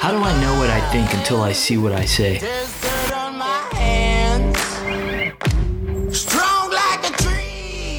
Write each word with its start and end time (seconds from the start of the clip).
How 0.00 0.12
do 0.12 0.18
I 0.18 0.40
know 0.40 0.56
what 0.58 0.70
I 0.70 0.80
think 0.92 1.12
until 1.12 1.42
I 1.42 1.52
see 1.52 1.76
what 1.76 1.92
I 1.92 2.04
say? 2.04 2.38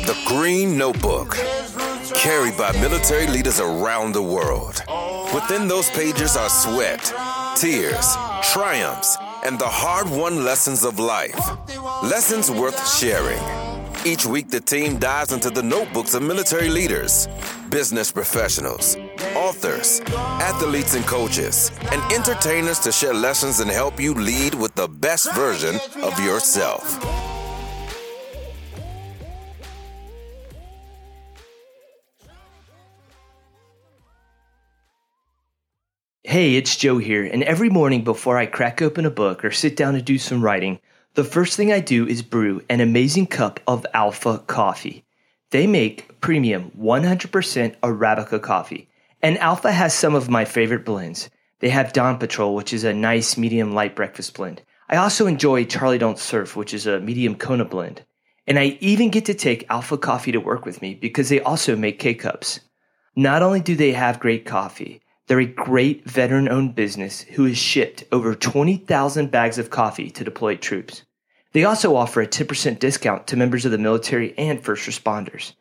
The 0.05 0.15
Green 0.25 0.77
Notebook, 0.77 1.35
carried 2.15 2.57
by 2.57 2.71
military 2.79 3.27
leaders 3.27 3.59
around 3.59 4.13
the 4.13 4.23
world. 4.23 4.81
Within 5.33 5.67
those 5.67 5.89
pages 5.89 6.37
are 6.37 6.49
sweat, 6.49 7.13
tears, 7.57 8.15
triumphs, 8.53 9.17
and 9.43 9.59
the 9.59 9.67
hard 9.67 10.09
won 10.09 10.45
lessons 10.45 10.85
of 10.85 10.99
life. 10.99 11.37
Lessons 12.01 12.49
worth 12.49 12.79
sharing. 12.97 13.58
Each 14.05 14.25
week, 14.25 14.49
the 14.49 14.61
team 14.61 14.97
dives 14.97 15.33
into 15.33 15.49
the 15.49 15.61
notebooks 15.61 16.13
of 16.13 16.23
military 16.23 16.69
leaders, 16.69 17.27
business 17.69 18.13
professionals, 18.13 18.95
authors, 19.35 19.99
athletes 20.39 20.95
and 20.95 21.05
coaches, 21.05 21.69
and 21.91 22.01
entertainers 22.13 22.79
to 22.79 22.93
share 22.93 23.13
lessons 23.13 23.59
and 23.59 23.69
help 23.69 23.99
you 23.99 24.13
lead 24.13 24.55
with 24.55 24.73
the 24.75 24.87
best 24.87 25.33
version 25.33 25.77
of 26.01 26.17
yourself. 26.19 26.97
Hey, 36.23 36.55
it's 36.55 36.77
Joe 36.77 36.99
here, 36.99 37.25
and 37.25 37.43
every 37.43 37.69
morning 37.69 38.05
before 38.05 38.37
I 38.37 38.45
crack 38.45 38.81
open 38.81 39.05
a 39.05 39.11
book 39.11 39.43
or 39.43 39.51
sit 39.51 39.75
down 39.75 39.95
to 39.95 40.01
do 40.01 40.17
some 40.17 40.41
writing, 40.41 40.79
the 41.15 41.23
first 41.23 41.57
thing 41.57 41.71
I 41.71 41.79
do 41.79 42.07
is 42.07 42.21
brew 42.21 42.61
an 42.69 42.81
amazing 42.81 43.27
cup 43.27 43.59
of 43.67 43.85
Alpha 43.93 44.39
coffee. 44.45 45.03
They 45.51 45.65
make 45.65 46.21
premium 46.21 46.71
100% 46.79 47.75
Arabica 47.81 48.41
coffee, 48.41 48.89
and 49.21 49.37
Alpha 49.39 49.71
has 49.71 49.93
some 49.93 50.13
of 50.13 50.29
my 50.29 50.45
favorite 50.45 50.85
blends. 50.85 51.29
They 51.59 51.69
have 51.69 51.93
Dawn 51.93 52.17
Patrol, 52.19 52.53
which 52.55 52.71
is 52.71 52.83
a 52.83 52.93
nice 52.93 53.37
medium 53.37 53.73
light 53.73 53.95
breakfast 53.95 54.35
blend. 54.35 54.61
I 54.87 54.97
also 54.97 55.27
enjoy 55.27 55.65
Charlie 55.65 55.97
Don't 55.97 56.19
Surf, 56.19 56.55
which 56.55 56.73
is 56.73 56.87
a 56.87 56.99
medium 56.99 57.35
Kona 57.35 57.65
blend. 57.65 58.03
And 58.47 58.57
I 58.57 58.77
even 58.79 59.09
get 59.09 59.25
to 59.25 59.33
take 59.33 59.69
Alpha 59.69 59.97
coffee 59.97 60.31
to 60.31 60.39
work 60.39 60.65
with 60.65 60.81
me 60.81 60.95
because 60.95 61.29
they 61.29 61.41
also 61.41 61.75
make 61.75 61.99
K 61.99 62.13
cups. 62.13 62.59
Not 63.15 63.41
only 63.41 63.59
do 63.59 63.75
they 63.75 63.91
have 63.91 64.19
great 64.19 64.45
coffee, 64.45 65.01
they're 65.29 65.39
a 65.39 65.45
great 65.45 66.09
veteran 66.09 66.49
owned 66.49 66.73
business 66.73 67.21
who 67.21 67.45
has 67.45 67.57
shipped 67.57 68.03
over 68.11 68.33
20,000 68.33 69.29
bags 69.29 69.59
of 69.59 69.69
coffee 69.69 70.09
to 70.09 70.23
deployed 70.23 70.59
troops. 70.59 71.03
They 71.53 71.63
also 71.63 71.95
offer 71.95 72.21
a 72.21 72.27
10% 72.27 72.79
discount 72.79 73.27
to 73.27 73.37
members 73.37 73.63
of 73.63 73.71
the 73.71 73.77
military 73.77 74.35
and 74.39 74.59
first 74.59 74.89
responders. 74.89 75.53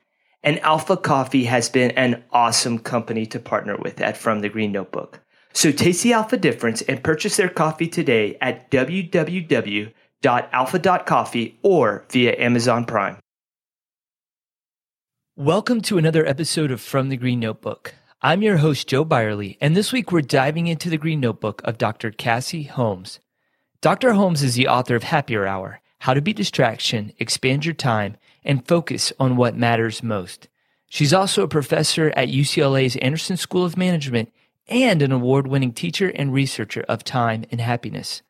And 0.42 0.58
Alpha 0.60 0.96
Coffee 0.96 1.44
has 1.44 1.68
been 1.68 1.90
an 1.92 2.24
awesome 2.32 2.78
company 2.78 3.26
to 3.26 3.38
partner 3.38 3.76
with 3.76 4.00
at 4.00 4.16
From 4.16 4.40
the 4.40 4.48
Green 4.48 4.72
Notebook. 4.72 5.20
So 5.52 5.70
taste 5.70 6.02
the 6.02 6.14
Alpha 6.14 6.38
difference 6.38 6.80
and 6.82 7.04
purchase 7.04 7.36
their 7.36 7.50
coffee 7.50 7.88
today 7.88 8.38
at 8.40 8.70
www.alpha.coffee 8.70 11.58
or 11.62 12.06
via 12.10 12.34
Amazon 12.38 12.86
Prime. 12.86 13.18
Welcome 15.36 15.82
to 15.82 15.98
another 15.98 16.24
episode 16.24 16.70
of 16.70 16.80
From 16.80 17.10
the 17.10 17.18
Green 17.18 17.40
Notebook. 17.40 17.92
I'm 18.20 18.42
your 18.42 18.56
host, 18.56 18.88
Joe 18.88 19.04
Byerly, 19.04 19.56
and 19.60 19.76
this 19.76 19.92
week 19.92 20.10
we're 20.10 20.22
diving 20.22 20.66
into 20.66 20.90
the 20.90 20.98
Green 20.98 21.20
Notebook 21.20 21.62
of 21.62 21.78
Dr. 21.78 22.10
Cassie 22.10 22.64
Holmes. 22.64 23.20
Dr. 23.80 24.14
Holmes 24.14 24.42
is 24.42 24.56
the 24.56 24.66
author 24.66 24.96
of 24.96 25.04
Happier 25.04 25.46
Hour 25.46 25.80
How 26.00 26.14
to 26.14 26.20
Beat 26.20 26.34
Distraction, 26.34 27.12
Expand 27.20 27.64
Your 27.64 27.74
Time, 27.74 28.16
and 28.42 28.66
Focus 28.66 29.12
on 29.20 29.36
What 29.36 29.56
Matters 29.56 30.02
Most. 30.02 30.48
She's 30.88 31.14
also 31.14 31.44
a 31.44 31.48
professor 31.48 32.12
at 32.16 32.26
UCLA's 32.26 32.96
Anderson 32.96 33.36
School 33.36 33.64
of 33.64 33.76
Management 33.76 34.32
and 34.66 35.00
an 35.00 35.12
award 35.12 35.46
winning 35.46 35.72
teacher 35.72 36.08
and 36.12 36.34
researcher 36.34 36.84
of 36.88 37.04
time 37.04 37.44
and 37.52 37.60
happiness. 37.60 38.22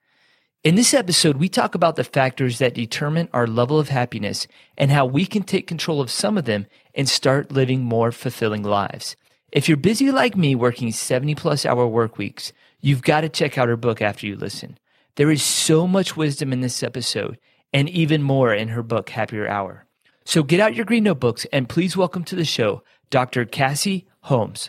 In 0.62 0.74
this 0.74 0.92
episode, 0.92 1.38
we 1.38 1.48
talk 1.48 1.74
about 1.74 1.96
the 1.96 2.04
factors 2.04 2.58
that 2.58 2.74
determine 2.74 3.30
our 3.32 3.46
level 3.46 3.80
of 3.80 3.88
happiness 3.88 4.46
and 4.76 4.90
how 4.90 5.06
we 5.06 5.24
can 5.24 5.44
take 5.44 5.66
control 5.66 6.02
of 6.02 6.10
some 6.10 6.36
of 6.36 6.44
them 6.44 6.66
and 6.94 7.08
start 7.08 7.50
living 7.50 7.84
more 7.84 8.12
fulfilling 8.12 8.62
lives. 8.62 9.16
If 9.50 9.66
you're 9.66 9.78
busy 9.78 10.10
like 10.10 10.36
me 10.36 10.54
working 10.54 10.92
70 10.92 11.34
plus 11.34 11.64
hour 11.64 11.86
work 11.86 12.18
weeks, 12.18 12.52
you've 12.82 13.00
got 13.00 13.22
to 13.22 13.30
check 13.30 13.56
out 13.56 13.68
her 13.68 13.78
book 13.78 14.02
after 14.02 14.26
you 14.26 14.36
listen. 14.36 14.78
There 15.16 15.30
is 15.30 15.42
so 15.42 15.86
much 15.86 16.18
wisdom 16.18 16.52
in 16.52 16.60
this 16.60 16.82
episode 16.82 17.38
and 17.72 17.88
even 17.88 18.22
more 18.22 18.52
in 18.52 18.68
her 18.68 18.82
book, 18.82 19.08
Happier 19.08 19.48
Hour. 19.48 19.86
So 20.26 20.42
get 20.42 20.60
out 20.60 20.74
your 20.74 20.84
green 20.84 21.04
notebooks 21.04 21.46
and 21.50 21.66
please 21.66 21.96
welcome 21.96 22.24
to 22.24 22.36
the 22.36 22.44
show 22.44 22.82
Dr. 23.08 23.46
Cassie 23.46 24.06
Holmes. 24.20 24.68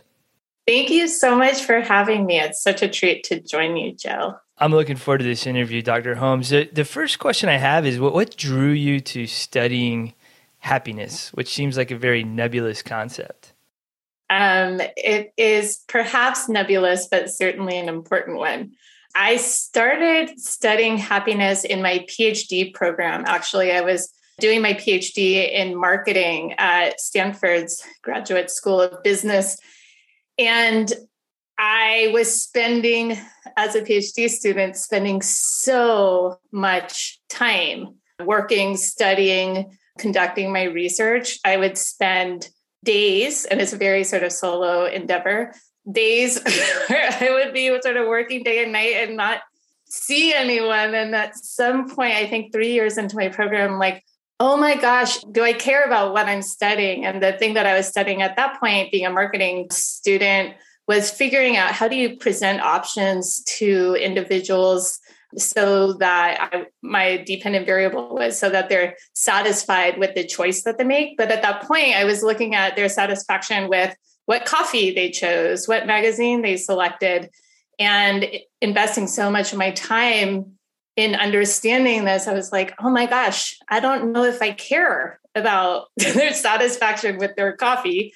Thank 0.65 0.89
you 0.89 1.09
so 1.09 1.37
much 1.37 1.61
for 1.61 1.81
having 1.81 2.25
me. 2.25 2.39
It's 2.39 2.63
such 2.63 2.81
a 2.81 2.87
treat 2.87 3.25
to 3.25 3.41
join 3.41 3.75
you, 3.75 3.91
Joe. 3.91 4.37
I'm 4.59 4.71
looking 4.71 4.95
forward 4.95 5.17
to 5.17 5.25
this 5.25 5.45
interview, 5.45 5.81
Dr. 5.81 6.15
Holmes. 6.15 6.51
The, 6.51 6.69
the 6.71 6.85
first 6.85 7.19
question 7.19 7.49
I 7.49 7.57
have 7.57 7.85
is 7.85 7.99
what, 7.99 8.13
what 8.13 8.37
drew 8.37 8.69
you 8.69 9.01
to 9.01 9.27
studying 9.27 10.13
happiness, 10.59 11.33
which 11.33 11.53
seems 11.53 11.75
like 11.75 11.91
a 11.91 11.97
very 11.97 12.23
nebulous 12.23 12.81
concept? 12.81 13.38
Um, 14.29 14.81
it 14.95 15.33
is 15.37 15.83
perhaps 15.87 16.47
nebulous, 16.47 17.07
but 17.09 17.29
certainly 17.29 17.77
an 17.77 17.89
important 17.89 18.37
one. 18.37 18.73
I 19.15 19.37
started 19.37 20.39
studying 20.39 20.97
happiness 20.97 21.63
in 21.63 21.81
my 21.81 22.05
PhD 22.07 22.73
program. 22.73 23.23
Actually, 23.25 23.71
I 23.71 23.81
was 23.81 24.13
doing 24.39 24.61
my 24.61 24.73
PhD 24.73 25.51
in 25.51 25.75
marketing 25.75 26.53
at 26.57 26.99
Stanford's 26.99 27.83
Graduate 28.03 28.49
School 28.49 28.81
of 28.81 29.03
Business. 29.03 29.57
And 30.37 30.93
I 31.57 32.09
was 32.13 32.41
spending, 32.41 33.17
as 33.57 33.75
a 33.75 33.81
PhD 33.81 34.29
student, 34.29 34.77
spending 34.77 35.21
so 35.21 36.39
much 36.51 37.19
time 37.29 37.95
working, 38.23 38.77
studying, 38.77 39.77
conducting 39.97 40.53
my 40.53 40.63
research. 40.63 41.39
I 41.43 41.57
would 41.57 41.77
spend 41.77 42.49
days, 42.83 43.45
and 43.45 43.61
it's 43.61 43.73
a 43.73 43.77
very 43.77 44.03
sort 44.03 44.23
of 44.23 44.31
solo 44.31 44.85
endeavor, 44.85 45.53
days 45.89 46.41
where 46.87 47.09
I 47.21 47.29
would 47.31 47.53
be 47.53 47.67
sort 47.81 47.97
of 47.97 48.07
working 48.07 48.43
day 48.43 48.63
and 48.63 48.71
night 48.71 48.95
and 48.95 49.17
not 49.17 49.41
see 49.85 50.33
anyone. 50.33 50.93
And 50.93 51.15
at 51.15 51.35
some 51.35 51.89
point, 51.89 52.13
I 52.13 52.27
think 52.27 52.51
three 52.51 52.71
years 52.71 52.97
into 52.97 53.15
my 53.15 53.29
program, 53.29 53.79
like, 53.79 54.03
oh 54.39 54.55
my 54.55 54.75
gosh, 54.75 55.19
do 55.31 55.43
I 55.43 55.53
care 55.53 55.83
about 55.83 56.13
what 56.13 56.27
I'm 56.27 56.41
studying? 56.41 57.05
And 57.05 57.21
the 57.21 57.33
thing 57.33 57.55
that 57.55 57.65
I 57.65 57.75
was 57.75 57.87
studying 57.87 58.21
at 58.21 58.35
that 58.37 58.59
point, 58.59 58.91
being 58.91 59.05
a 59.05 59.09
marketing 59.09 59.67
student, 59.71 60.55
was 60.87 61.11
figuring 61.11 61.57
out 61.57 61.71
how 61.71 61.87
do 61.87 61.95
you 61.95 62.17
present 62.17 62.61
options 62.61 63.43
to 63.43 63.95
individuals 63.99 64.99
so 65.37 65.93
that 65.93 66.49
I, 66.51 66.65
my 66.81 67.17
dependent 67.17 67.65
variable 67.65 68.15
was 68.15 68.39
so 68.39 68.49
that 68.49 68.69
they're 68.69 68.95
satisfied 69.13 69.97
with 69.97 70.15
the 70.15 70.25
choice 70.25 70.63
that 70.63 70.77
they 70.77 70.83
make. 70.83 71.17
But 71.17 71.31
at 71.31 71.41
that 71.43 71.63
point, 71.63 71.95
I 71.95 72.05
was 72.05 72.23
looking 72.23 72.55
at 72.55 72.75
their 72.75 72.89
satisfaction 72.89 73.69
with 73.69 73.95
what 74.25 74.45
coffee 74.45 74.93
they 74.93 75.11
chose, 75.11 75.67
what 75.67 75.87
magazine 75.87 76.41
they 76.41 76.57
selected, 76.57 77.29
and 77.79 78.27
investing 78.61 79.07
so 79.07 79.31
much 79.31 79.53
of 79.53 79.57
my 79.57 79.71
time 79.71 80.59
in 80.95 81.15
understanding 81.15 82.05
this. 82.05 82.27
I 82.27 82.33
was 82.33 82.51
like, 82.51 82.73
oh 82.79 82.89
my 82.89 83.05
gosh, 83.05 83.57
I 83.69 83.79
don't 83.79 84.11
know 84.11 84.25
if 84.25 84.41
I 84.41 84.51
care 84.51 85.19
about 85.33 85.87
their 85.97 86.33
satisfaction 86.33 87.17
with 87.17 87.35
their 87.35 87.55
coffee. 87.55 88.13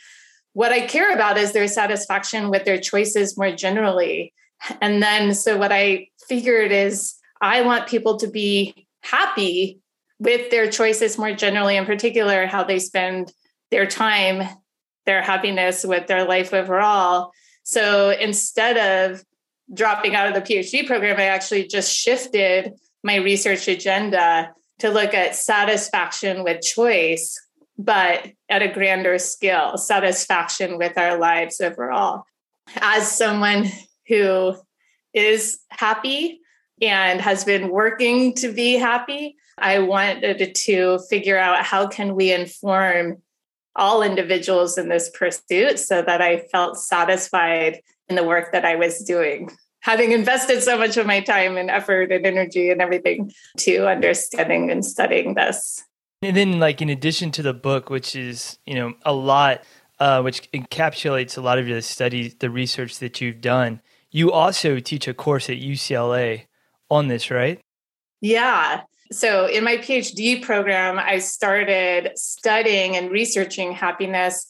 What 0.54 0.72
I 0.72 0.86
care 0.86 1.14
about 1.14 1.38
is 1.38 1.54
their 1.54 1.68
satisfaction 1.68 2.50
with 2.50 2.66
their 2.66 2.80
choices 2.80 3.38
more 3.38 3.56
generally. 3.56 4.34
And 4.82 5.02
then, 5.02 5.34
so 5.34 5.58
what 5.58 5.72
I 5.72 6.10
figured 6.28 6.72
is 6.72 7.16
I 7.42 7.62
want 7.62 7.88
people 7.88 8.18
to 8.18 8.28
be 8.28 8.88
happy 9.02 9.80
with 10.20 10.50
their 10.52 10.70
choices 10.70 11.18
more 11.18 11.34
generally, 11.34 11.76
in 11.76 11.86
particular, 11.86 12.46
how 12.46 12.64
they 12.64 12.80
spend 12.80 13.32
their 13.72 13.86
time, 13.86 14.48
their 15.06 15.22
happiness 15.22 15.84
with 15.84 16.08
their 16.08 16.26
life 16.26 16.54
overall. 16.54 17.32
So 17.64 18.12
instead 18.12 18.78
of 18.78 19.24
dropping 19.74 20.16
out 20.16 20.28
of 20.28 20.34
the 20.34 20.42
PhD 20.42 20.86
program, 20.86 21.20
I 21.20 21.24
actually 21.24 21.68
just 21.68 21.94
shifted 21.94 22.74
my 23.04 23.16
research 23.16 23.68
agenda 23.68 24.54
to 24.80 24.90
look 24.90 25.14
at 25.14 25.36
satisfaction 25.36 26.44
with 26.44 26.62
choice, 26.62 27.40
but 27.78 28.32
at 28.50 28.62
a 28.62 28.72
grander 28.72 29.18
scale, 29.18 29.78
satisfaction 29.78 30.78
with 30.78 30.98
our 30.98 31.18
lives 31.18 31.60
overall. 31.60 32.24
As 32.78 33.12
someone 33.12 33.68
who 34.08 34.56
is 35.14 35.60
happy 35.70 36.42
and 36.82 37.22
has 37.22 37.44
been 37.44 37.70
working 37.70 38.34
to 38.36 38.52
be 38.52 38.74
happy. 38.74 39.36
I 39.58 39.80
wanted 39.80 40.56
to 40.56 41.00
figure 41.10 41.38
out 41.38 41.64
how 41.64 41.88
can 41.88 42.16
we 42.16 42.32
inform 42.34 43.22
all 43.76 44.04
individuals 44.04 44.78
in 44.78 44.90
this 44.90 45.10
pursuit 45.10 45.80
so 45.80 46.02
that 46.02 46.22
I 46.22 46.40
felt 46.52 46.78
satisfied 46.78 47.82
in 48.10 48.16
the 48.16 48.24
work 48.24 48.52
that 48.52 48.66
I 48.66 48.76
was 48.76 49.00
doing. 49.00 49.50
Having 49.82 50.14
invested 50.14 50.64
so 50.64 50.78
much 50.78 50.96
of 50.96 51.06
my 51.06 51.20
time 51.20 51.58
and 51.58 51.70
effort 51.70 52.12
and 52.12 52.26
energy 52.26 52.70
and 52.70 52.82
everything 52.82 53.34
to 53.60 53.88
understanding 53.88 54.72
and 54.72 54.86
studying 54.86 55.34
this. 55.34 55.84
And 56.22 56.38
then, 56.38 56.58
like, 56.58 56.82
in 56.82 56.88
addition 56.88 57.32
to 57.32 57.42
the 57.42 57.54
book, 57.54 57.90
which 57.90 58.16
is, 58.16 58.58
you 58.66 58.76
know, 58.76 58.94
a 59.04 59.12
lot, 59.12 59.64
uh, 60.00 60.22
which 60.22 60.50
encapsulates 60.54 61.38
a 61.38 61.42
lot 61.42 61.60
of 61.60 61.66
the 61.66 61.82
studies, 61.82 62.36
the 62.40 62.50
research 62.50 63.00
that 63.00 63.20
you've 63.20 63.42
done, 63.42 63.82
you 64.14 64.32
also 64.32 64.80
teach 64.80 65.08
a 65.08 65.14
course 65.14 65.50
at 65.50 65.58
UCLA 65.58 66.46
on 66.90 67.10
this, 67.10 67.30
right? 67.30 67.60
Yeah. 68.22 68.82
So, 69.12 69.48
in 69.48 69.64
my 69.64 69.78
PhD 69.78 70.42
program, 70.42 70.98
I 70.98 71.18
started 71.18 72.12
studying 72.16 72.96
and 72.96 73.12
researching 73.12 73.74
happiness, 73.74 74.48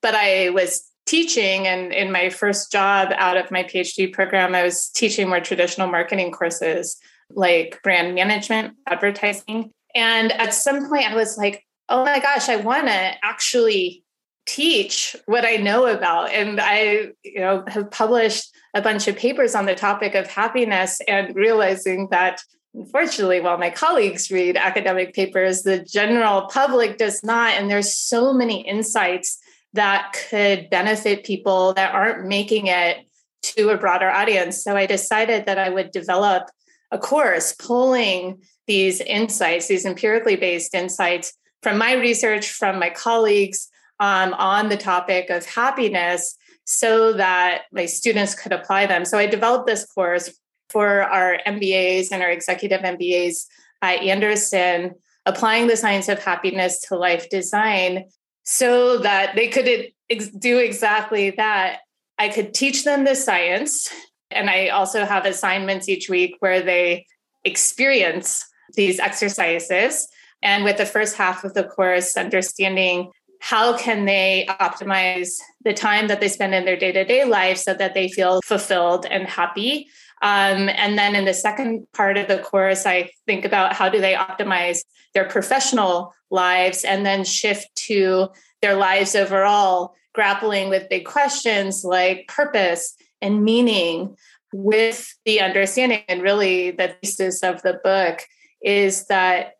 but 0.00 0.14
I 0.14 0.50
was 0.50 0.90
teaching. 1.06 1.66
And 1.66 1.92
in 1.92 2.10
my 2.10 2.30
first 2.30 2.72
job 2.72 3.12
out 3.16 3.36
of 3.36 3.50
my 3.50 3.62
PhD 3.62 4.12
program, 4.12 4.54
I 4.54 4.62
was 4.62 4.88
teaching 4.88 5.28
more 5.28 5.40
traditional 5.40 5.88
marketing 5.88 6.32
courses 6.32 6.96
like 7.30 7.80
brand 7.82 8.14
management, 8.14 8.74
advertising. 8.86 9.70
And 9.94 10.32
at 10.32 10.54
some 10.54 10.88
point, 10.88 11.10
I 11.10 11.14
was 11.14 11.36
like, 11.36 11.64
oh 11.88 12.04
my 12.04 12.18
gosh, 12.18 12.48
I 12.48 12.56
want 12.56 12.86
to 12.86 13.12
actually 13.22 14.04
teach 14.46 15.16
what 15.26 15.44
I 15.44 15.56
know 15.56 15.86
about. 15.86 16.32
And 16.32 16.60
I, 16.60 17.12
you 17.22 17.40
know, 17.40 17.64
have 17.68 17.90
published 17.90 18.54
a 18.74 18.82
bunch 18.82 19.08
of 19.08 19.16
papers 19.16 19.54
on 19.54 19.66
the 19.66 19.74
topic 19.74 20.14
of 20.14 20.26
happiness 20.26 21.00
and 21.06 21.34
realizing 21.34 22.08
that 22.10 22.42
unfortunately, 22.74 23.40
while 23.40 23.58
my 23.58 23.70
colleagues 23.70 24.30
read 24.30 24.56
academic 24.56 25.14
papers, 25.14 25.62
the 25.62 25.78
general 25.78 26.42
public 26.42 26.96
does 26.96 27.22
not. 27.22 27.52
And 27.52 27.70
there's 27.70 27.94
so 27.94 28.32
many 28.32 28.66
insights 28.66 29.38
that 29.74 30.16
could 30.30 30.70
benefit 30.70 31.24
people 31.24 31.74
that 31.74 31.94
aren't 31.94 32.26
making 32.26 32.66
it 32.66 32.98
to 33.42 33.70
a 33.70 33.76
broader 33.76 34.10
audience. 34.10 34.62
So 34.62 34.76
I 34.76 34.86
decided 34.86 35.46
that 35.46 35.58
I 35.58 35.68
would 35.68 35.90
develop 35.90 36.44
a 36.90 36.98
course 36.98 37.52
pulling 37.52 38.42
these 38.66 39.00
insights, 39.00 39.68
these 39.68 39.84
empirically 39.84 40.36
based 40.36 40.74
insights 40.74 41.32
from 41.62 41.78
my 41.78 41.94
research, 41.94 42.50
from 42.50 42.78
my 42.78 42.90
colleagues 42.90 43.68
um, 44.02 44.34
on 44.34 44.68
the 44.68 44.76
topic 44.76 45.30
of 45.30 45.46
happiness, 45.46 46.36
so 46.64 47.12
that 47.12 47.62
my 47.72 47.86
students 47.86 48.34
could 48.34 48.52
apply 48.52 48.86
them. 48.86 49.04
So 49.04 49.16
I 49.16 49.26
developed 49.26 49.68
this 49.68 49.86
course 49.86 50.28
for 50.70 51.02
our 51.02 51.38
MBAs 51.46 52.08
and 52.10 52.20
our 52.20 52.30
executive 52.30 52.80
MBAs 52.80 53.46
at 53.80 54.00
Anderson, 54.00 54.96
applying 55.24 55.68
the 55.68 55.76
science 55.76 56.08
of 56.08 56.18
happiness 56.18 56.80
to 56.88 56.96
life 56.96 57.30
design 57.30 58.06
so 58.42 58.98
that 58.98 59.36
they 59.36 59.46
could 59.46 59.92
do 60.38 60.58
exactly 60.58 61.30
that. 61.30 61.78
I 62.18 62.28
could 62.28 62.54
teach 62.54 62.84
them 62.84 63.04
the 63.04 63.14
science. 63.14 63.88
And 64.32 64.50
I 64.50 64.68
also 64.68 65.04
have 65.04 65.26
assignments 65.26 65.88
each 65.88 66.08
week 66.08 66.36
where 66.40 66.60
they 66.60 67.06
experience 67.44 68.44
these 68.74 68.98
exercises. 68.98 70.08
And 70.42 70.64
with 70.64 70.76
the 70.76 70.86
first 70.86 71.16
half 71.16 71.44
of 71.44 71.54
the 71.54 71.64
course, 71.64 72.16
understanding 72.16 73.10
how 73.42 73.76
can 73.76 74.04
they 74.04 74.46
optimize 74.48 75.34
the 75.64 75.74
time 75.74 76.06
that 76.08 76.20
they 76.20 76.28
spend 76.28 76.54
in 76.54 76.64
their 76.64 76.76
day-to-day 76.76 77.24
life 77.24 77.58
so 77.58 77.74
that 77.74 77.92
they 77.92 78.08
feel 78.08 78.40
fulfilled 78.44 79.04
and 79.10 79.26
happy 79.26 79.88
um, 80.22 80.68
and 80.68 80.96
then 80.96 81.16
in 81.16 81.24
the 81.24 81.34
second 81.34 81.88
part 81.92 82.16
of 82.16 82.28
the 82.28 82.38
course, 82.38 82.86
I 82.86 83.10
think 83.26 83.44
about 83.44 83.74
how 83.74 83.88
do 83.88 84.00
they 84.00 84.14
optimize 84.14 84.78
their 85.14 85.28
professional 85.28 86.14
lives 86.30 86.84
and 86.84 87.04
then 87.04 87.24
shift 87.24 87.74
to 87.88 88.28
their 88.62 88.76
lives 88.76 89.16
overall, 89.16 89.94
grappling 90.14 90.68
with 90.68 90.88
big 90.88 91.04
questions 91.04 91.82
like 91.82 92.28
purpose 92.28 92.94
and 93.20 93.44
meaning 93.44 94.16
with 94.52 95.12
the 95.24 95.40
understanding. 95.40 96.02
And 96.08 96.22
really, 96.22 96.70
the 96.70 96.94
thesis 97.02 97.42
of 97.42 97.60
the 97.62 97.80
book 97.82 98.20
is 98.62 99.06
that 99.06 99.54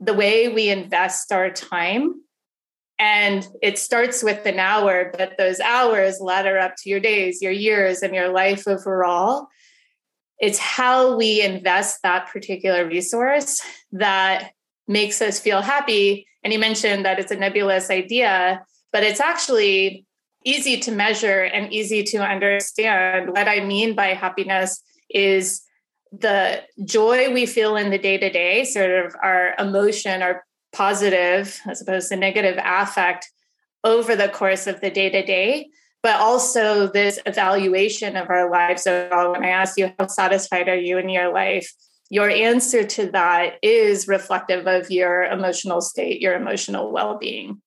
the 0.00 0.14
way 0.14 0.46
we 0.46 0.70
invest 0.70 1.32
our 1.32 1.50
time 1.50 2.22
and 2.98 3.46
it 3.62 3.78
starts 3.78 4.22
with 4.22 4.46
an 4.46 4.58
hour, 4.58 5.12
but 5.16 5.36
those 5.36 5.60
hours 5.60 6.20
ladder 6.20 6.58
up 6.58 6.74
to 6.78 6.90
your 6.90 7.00
days, 7.00 7.42
your 7.42 7.52
years, 7.52 8.02
and 8.02 8.14
your 8.14 8.28
life 8.28 8.68
overall 8.68 9.48
it's 10.38 10.58
how 10.58 11.16
we 11.16 11.42
invest 11.42 12.00
that 12.02 12.28
particular 12.28 12.86
resource 12.86 13.60
that 13.92 14.50
makes 14.86 15.22
us 15.22 15.40
feel 15.40 15.62
happy. 15.62 16.26
And 16.42 16.52
you 16.52 16.58
mentioned 16.58 17.04
that 17.04 17.18
it's 17.18 17.30
a 17.30 17.36
nebulous 17.36 17.90
idea, 17.90 18.64
but 18.92 19.02
it's 19.02 19.20
actually 19.20 20.04
easy 20.44 20.78
to 20.80 20.92
measure 20.92 21.42
and 21.42 21.72
easy 21.72 22.02
to 22.02 22.18
understand. 22.18 23.30
What 23.30 23.48
I 23.48 23.64
mean 23.64 23.94
by 23.94 24.08
happiness 24.08 24.82
is 25.08 25.62
the 26.12 26.62
joy 26.84 27.32
we 27.32 27.46
feel 27.46 27.76
in 27.76 27.90
the 27.90 27.98
day 27.98 28.18
to 28.18 28.30
day, 28.30 28.64
sort 28.64 28.90
of 28.90 29.16
our 29.22 29.54
emotion, 29.58 30.20
our 30.20 30.44
positive 30.74 31.60
as 31.66 31.80
opposed 31.80 32.10
to 32.10 32.16
negative 32.16 32.58
affect 32.62 33.30
over 33.82 34.16
the 34.16 34.28
course 34.28 34.66
of 34.66 34.80
the 34.80 34.90
day 34.90 35.08
to 35.10 35.24
day 35.24 35.68
but 36.04 36.20
also 36.20 36.86
this 36.86 37.18
evaluation 37.24 38.14
of 38.14 38.28
our 38.28 38.50
lives. 38.50 38.82
So 38.82 39.08
when 39.32 39.42
I 39.42 39.48
ask 39.48 39.78
you, 39.78 39.90
how 39.98 40.06
satisfied 40.06 40.68
are 40.68 40.76
you 40.76 40.98
in 40.98 41.08
your 41.08 41.32
life? 41.32 41.72
Your 42.10 42.28
answer 42.28 42.84
to 42.84 43.10
that 43.12 43.54
is 43.62 44.06
reflective 44.06 44.66
of 44.66 44.90
your 44.90 45.24
emotional 45.24 45.80
state, 45.80 46.20
your 46.20 46.34
emotional 46.34 46.92
well 46.92 47.16
being. 47.16 47.62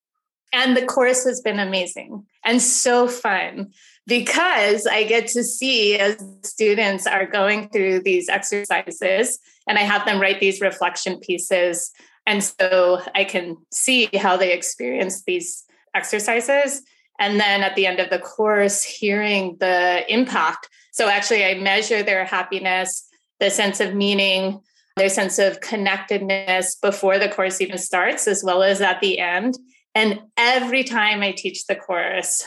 And 0.52 0.76
the 0.76 0.86
course 0.86 1.24
has 1.24 1.40
been 1.40 1.58
amazing 1.58 2.24
and 2.44 2.62
so 2.62 3.08
fun 3.08 3.72
because 4.06 4.86
I 4.86 5.02
get 5.02 5.26
to 5.28 5.42
see 5.42 5.98
as 5.98 6.16
students 6.44 7.08
are 7.08 7.26
going 7.26 7.68
through 7.70 8.02
these 8.04 8.28
exercises 8.28 9.40
and 9.68 9.78
I 9.78 9.82
have 9.82 10.06
them 10.06 10.20
write 10.20 10.38
these 10.38 10.60
reflection 10.60 11.18
pieces. 11.18 11.90
And 12.28 12.44
so 12.44 13.00
I 13.14 13.24
can 13.24 13.56
see 13.72 14.10
how 14.14 14.36
they 14.36 14.52
experience 14.52 15.24
these 15.24 15.64
exercises 15.94 16.82
and 17.18 17.40
then 17.40 17.62
at 17.62 17.74
the 17.74 17.86
end 17.86 18.00
of 18.00 18.10
the 18.10 18.18
course, 18.18 18.84
hearing 18.84 19.56
the 19.60 20.04
impact. 20.12 20.68
So 20.92 21.08
actually, 21.08 21.44
I 21.44 21.54
measure 21.54 22.02
their 22.02 22.26
happiness, 22.26 23.08
the 23.40 23.50
sense 23.50 23.80
of 23.80 23.94
meaning, 23.94 24.60
their 24.96 25.08
sense 25.08 25.38
of 25.38 25.62
connectedness 25.62 26.76
before 26.76 27.18
the 27.18 27.30
course 27.30 27.62
even 27.62 27.78
starts, 27.78 28.28
as 28.28 28.44
well 28.44 28.62
as 28.62 28.82
at 28.82 29.00
the 29.00 29.18
end. 29.18 29.56
And 29.94 30.20
every 30.36 30.84
time 30.84 31.22
I 31.22 31.32
teach 31.32 31.66
the 31.66 31.76
course, 31.76 32.44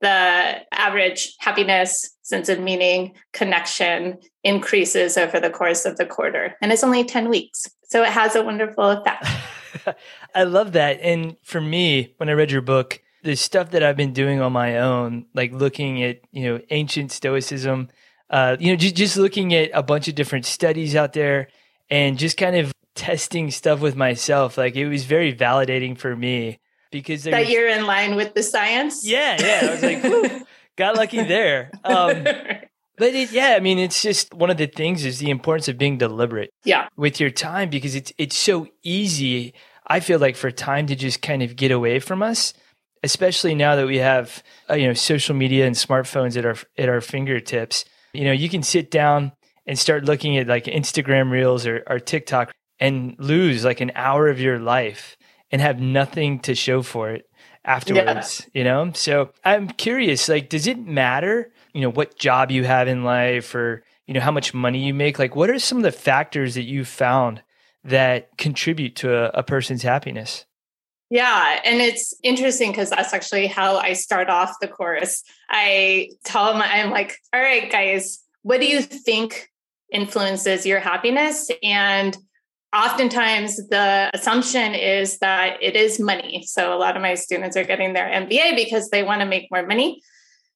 the 0.00 0.62
average 0.72 1.34
happiness, 1.38 2.16
sense 2.22 2.48
of 2.48 2.60
meaning, 2.60 3.14
connection 3.32 4.18
increases 4.42 5.16
over 5.16 5.38
the 5.38 5.50
course 5.50 5.84
of 5.84 5.96
the 5.96 6.06
quarter. 6.06 6.56
And 6.60 6.72
it's 6.72 6.84
only 6.84 7.04
10 7.04 7.28
weeks. 7.28 7.68
So 7.88 8.02
it 8.02 8.10
has 8.10 8.34
a 8.36 8.42
wonderful 8.42 8.88
effect. 8.88 9.26
I 10.34 10.44
love 10.44 10.72
that. 10.72 11.00
And 11.00 11.36
for 11.42 11.60
me, 11.60 12.14
when 12.16 12.28
I 12.28 12.32
read 12.32 12.50
your 12.50 12.62
book, 12.62 13.00
the 13.22 13.36
stuff 13.36 13.70
that 13.70 13.82
I've 13.82 13.96
been 13.96 14.12
doing 14.12 14.40
on 14.40 14.52
my 14.52 14.78
own, 14.78 15.26
like 15.34 15.52
looking 15.52 16.02
at 16.02 16.20
you 16.32 16.44
know 16.44 16.60
ancient 16.70 17.12
Stoicism, 17.12 17.88
uh, 18.30 18.56
you 18.58 18.72
know, 18.72 18.76
just 18.76 18.94
just 18.94 19.16
looking 19.16 19.54
at 19.54 19.70
a 19.74 19.82
bunch 19.82 20.08
of 20.08 20.14
different 20.14 20.46
studies 20.46 20.96
out 20.96 21.12
there, 21.12 21.48
and 21.90 22.18
just 22.18 22.36
kind 22.36 22.56
of 22.56 22.72
testing 22.94 23.50
stuff 23.50 23.80
with 23.80 23.96
myself. 23.96 24.56
Like 24.56 24.76
it 24.76 24.88
was 24.88 25.04
very 25.04 25.34
validating 25.34 25.98
for 25.98 26.16
me 26.16 26.60
because 26.90 27.24
that 27.24 27.48
you're 27.48 27.68
in 27.68 27.86
line 27.86 28.16
with 28.16 28.34
the 28.34 28.42
science. 28.42 29.06
Yeah, 29.06 29.36
yeah. 29.40 29.68
I 29.68 29.70
was 29.70 29.82
like, 29.82 30.46
got 30.76 30.96
lucky 30.96 31.22
there. 31.22 31.70
Um, 31.84 32.24
but 32.24 33.14
it, 33.14 33.32
yeah, 33.32 33.54
I 33.56 33.60
mean, 33.60 33.78
it's 33.78 34.02
just 34.02 34.34
one 34.34 34.50
of 34.50 34.56
the 34.56 34.66
things 34.66 35.04
is 35.04 35.18
the 35.18 35.30
importance 35.30 35.68
of 35.68 35.78
being 35.78 35.98
deliberate. 35.98 36.50
Yeah. 36.64 36.88
With 36.96 37.20
your 37.20 37.30
time 37.30 37.70
because 37.70 37.94
it's 37.94 38.12
it's 38.18 38.36
so 38.36 38.68
easy. 38.82 39.54
I 39.86 40.00
feel 40.00 40.18
like 40.18 40.36
for 40.36 40.50
time 40.50 40.86
to 40.86 40.94
just 40.94 41.22
kind 41.22 41.42
of 41.42 41.56
get 41.56 41.70
away 41.70 41.98
from 41.98 42.22
us 42.22 42.54
especially 43.02 43.54
now 43.54 43.76
that 43.76 43.86
we 43.86 43.98
have 43.98 44.42
uh, 44.68 44.74
you 44.74 44.86
know 44.86 44.92
social 44.92 45.34
media 45.34 45.66
and 45.66 45.74
smartphones 45.74 46.36
at 46.36 46.44
our 46.44 46.56
at 46.78 46.88
our 46.88 47.00
fingertips. 47.00 47.84
You 48.12 48.24
know, 48.24 48.32
you 48.32 48.48
can 48.48 48.62
sit 48.62 48.90
down 48.90 49.32
and 49.66 49.78
start 49.78 50.04
looking 50.04 50.36
at 50.36 50.46
like 50.46 50.64
Instagram 50.64 51.30
Reels 51.30 51.66
or, 51.66 51.82
or 51.86 52.00
TikTok 52.00 52.52
and 52.78 53.14
lose 53.18 53.64
like 53.64 53.80
an 53.80 53.92
hour 53.94 54.28
of 54.28 54.40
your 54.40 54.58
life 54.58 55.16
and 55.50 55.60
have 55.60 55.80
nothing 55.80 56.40
to 56.40 56.54
show 56.54 56.82
for 56.82 57.10
it 57.10 57.28
afterwards. 57.64 58.46
Yeah. 58.52 58.58
You 58.58 58.64
know, 58.64 58.92
so 58.94 59.32
I'm 59.44 59.68
curious. 59.68 60.28
Like, 60.28 60.48
does 60.48 60.66
it 60.66 60.78
matter? 60.78 61.52
You 61.72 61.82
know, 61.82 61.90
what 61.90 62.18
job 62.18 62.50
you 62.50 62.64
have 62.64 62.88
in 62.88 63.04
life 63.04 63.54
or 63.54 63.84
you 64.06 64.14
know 64.14 64.20
how 64.20 64.32
much 64.32 64.54
money 64.54 64.84
you 64.84 64.94
make? 64.94 65.18
Like, 65.18 65.36
what 65.36 65.50
are 65.50 65.58
some 65.58 65.78
of 65.78 65.84
the 65.84 65.92
factors 65.92 66.54
that 66.54 66.64
you 66.64 66.84
found 66.84 67.42
that 67.84 68.36
contribute 68.36 68.96
to 68.96 69.14
a, 69.14 69.40
a 69.40 69.42
person's 69.42 69.82
happiness? 69.82 70.46
Yeah, 71.10 71.60
and 71.64 71.80
it's 71.80 72.14
interesting 72.22 72.70
because 72.70 72.90
that's 72.90 73.12
actually 73.12 73.48
how 73.48 73.78
I 73.78 73.94
start 73.94 74.28
off 74.28 74.54
the 74.60 74.68
course. 74.68 75.24
I 75.48 76.10
tell 76.24 76.52
them, 76.52 76.62
I'm 76.64 76.90
like, 76.90 77.16
all 77.34 77.40
right, 77.40 77.70
guys, 77.70 78.20
what 78.42 78.60
do 78.60 78.66
you 78.66 78.80
think 78.80 79.48
influences 79.92 80.64
your 80.66 80.78
happiness? 80.78 81.50
And 81.64 82.16
oftentimes 82.74 83.56
the 83.68 84.10
assumption 84.14 84.74
is 84.74 85.18
that 85.18 85.62
it 85.62 85.76
is 85.76 85.98
money. 85.98 86.44
So 86.46 86.74
a 86.74 86.78
lot 86.78 86.96
of 86.96 87.02
my 87.02 87.14
students 87.14 87.56
are 87.56 87.64
getting 87.64 87.92
their 87.92 88.08
MBA 88.08 88.56
because 88.56 88.90
they 88.90 89.02
want 89.02 89.20
to 89.20 89.26
make 89.26 89.48
more 89.50 89.66
money. 89.66 90.00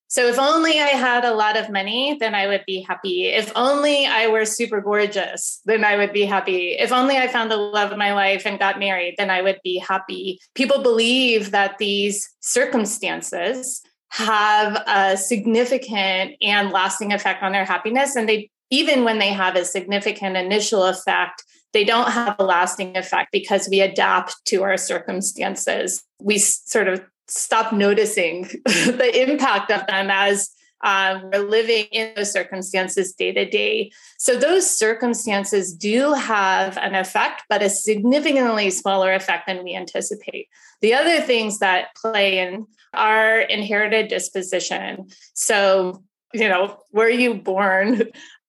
So 0.06 0.28
if 0.28 0.38
only 0.38 0.80
I 0.80 0.90
had 0.90 1.25
a 1.25 1.35
lot 1.35 1.56
of 1.56 1.71
money, 1.71 2.16
then 2.21 2.37
I 2.37 2.47
would 2.47 2.62
be 2.66 2.83
happy. 2.83 3.26
If 3.26 3.50
only 3.56 4.06
I 4.06 4.28
were 4.28 4.44
super 4.44 4.80
gorgeous, 4.80 5.61
then 5.64 5.85
I 5.85 5.97
would 5.97 6.12
be 6.12 6.25
happy. 6.25 6.76
If 6.78 6.92
only 6.92 7.16
I 7.16 7.26
found 7.26 7.50
the 7.50 7.56
love 7.56 7.90
of 7.90 7.99
my 7.99 8.12
life 8.12 8.47
and 8.47 8.59
got 8.59 8.78
married, 8.78 9.16
then 9.18 9.30
I 9.30 9.42
would 9.42 9.59
be 9.64 9.78
happy. 9.78 10.38
People 10.54 10.83
believe 10.83 11.50
that 11.50 11.78
these 11.78 12.30
circumstances 12.40 13.83
have 14.11 14.80
a 14.87 15.16
significant 15.16 16.37
and 16.40 16.71
lasting 16.71 17.12
effect 17.12 17.42
on 17.42 17.50
their 17.50 17.64
happiness. 17.64 18.14
And 18.14 18.28
they, 18.28 18.50
even 18.71 19.02
when 19.02 19.18
they 19.18 19.30
have 19.30 19.56
a 19.56 19.64
significant 19.64 20.37
initial 20.37 20.85
effect, 20.85 21.42
they 21.75 21.85
don't 21.85 22.11
have 22.11 22.37
a 22.38 22.45
lasting 22.45 22.97
effect 22.97 23.33
because 23.33 23.69
we 23.69 23.81
adapt 23.81 24.43
to 24.47 24.62
our 24.62 24.78
circumstances. 24.78 26.02
We 26.21 26.38
sort 26.38 26.88
of 26.88 27.04
stop 27.28 27.73
noticing 27.73 28.43
the 28.64 29.28
impact 29.28 29.71
of 29.71 29.87
them 29.87 30.09
as 30.11 30.50
um, 30.85 31.31
we're 31.33 31.49
living 31.49 31.87
in 31.93 32.12
those 32.14 32.31
circumstances 32.31 33.14
day 33.14 33.33
to 33.33 33.49
day. 33.49 33.90
So 34.19 34.38
those 34.38 34.71
circumstances 34.71 35.75
do 35.75 36.12
have 36.12 36.76
an 36.78 36.95
effect, 36.95 37.43
but 37.49 37.62
a 37.62 37.71
significantly 37.71 38.71
smaller 38.71 39.12
effect 39.12 39.47
than 39.47 39.64
we 39.64 39.75
anticipate. 39.75 40.49
The 40.81 40.95
other 40.95 41.23
things 41.23 41.59
that 41.59 41.95
play 41.97 42.38
in 42.38 42.66
are 42.93 43.40
inherited 43.40 44.09
disposition. 44.09 45.09
So, 45.33 46.04
you 46.35 46.49
know, 46.49 46.78
were 46.93 47.09
you 47.09 47.35
born 47.35 48.02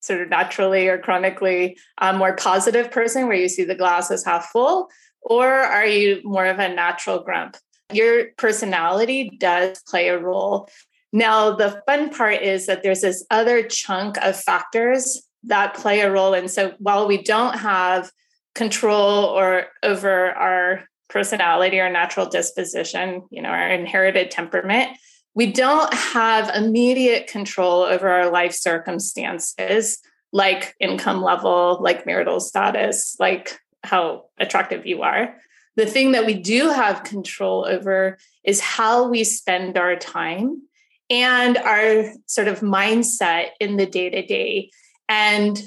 sort 0.05 0.21
of 0.21 0.29
naturally 0.29 0.88
or 0.88 0.97
chronically 0.97 1.77
a 2.00 2.13
more 2.13 2.35
positive 2.35 2.91
person 2.91 3.27
where 3.27 3.38
you 3.38 3.50
see 3.50 3.63
the 3.63 3.75
glass 3.75 4.12
as 4.12 4.24
half 4.24 4.51
full? 4.51 4.89
Or 5.21 5.47
are 5.47 5.85
you 5.85 6.21
more 6.24 6.45
of 6.45 6.59
a 6.59 6.69
natural 6.69 7.19
grump? 7.19 7.57
Your 7.91 8.27
personality 8.38 9.31
does 9.39 9.81
play 9.88 10.09
a 10.09 10.19
role. 10.19 10.69
Now, 11.12 11.55
the 11.55 11.81
fun 11.85 12.09
part 12.09 12.41
is 12.41 12.65
that 12.67 12.83
there's 12.83 13.01
this 13.01 13.25
other 13.31 13.63
chunk 13.63 14.17
of 14.17 14.39
factors 14.39 15.21
that 15.43 15.75
play 15.75 16.01
a 16.01 16.12
role. 16.12 16.33
And 16.33 16.50
so 16.50 16.74
while 16.79 17.07
we 17.07 17.21
don't 17.21 17.57
have 17.57 18.12
control 18.53 19.25
or 19.25 19.67
over 19.83 20.31
our 20.31 20.83
personality 21.09 21.79
or 21.79 21.89
natural 21.89 22.25
disposition, 22.25 23.24
you 23.31 23.41
know, 23.41 23.50
our 23.50 23.69
inherited 23.69 24.31
temperament, 24.31 24.97
we 25.35 25.51
don't 25.51 25.93
have 25.93 26.49
immediate 26.55 27.27
control 27.27 27.83
over 27.83 28.07
our 28.07 28.31
life 28.31 28.53
circumstances 28.53 29.99
like 30.31 30.75
income 30.79 31.21
level, 31.21 31.77
like 31.81 32.05
marital 32.05 32.39
status, 32.39 33.15
like 33.19 33.59
how 33.83 34.25
attractive 34.39 34.85
you 34.85 35.01
are. 35.01 35.35
The 35.75 35.85
thing 35.85 36.13
that 36.13 36.25
we 36.25 36.33
do 36.33 36.69
have 36.69 37.03
control 37.03 37.65
over 37.67 38.17
is 38.43 38.61
how 38.61 39.09
we 39.09 39.23
spend 39.25 39.77
our 39.77 39.97
time 39.97 40.61
and 41.09 41.57
our 41.57 42.11
sort 42.25 42.47
of 42.47 42.61
mindset 42.61 43.49
in 43.59 43.75
the 43.75 43.85
day 43.85 44.09
to 44.09 44.25
day. 44.25 44.71
And 45.09 45.61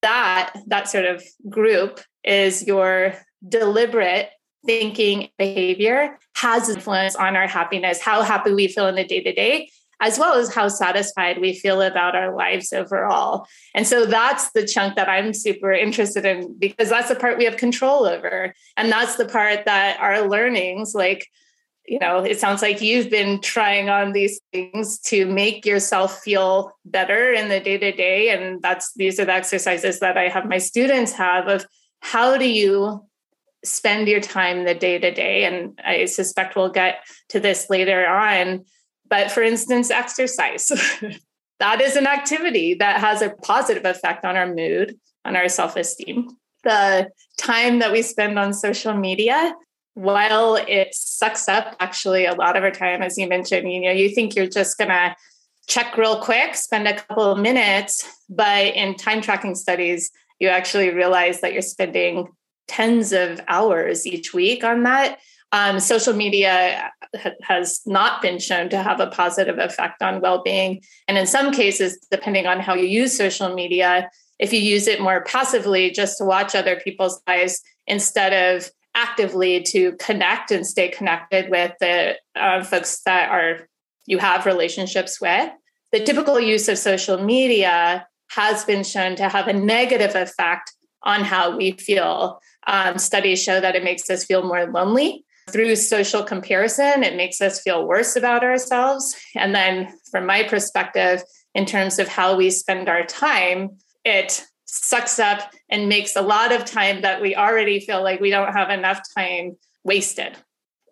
that, 0.00 0.54
that 0.66 0.88
sort 0.88 1.04
of 1.04 1.22
group 1.48 2.00
is 2.24 2.66
your 2.66 3.14
deliberate 3.46 4.30
thinking 4.64 5.28
behavior 5.38 6.18
has 6.34 6.68
influence 6.68 7.16
on 7.16 7.36
our 7.36 7.46
happiness, 7.46 8.00
how 8.00 8.22
happy 8.22 8.52
we 8.52 8.68
feel 8.68 8.86
in 8.86 8.94
the 8.94 9.04
day 9.04 9.22
to 9.22 9.32
day, 9.32 9.70
as 10.00 10.18
well 10.18 10.34
as 10.34 10.52
how 10.52 10.68
satisfied 10.68 11.40
we 11.40 11.54
feel 11.54 11.80
about 11.80 12.16
our 12.16 12.34
lives 12.34 12.72
overall. 12.72 13.46
And 13.74 13.86
so 13.86 14.04
that's 14.04 14.50
the 14.50 14.66
chunk 14.66 14.96
that 14.96 15.08
I'm 15.08 15.32
super 15.32 15.72
interested 15.72 16.24
in 16.24 16.58
because 16.58 16.88
that's 16.88 17.08
the 17.08 17.14
part 17.14 17.38
we 17.38 17.44
have 17.44 17.56
control 17.56 18.04
over. 18.04 18.52
And 18.76 18.90
that's 18.90 19.16
the 19.16 19.26
part 19.26 19.64
that 19.64 20.00
our 20.00 20.28
learnings, 20.28 20.94
like, 20.94 21.28
you 21.86 21.98
know, 21.98 22.18
it 22.24 22.38
sounds 22.40 22.62
like 22.62 22.80
you've 22.80 23.10
been 23.10 23.40
trying 23.40 23.90
on 23.90 24.12
these 24.12 24.40
things 24.52 24.98
to 25.00 25.26
make 25.26 25.66
yourself 25.66 26.20
feel 26.20 26.72
better 26.84 27.32
in 27.32 27.48
the 27.48 27.60
day 27.60 27.78
to 27.78 27.92
day. 27.92 28.30
And 28.30 28.62
that's 28.62 28.92
these 28.94 29.18
are 29.20 29.24
the 29.24 29.32
exercises 29.32 30.00
that 30.00 30.16
I 30.16 30.28
have 30.28 30.46
my 30.46 30.58
students 30.58 31.12
have 31.12 31.48
of 31.48 31.64
how 32.00 32.36
do 32.36 32.48
you 32.48 33.04
spend 33.64 34.08
your 34.08 34.20
time 34.20 34.64
the 34.64 34.74
day 34.74 34.98
to 34.98 35.10
day. 35.10 35.44
And 35.44 35.78
I 35.84 36.06
suspect 36.06 36.56
we'll 36.56 36.70
get 36.70 37.04
to 37.28 37.40
this 37.40 37.68
later 37.70 38.06
on 38.06 38.64
but 39.12 39.30
for 39.30 39.42
instance, 39.42 39.90
exercise. 39.90 40.72
that 41.60 41.82
is 41.82 41.96
an 41.96 42.06
activity 42.06 42.72
that 42.72 42.98
has 42.98 43.20
a 43.20 43.28
positive 43.28 43.84
effect 43.84 44.24
on 44.24 44.36
our 44.36 44.46
mood, 44.46 44.96
on 45.26 45.36
our 45.36 45.50
self 45.50 45.76
esteem. 45.76 46.30
The 46.64 47.10
time 47.36 47.80
that 47.80 47.92
we 47.92 48.00
spend 48.00 48.38
on 48.38 48.54
social 48.54 48.94
media, 48.94 49.54
while 49.92 50.56
it 50.56 50.94
sucks 50.94 51.46
up 51.46 51.76
actually 51.78 52.24
a 52.24 52.32
lot 52.32 52.56
of 52.56 52.64
our 52.64 52.70
time, 52.70 53.02
as 53.02 53.18
you 53.18 53.28
mentioned, 53.28 53.70
you 53.70 53.82
know, 53.82 53.90
you 53.90 54.08
think 54.08 54.34
you're 54.34 54.46
just 54.46 54.78
going 54.78 54.88
to 54.88 55.14
check 55.66 55.98
real 55.98 56.22
quick, 56.22 56.54
spend 56.54 56.88
a 56.88 56.98
couple 56.98 57.32
of 57.32 57.38
minutes, 57.38 58.08
but 58.30 58.74
in 58.74 58.94
time 58.94 59.20
tracking 59.20 59.54
studies, 59.54 60.10
you 60.40 60.48
actually 60.48 60.88
realize 60.88 61.42
that 61.42 61.52
you're 61.52 61.60
spending 61.60 62.28
tens 62.68 63.12
of 63.12 63.40
hours 63.48 64.06
each 64.06 64.32
week 64.32 64.64
on 64.64 64.82
that. 64.84 65.18
Um, 65.52 65.80
social 65.80 66.14
media 66.14 66.90
ha- 67.16 67.30
has 67.42 67.80
not 67.84 68.22
been 68.22 68.38
shown 68.38 68.70
to 68.70 68.82
have 68.82 69.00
a 69.00 69.08
positive 69.08 69.58
effect 69.58 70.02
on 70.02 70.20
well 70.20 70.42
being. 70.42 70.82
And 71.08 71.18
in 71.18 71.26
some 71.26 71.52
cases, 71.52 71.98
depending 72.10 72.46
on 72.46 72.60
how 72.60 72.74
you 72.74 72.86
use 72.86 73.16
social 73.16 73.54
media, 73.54 74.10
if 74.38 74.52
you 74.52 74.60
use 74.60 74.86
it 74.86 75.00
more 75.00 75.22
passively 75.24 75.90
just 75.90 76.18
to 76.18 76.24
watch 76.24 76.54
other 76.54 76.80
people's 76.80 77.20
lives 77.26 77.60
instead 77.86 78.32
of 78.32 78.70
actively 78.94 79.62
to 79.62 79.92
connect 79.92 80.50
and 80.50 80.66
stay 80.66 80.88
connected 80.88 81.50
with 81.50 81.72
the 81.80 82.16
uh, 82.34 82.62
folks 82.62 83.02
that 83.02 83.30
are 83.30 83.68
you 84.06 84.18
have 84.18 84.46
relationships 84.46 85.20
with 85.20 85.50
the 85.92 86.00
typical 86.00 86.40
use 86.40 86.68
of 86.68 86.78
social 86.78 87.22
media 87.22 88.06
has 88.30 88.64
been 88.64 88.82
shown 88.82 89.14
to 89.16 89.28
have 89.28 89.46
a 89.46 89.52
negative 89.52 90.14
effect 90.16 90.72
on 91.02 91.22
how 91.22 91.56
we 91.56 91.72
feel 91.72 92.40
um, 92.66 92.98
studies 92.98 93.42
show 93.42 93.60
that 93.60 93.76
it 93.76 93.84
makes 93.84 94.08
us 94.10 94.24
feel 94.24 94.42
more 94.42 94.66
lonely 94.66 95.24
through 95.50 95.76
social 95.76 96.22
comparison, 96.22 97.02
it 97.02 97.16
makes 97.16 97.40
us 97.40 97.60
feel 97.60 97.86
worse 97.86 98.16
about 98.16 98.44
ourselves. 98.44 99.16
And 99.34 99.54
then, 99.54 99.92
from 100.10 100.26
my 100.26 100.44
perspective, 100.44 101.22
in 101.54 101.66
terms 101.66 101.98
of 101.98 102.08
how 102.08 102.36
we 102.36 102.50
spend 102.50 102.88
our 102.88 103.04
time, 103.04 103.78
it 104.04 104.44
sucks 104.64 105.18
up 105.18 105.52
and 105.68 105.88
makes 105.88 106.16
a 106.16 106.22
lot 106.22 106.52
of 106.52 106.64
time 106.64 107.02
that 107.02 107.20
we 107.20 107.36
already 107.36 107.80
feel 107.80 108.02
like 108.02 108.20
we 108.20 108.30
don't 108.30 108.54
have 108.54 108.70
enough 108.70 109.00
time 109.16 109.56
wasted. 109.84 110.36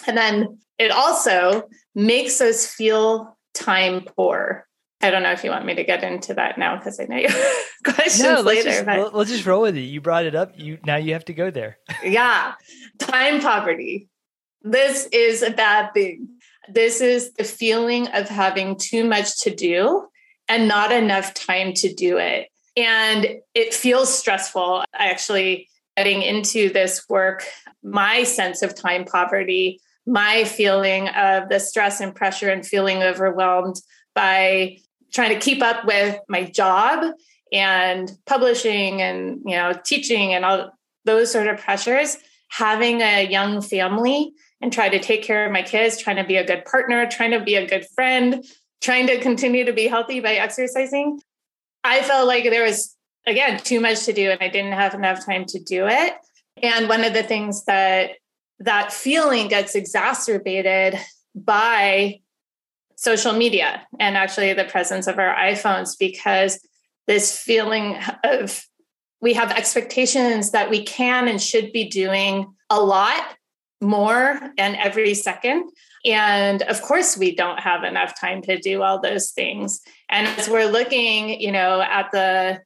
And 0.07 0.17
then 0.17 0.59
it 0.79 0.91
also 0.91 1.69
makes 1.95 2.41
us 2.41 2.67
feel 2.67 3.39
time 3.55 4.05
poor. 4.17 4.67
I 5.03 5.11
don't 5.11 5.23
know 5.23 5.33
if 5.33 5.43
you 5.45 5.51
want 5.51 5.65
me 5.65 5.75
to 5.75 5.85
get 5.85 6.05
into 6.05 6.35
that 6.35 6.59
now 6.59 6.77
because 6.77 7.01
I 7.01 7.05
know 7.05 7.17
you 7.17 7.29
questions 7.85 8.23
no, 8.23 8.41
let's 8.41 8.45
later. 8.45 8.71
Just, 8.71 8.87
but... 8.87 9.15
Let's 9.15 9.31
just 9.31 9.47
roll 9.47 9.63
with 9.63 9.77
it. 9.77 9.83
You 9.83 10.01
brought 10.01 10.27
it 10.27 10.35
up. 10.35 10.53
You 10.59 10.79
now 10.85 10.97
you 10.97 11.15
have 11.15 11.25
to 11.27 11.33
go 11.33 11.51
there. 11.51 11.79
yeah, 12.05 12.55
time 12.99 13.41
poverty. 13.41 14.09
This 14.63 15.09
is 15.11 15.43
a 15.43 15.51
bad 15.51 15.95
thing. 15.95 16.29
This 16.69 17.01
is 17.01 17.33
the 17.33 17.45
feeling 17.45 18.09
of 18.09 18.29
having 18.29 18.77
too 18.77 19.05
much 19.05 19.41
to 19.43 19.55
do 19.55 20.07
and 20.49 20.69
not 20.69 20.93
enough 20.93 21.33
time 21.33 21.73
to 21.75 21.93
do 21.95 22.19
it. 22.19 22.49
And 22.77 23.27
it 23.55 23.73
feels 23.73 24.13
stressful. 24.13 24.85
Actually, 24.95 25.69
getting 25.97 26.21
into 26.21 26.71
this 26.71 27.09
work, 27.09 27.47
my 27.83 28.25
sense 28.25 28.61
of 28.61 28.75
time 28.75 29.05
poverty, 29.07 29.81
my 30.07 30.45
feeling 30.45 31.09
of 31.09 31.49
the 31.49 31.59
stress 31.59 32.01
and 32.01 32.15
pressure 32.15 32.51
and 32.51 32.67
feeling 32.67 33.03
overwhelmed 33.03 33.77
by 34.15 34.77
trying 35.13 35.31
to 35.31 35.41
keep 35.41 35.63
up 35.63 35.85
with 35.85 36.19
my 36.29 36.45
job 36.45 37.15
and 37.53 38.13
publishing 38.27 39.03
and 39.03 39.41
you 39.45 39.57
know 39.57 39.73
teaching 39.85 40.35
and 40.35 40.45
all 40.45 40.71
those 41.05 41.33
sort 41.33 41.47
of 41.47 41.59
pressures 41.59 42.17
having 42.51 43.01
a 43.01 43.27
young 43.29 43.63
family 43.63 44.33
and 44.61 44.73
try 44.73 44.89
to 44.89 44.99
take 44.99 45.23
care 45.23 45.47
of 45.47 45.53
my 45.53 45.63
kids, 45.63 45.97
trying 45.97 46.17
to 46.17 46.25
be 46.25 46.37
a 46.37 46.47
good 46.47 46.65
partner, 46.65 47.07
trying 47.07 47.31
to 47.31 47.41
be 47.41 47.55
a 47.55 47.67
good 47.67 47.87
friend, 47.95 48.45
trying 48.81 49.07
to 49.07 49.21
continue 49.21 49.65
to 49.65 49.73
be 49.73 49.87
healthy 49.87 50.21
by 50.21 50.35
exercising. 50.35 51.21
I 51.83 52.03
felt 52.03 52.27
like 52.27 52.45
there 52.45 52.65
was, 52.65 52.95
again, 53.27 53.59
too 53.59 53.81
much 53.81 54.05
to 54.05 54.13
do 54.13 54.31
and 54.31 54.43
I 54.43 54.49
didn't 54.49 54.73
have 54.73 54.95
enough 54.95 55.25
time 55.25 55.47
to 55.47 55.61
do 55.61 55.87
it. 55.87 56.13
And 56.63 56.89
one 56.89 57.05
of 57.05 57.15
the 57.15 57.23
things 57.23 57.65
that 57.65 58.13
that 58.59 58.93
feeling 58.93 59.49
gets 59.49 59.75
exacerbated 59.75 60.99
by 61.35 62.21
social 63.01 63.33
media 63.33 63.81
and 63.99 64.15
actually 64.15 64.53
the 64.53 64.65
presence 64.65 65.07
of 65.07 65.19
our 65.19 65.35
iPhones 65.35 65.97
because 65.99 66.61
this 67.07 67.35
feeling 67.41 67.97
of 68.25 68.63
we 69.23 69.33
have 69.33 69.51
expectations 69.53 70.51
that 70.51 70.69
we 70.69 70.85
can 70.85 71.27
and 71.27 71.41
should 71.41 71.73
be 71.73 71.89
doing 71.89 72.55
a 72.69 72.79
lot 72.79 73.37
more 73.81 74.39
and 74.59 74.77
every 74.77 75.15
second. 75.15 75.71
And 76.05 76.61
of 76.63 76.83
course, 76.83 77.17
we 77.17 77.35
don't 77.35 77.59
have 77.61 77.85
enough 77.85 78.19
time 78.21 78.43
to 78.43 78.59
do 78.59 78.83
all 78.83 79.01
those 79.01 79.31
things. 79.31 79.81
And 80.11 80.27
as 80.27 80.51
we're 80.51 80.71
looking, 80.71 81.41
you 81.41 81.53
know, 81.53 81.81
at 81.81 82.11
the 82.13 82.61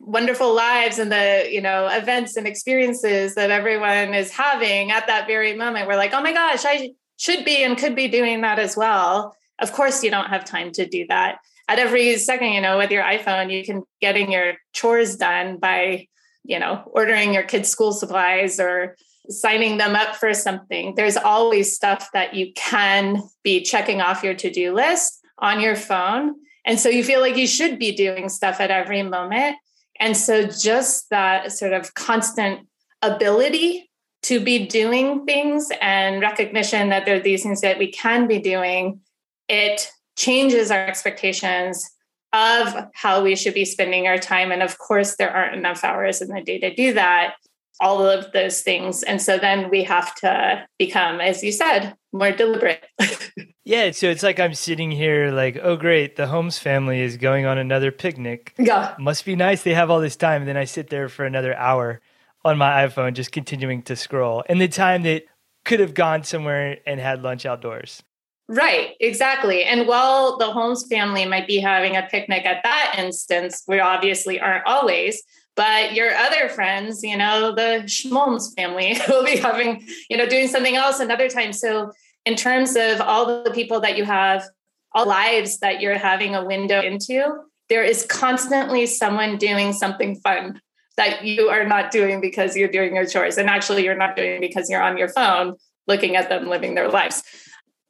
wonderful 0.00 0.54
lives 0.54 0.98
and 0.98 1.12
the, 1.12 1.46
you 1.50 1.60
know, 1.60 1.88
events 1.88 2.36
and 2.36 2.46
experiences 2.46 3.34
that 3.34 3.50
everyone 3.50 4.14
is 4.14 4.30
having 4.30 4.92
at 4.92 5.06
that 5.08 5.26
very 5.26 5.54
moment, 5.54 5.88
we're 5.88 5.96
like, 5.96 6.14
oh 6.14 6.22
my 6.22 6.32
gosh, 6.32 6.64
I 6.64 6.92
should 7.18 7.44
be 7.44 7.62
and 7.62 7.76
could 7.76 7.94
be 7.94 8.08
doing 8.08 8.40
that 8.40 8.58
as 8.58 8.78
well. 8.78 9.36
Of 9.60 9.72
course 9.72 10.02
you 10.02 10.10
don't 10.10 10.30
have 10.30 10.44
time 10.44 10.72
to 10.72 10.86
do 10.86 11.06
that. 11.08 11.38
At 11.68 11.78
every 11.78 12.16
second 12.18 12.52
you 12.52 12.60
know 12.60 12.78
with 12.78 12.90
your 12.90 13.04
iphone 13.04 13.50
you 13.50 13.64
can 13.64 13.82
getting 14.00 14.30
your 14.30 14.54
chores 14.72 15.16
done 15.16 15.58
by 15.58 16.08
you 16.44 16.58
know 16.58 16.82
ordering 16.86 17.32
your 17.32 17.42
kids 17.42 17.68
school 17.68 17.92
supplies 17.92 18.60
or 18.60 18.96
signing 19.28 19.78
them 19.78 19.94
up 19.94 20.16
for 20.16 20.34
something. 20.34 20.94
There's 20.94 21.16
always 21.16 21.74
stuff 21.74 22.10
that 22.12 22.34
you 22.34 22.52
can 22.54 23.22
be 23.42 23.62
checking 23.62 24.00
off 24.00 24.22
your 24.22 24.34
to-do 24.34 24.74
list 24.74 25.20
on 25.38 25.60
your 25.60 25.76
phone. 25.76 26.34
And 26.66 26.78
so 26.78 26.88
you 26.88 27.04
feel 27.04 27.20
like 27.20 27.36
you 27.36 27.46
should 27.46 27.78
be 27.78 27.92
doing 27.92 28.28
stuff 28.28 28.60
at 28.60 28.70
every 28.70 29.02
moment. 29.02 29.56
And 30.00 30.16
so 30.16 30.46
just 30.46 31.10
that 31.10 31.52
sort 31.52 31.72
of 31.72 31.94
constant 31.94 32.66
ability 33.02 33.90
to 34.22 34.40
be 34.40 34.66
doing 34.66 35.26
things 35.26 35.68
and 35.80 36.20
recognition 36.20 36.88
that 36.88 37.04
there 37.04 37.16
are 37.16 37.20
these 37.20 37.42
things 37.42 37.60
that 37.60 37.78
we 37.78 37.92
can 37.92 38.26
be 38.26 38.38
doing, 38.38 39.00
it 39.48 39.90
changes 40.16 40.70
our 40.70 40.86
expectations 40.86 41.90
of 42.32 42.88
how 42.94 43.22
we 43.22 43.36
should 43.36 43.54
be 43.54 43.64
spending 43.64 44.06
our 44.06 44.18
time. 44.18 44.50
And 44.50 44.62
of 44.62 44.78
course, 44.78 45.16
there 45.16 45.30
aren't 45.30 45.54
enough 45.54 45.84
hours 45.84 46.20
in 46.20 46.28
the 46.28 46.42
day 46.42 46.58
to 46.58 46.74
do 46.74 46.92
that, 46.94 47.34
all 47.80 48.04
of 48.04 48.32
those 48.32 48.62
things. 48.62 49.02
And 49.04 49.22
so 49.22 49.38
then 49.38 49.70
we 49.70 49.84
have 49.84 50.14
to 50.16 50.66
become, 50.78 51.20
as 51.20 51.44
you 51.44 51.52
said, 51.52 51.94
more 52.12 52.32
deliberate. 52.32 52.84
yeah. 53.64 53.92
So 53.92 54.08
it's 54.08 54.24
like 54.24 54.40
I'm 54.40 54.54
sitting 54.54 54.90
here, 54.90 55.30
like, 55.30 55.58
oh, 55.62 55.76
great, 55.76 56.16
the 56.16 56.26
Holmes 56.26 56.58
family 56.58 57.00
is 57.00 57.16
going 57.16 57.46
on 57.46 57.56
another 57.56 57.92
picnic. 57.92 58.52
Yeah. 58.58 58.94
Must 58.98 59.24
be 59.24 59.36
nice. 59.36 59.62
They 59.62 59.74
have 59.74 59.90
all 59.90 60.00
this 60.00 60.16
time. 60.16 60.42
And 60.42 60.48
then 60.48 60.56
I 60.56 60.64
sit 60.64 60.90
there 60.90 61.08
for 61.08 61.24
another 61.24 61.54
hour 61.54 62.00
on 62.44 62.58
my 62.58 62.86
iPhone, 62.86 63.14
just 63.14 63.32
continuing 63.32 63.82
to 63.82 63.96
scroll. 63.96 64.42
And 64.48 64.60
the 64.60 64.68
time 64.68 65.02
that 65.04 65.24
could 65.64 65.80
have 65.80 65.94
gone 65.94 66.24
somewhere 66.24 66.78
and 66.84 67.00
had 67.00 67.22
lunch 67.22 67.46
outdoors. 67.46 68.02
Right, 68.48 68.90
exactly. 69.00 69.64
And 69.64 69.88
while 69.88 70.36
the 70.36 70.52
Holmes 70.52 70.86
family 70.86 71.24
might 71.24 71.46
be 71.46 71.58
having 71.58 71.96
a 71.96 72.06
picnic 72.10 72.44
at 72.44 72.62
that 72.62 72.96
instance, 72.98 73.62
we 73.66 73.80
obviously 73.80 74.38
aren't 74.38 74.66
always, 74.66 75.22
but 75.56 75.94
your 75.94 76.14
other 76.14 76.48
friends, 76.48 77.02
you 77.02 77.16
know, 77.16 77.54
the 77.54 77.84
Schmolms 77.86 78.54
family 78.54 78.98
will 79.08 79.24
be 79.24 79.36
having, 79.36 79.86
you 80.10 80.16
know, 80.16 80.26
doing 80.28 80.48
something 80.48 80.76
else 80.76 81.00
another 81.00 81.28
time. 81.28 81.52
So, 81.52 81.92
in 82.26 82.36
terms 82.36 82.74
of 82.76 83.00
all 83.00 83.44
the 83.44 83.50
people 83.50 83.80
that 83.80 83.96
you 83.96 84.04
have, 84.04 84.44
all 84.92 85.06
lives 85.06 85.58
that 85.58 85.80
you're 85.80 85.98
having 85.98 86.34
a 86.34 86.44
window 86.44 86.80
into, 86.80 87.32
there 87.68 87.84
is 87.84 88.06
constantly 88.06 88.86
someone 88.86 89.36
doing 89.36 89.72
something 89.72 90.16
fun 90.16 90.60
that 90.96 91.24
you 91.24 91.48
are 91.48 91.66
not 91.66 91.90
doing 91.90 92.20
because 92.20 92.56
you're 92.56 92.68
doing 92.68 92.94
your 92.94 93.06
chores. 93.06 93.36
And 93.36 93.48
actually, 93.48 93.84
you're 93.84 93.96
not 93.96 94.16
doing 94.16 94.40
because 94.40 94.68
you're 94.70 94.82
on 94.82 94.96
your 94.96 95.08
phone 95.08 95.56
looking 95.86 96.16
at 96.16 96.28
them 96.28 96.48
living 96.48 96.74
their 96.74 96.88
lives. 96.88 97.22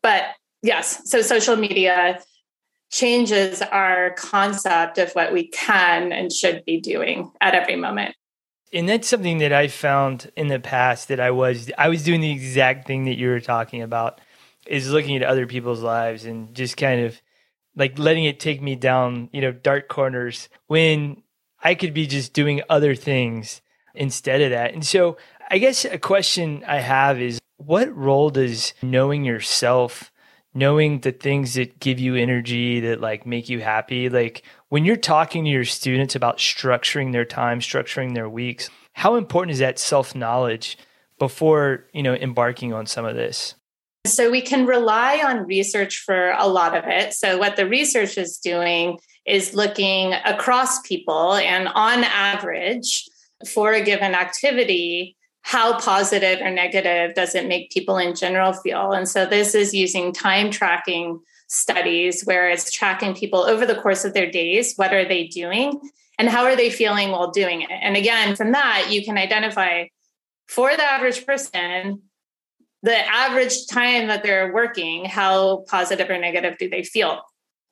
But 0.02 0.24
yes, 0.64 1.08
so 1.08 1.22
social 1.22 1.56
media 1.56 2.20
changes 2.90 3.60
our 3.62 4.10
concept 4.12 4.98
of 4.98 5.12
what 5.12 5.32
we 5.32 5.48
can 5.48 6.12
and 6.12 6.32
should 6.32 6.64
be 6.64 6.80
doing 6.80 7.30
at 7.40 7.54
every 7.54 7.76
moment. 7.76 8.14
And 8.72 8.88
that's 8.88 9.06
something 9.06 9.38
that 9.38 9.52
I 9.52 9.68
found 9.68 10.32
in 10.36 10.48
the 10.48 10.58
past 10.58 11.08
that 11.08 11.20
I 11.20 11.30
was 11.30 11.70
I 11.78 11.88
was 11.88 12.02
doing 12.02 12.20
the 12.20 12.32
exact 12.32 12.86
thing 12.86 13.04
that 13.04 13.16
you 13.16 13.28
were 13.28 13.40
talking 13.40 13.82
about 13.82 14.20
is 14.66 14.90
looking 14.90 15.16
at 15.16 15.22
other 15.22 15.46
people's 15.46 15.82
lives 15.82 16.24
and 16.24 16.54
just 16.54 16.76
kind 16.76 17.04
of 17.04 17.20
like 17.76 17.98
letting 17.98 18.24
it 18.24 18.40
take 18.40 18.62
me 18.62 18.74
down, 18.74 19.28
you 19.32 19.40
know, 19.40 19.52
dark 19.52 19.88
corners 19.88 20.48
when 20.66 21.22
I 21.62 21.74
could 21.74 21.94
be 21.94 22.06
just 22.06 22.32
doing 22.32 22.62
other 22.68 22.94
things 22.94 23.60
instead 23.94 24.40
of 24.40 24.50
that. 24.50 24.72
And 24.72 24.84
so 24.84 25.18
I 25.50 25.58
guess 25.58 25.84
a 25.84 25.98
question 25.98 26.64
I 26.66 26.78
have 26.78 27.20
is 27.20 27.40
what 27.56 27.94
role 27.94 28.30
does 28.30 28.74
knowing 28.82 29.24
yourself, 29.24 30.10
knowing 30.54 31.00
the 31.00 31.12
things 31.12 31.54
that 31.54 31.80
give 31.80 31.98
you 31.98 32.14
energy, 32.14 32.80
that 32.80 33.00
like 33.00 33.26
make 33.26 33.48
you 33.48 33.60
happy, 33.60 34.08
like 34.08 34.42
when 34.68 34.84
you're 34.84 34.96
talking 34.96 35.44
to 35.44 35.50
your 35.50 35.64
students 35.64 36.14
about 36.14 36.38
structuring 36.38 37.12
their 37.12 37.24
time, 37.24 37.60
structuring 37.60 38.14
their 38.14 38.28
weeks, 38.28 38.70
how 38.92 39.16
important 39.16 39.52
is 39.52 39.58
that 39.58 39.78
self-knowledge 39.78 40.78
before, 41.18 41.86
you 41.92 42.02
know, 42.02 42.14
embarking 42.14 42.72
on 42.72 42.86
some 42.86 43.04
of 43.04 43.16
this? 43.16 43.54
So 44.06 44.30
we 44.30 44.42
can 44.42 44.66
rely 44.66 45.22
on 45.24 45.46
research 45.46 46.02
for 46.04 46.32
a 46.38 46.46
lot 46.46 46.76
of 46.76 46.84
it. 46.86 47.14
So 47.14 47.38
what 47.38 47.56
the 47.56 47.66
research 47.66 48.18
is 48.18 48.38
doing 48.38 48.98
is 49.26 49.54
looking 49.54 50.12
across 50.12 50.80
people 50.82 51.34
and 51.34 51.68
on 51.68 52.04
average 52.04 53.08
for 53.48 53.72
a 53.72 53.82
given 53.82 54.14
activity 54.14 55.16
how 55.44 55.78
positive 55.78 56.40
or 56.40 56.50
negative 56.50 57.14
does 57.14 57.34
it 57.34 57.46
make 57.46 57.70
people 57.70 57.98
in 57.98 58.14
general 58.14 58.54
feel? 58.54 58.92
And 58.92 59.06
so 59.06 59.26
this 59.26 59.54
is 59.54 59.74
using 59.74 60.10
time 60.10 60.50
tracking 60.50 61.20
studies 61.48 62.22
where 62.24 62.48
it's 62.48 62.72
tracking 62.72 63.14
people 63.14 63.40
over 63.40 63.66
the 63.66 63.74
course 63.74 64.06
of 64.06 64.14
their 64.14 64.30
days 64.30 64.74
what 64.76 64.94
are 64.94 65.04
they 65.04 65.26
doing 65.26 65.78
and 66.18 66.30
how 66.30 66.44
are 66.44 66.56
they 66.56 66.70
feeling 66.70 67.10
while 67.10 67.30
doing 67.30 67.60
it? 67.60 67.70
And 67.70 67.94
again 67.94 68.34
from 68.34 68.52
that 68.52 68.86
you 68.88 69.04
can 69.04 69.18
identify 69.18 69.84
for 70.48 70.74
the 70.74 70.82
average 70.82 71.26
person 71.26 72.00
the 72.82 72.96
average 72.96 73.66
time 73.66 74.08
that 74.08 74.22
they're 74.22 74.52
working 74.52 75.04
how 75.04 75.58
positive 75.68 76.08
or 76.08 76.18
negative 76.18 76.56
do 76.58 76.70
they 76.70 76.82
feel? 76.82 77.20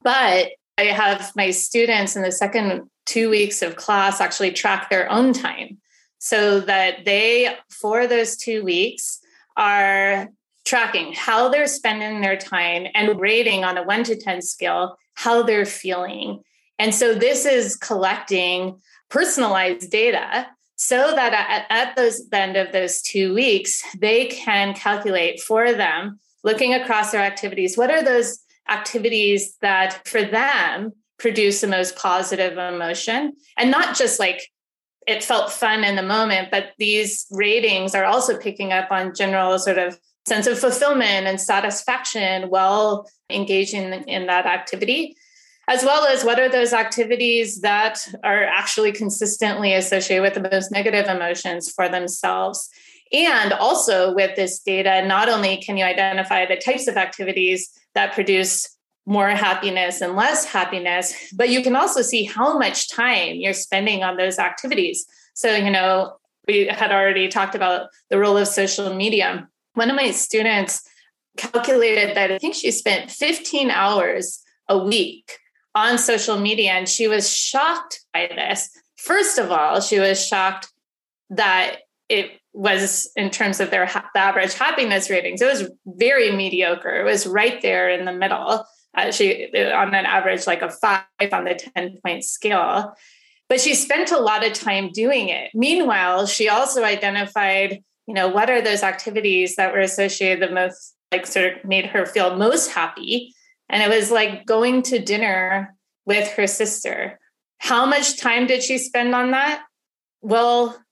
But 0.02 0.50
I 0.76 0.82
have 0.82 1.32
my 1.34 1.50
students 1.50 2.16
in 2.16 2.22
the 2.22 2.32
second 2.32 2.90
two 3.06 3.30
weeks 3.30 3.62
of 3.62 3.76
class 3.76 4.20
actually 4.20 4.52
track 4.52 4.90
their 4.90 5.10
own 5.10 5.32
time 5.32 5.78
so 6.24 6.60
that 6.60 7.04
they, 7.04 7.52
for 7.68 8.06
those 8.06 8.36
two 8.36 8.62
weeks, 8.62 9.18
are 9.56 10.28
tracking 10.64 11.12
how 11.12 11.48
they're 11.48 11.66
spending 11.66 12.20
their 12.20 12.36
time 12.36 12.86
and 12.94 13.18
rating 13.18 13.64
on 13.64 13.76
a 13.76 13.82
one 13.82 14.04
to 14.04 14.14
10 14.14 14.40
scale 14.40 14.96
how 15.14 15.42
they're 15.42 15.66
feeling. 15.66 16.40
And 16.78 16.94
so 16.94 17.12
this 17.12 17.44
is 17.44 17.74
collecting 17.74 18.80
personalized 19.10 19.90
data 19.90 20.46
so 20.76 21.12
that 21.12 21.32
at, 21.32 21.66
at 21.68 21.96
those 21.96 22.28
the 22.28 22.38
end 22.38 22.56
of 22.56 22.70
those 22.70 23.02
two 23.02 23.34
weeks, 23.34 23.82
they 23.98 24.26
can 24.26 24.74
calculate 24.74 25.40
for 25.40 25.72
them, 25.72 26.20
looking 26.44 26.72
across 26.72 27.10
their 27.10 27.20
activities, 27.20 27.76
what 27.76 27.90
are 27.90 28.02
those 28.02 28.38
activities 28.68 29.56
that 29.60 30.06
for 30.06 30.22
them 30.22 30.92
produce 31.18 31.60
the 31.60 31.66
most 31.66 31.96
positive 31.96 32.58
emotion 32.58 33.32
and 33.56 33.72
not 33.72 33.96
just 33.96 34.20
like 34.20 34.51
it 35.06 35.24
felt 35.24 35.52
fun 35.52 35.84
in 35.84 35.96
the 35.96 36.02
moment 36.02 36.48
but 36.50 36.72
these 36.78 37.26
ratings 37.30 37.94
are 37.94 38.04
also 38.04 38.38
picking 38.38 38.72
up 38.72 38.90
on 38.90 39.14
general 39.14 39.58
sort 39.58 39.78
of 39.78 39.98
sense 40.26 40.46
of 40.46 40.58
fulfillment 40.58 41.26
and 41.26 41.40
satisfaction 41.40 42.48
while 42.48 43.08
engaging 43.30 43.92
in 44.08 44.26
that 44.26 44.46
activity 44.46 45.16
as 45.68 45.84
well 45.84 46.06
as 46.06 46.24
what 46.24 46.40
are 46.40 46.48
those 46.48 46.72
activities 46.72 47.60
that 47.60 47.98
are 48.24 48.42
actually 48.44 48.92
consistently 48.92 49.74
associated 49.74 50.22
with 50.22 50.34
the 50.34 50.50
most 50.50 50.72
negative 50.72 51.06
emotions 51.06 51.70
for 51.70 51.88
themselves. 51.88 52.68
And 53.12 53.52
also 53.52 54.14
with 54.14 54.34
this 54.36 54.60
data 54.60 55.06
not 55.06 55.28
only 55.28 55.58
can 55.58 55.76
you 55.76 55.84
identify 55.84 56.46
the 56.46 56.56
types 56.56 56.88
of 56.88 56.96
activities 56.96 57.70
that 57.94 58.12
produce 58.12 58.66
more 59.06 59.30
happiness 59.30 60.00
and 60.00 60.14
less 60.14 60.44
happiness, 60.44 61.14
but 61.34 61.48
you 61.48 61.62
can 61.62 61.74
also 61.74 62.02
see 62.02 62.24
how 62.24 62.58
much 62.58 62.88
time 62.88 63.36
you're 63.36 63.52
spending 63.52 64.02
on 64.02 64.16
those 64.16 64.38
activities. 64.38 65.04
So, 65.34 65.54
you 65.54 65.70
know, 65.70 66.16
we 66.46 66.66
had 66.66 66.92
already 66.92 67.28
talked 67.28 67.54
about 67.54 67.88
the 68.10 68.18
role 68.18 68.36
of 68.36 68.48
social 68.48 68.94
media. 68.94 69.48
One 69.74 69.90
of 69.90 69.96
my 69.96 70.10
students 70.10 70.82
calculated 71.36 72.16
that 72.16 72.30
I 72.30 72.38
think 72.38 72.54
she 72.54 72.70
spent 72.70 73.10
15 73.10 73.70
hours 73.70 74.42
a 74.68 74.78
week 74.78 75.32
on 75.74 75.98
social 75.98 76.38
media, 76.38 76.72
and 76.72 76.88
she 76.88 77.08
was 77.08 77.32
shocked 77.32 78.00
by 78.12 78.28
this. 78.34 78.68
First 78.96 79.38
of 79.38 79.50
all, 79.50 79.80
she 79.80 79.98
was 79.98 80.24
shocked 80.24 80.68
that 81.30 81.78
it 82.08 82.30
was 82.52 83.10
in 83.16 83.30
terms 83.30 83.60
of 83.60 83.70
their 83.70 83.86
ha- 83.86 84.10
the 84.12 84.20
average 84.20 84.52
happiness 84.52 85.08
ratings 85.08 85.40
it 85.40 85.46
was 85.46 85.70
very 85.86 86.30
mediocre 86.30 87.00
it 87.00 87.04
was 87.04 87.26
right 87.26 87.62
there 87.62 87.88
in 87.88 88.04
the 88.04 88.12
middle 88.12 88.62
Uh, 88.96 89.10
she 89.10 89.50
uh, 89.54 89.76
on 89.76 89.94
an 89.94 90.06
average 90.06 90.46
like 90.46 90.62
a 90.62 90.70
five 90.70 91.04
on 91.32 91.44
the 91.44 91.54
10 91.76 91.98
point 92.04 92.24
scale. 92.24 92.94
But 93.48 93.60
she 93.60 93.74
spent 93.74 94.12
a 94.12 94.18
lot 94.18 94.46
of 94.46 94.52
time 94.52 94.90
doing 94.92 95.28
it. 95.28 95.50
Meanwhile 95.54 96.26
she 96.26 96.48
also 96.48 96.84
identified 96.84 97.82
you 98.06 98.14
know 98.14 98.28
what 98.28 98.50
are 98.50 98.60
those 98.60 98.82
activities 98.82 99.56
that 99.56 99.72
were 99.72 99.80
associated 99.80 100.48
the 100.48 100.54
most 100.54 100.94
like 101.10 101.26
sort 101.26 101.56
of 101.56 101.64
made 101.64 101.86
her 101.86 102.06
feel 102.06 102.36
most 102.36 102.70
happy. 102.70 103.34
And 103.68 103.82
it 103.82 103.94
was 103.94 104.10
like 104.10 104.46
going 104.46 104.82
to 104.82 104.98
dinner 104.98 105.74
with 106.04 106.28
her 106.32 106.46
sister. 106.46 107.18
How 107.58 107.86
much 107.86 108.18
time 108.18 108.46
did 108.46 108.62
she 108.62 108.78
spend 108.78 109.14
on 109.14 109.30
that? 109.30 109.62
Well 110.20 110.82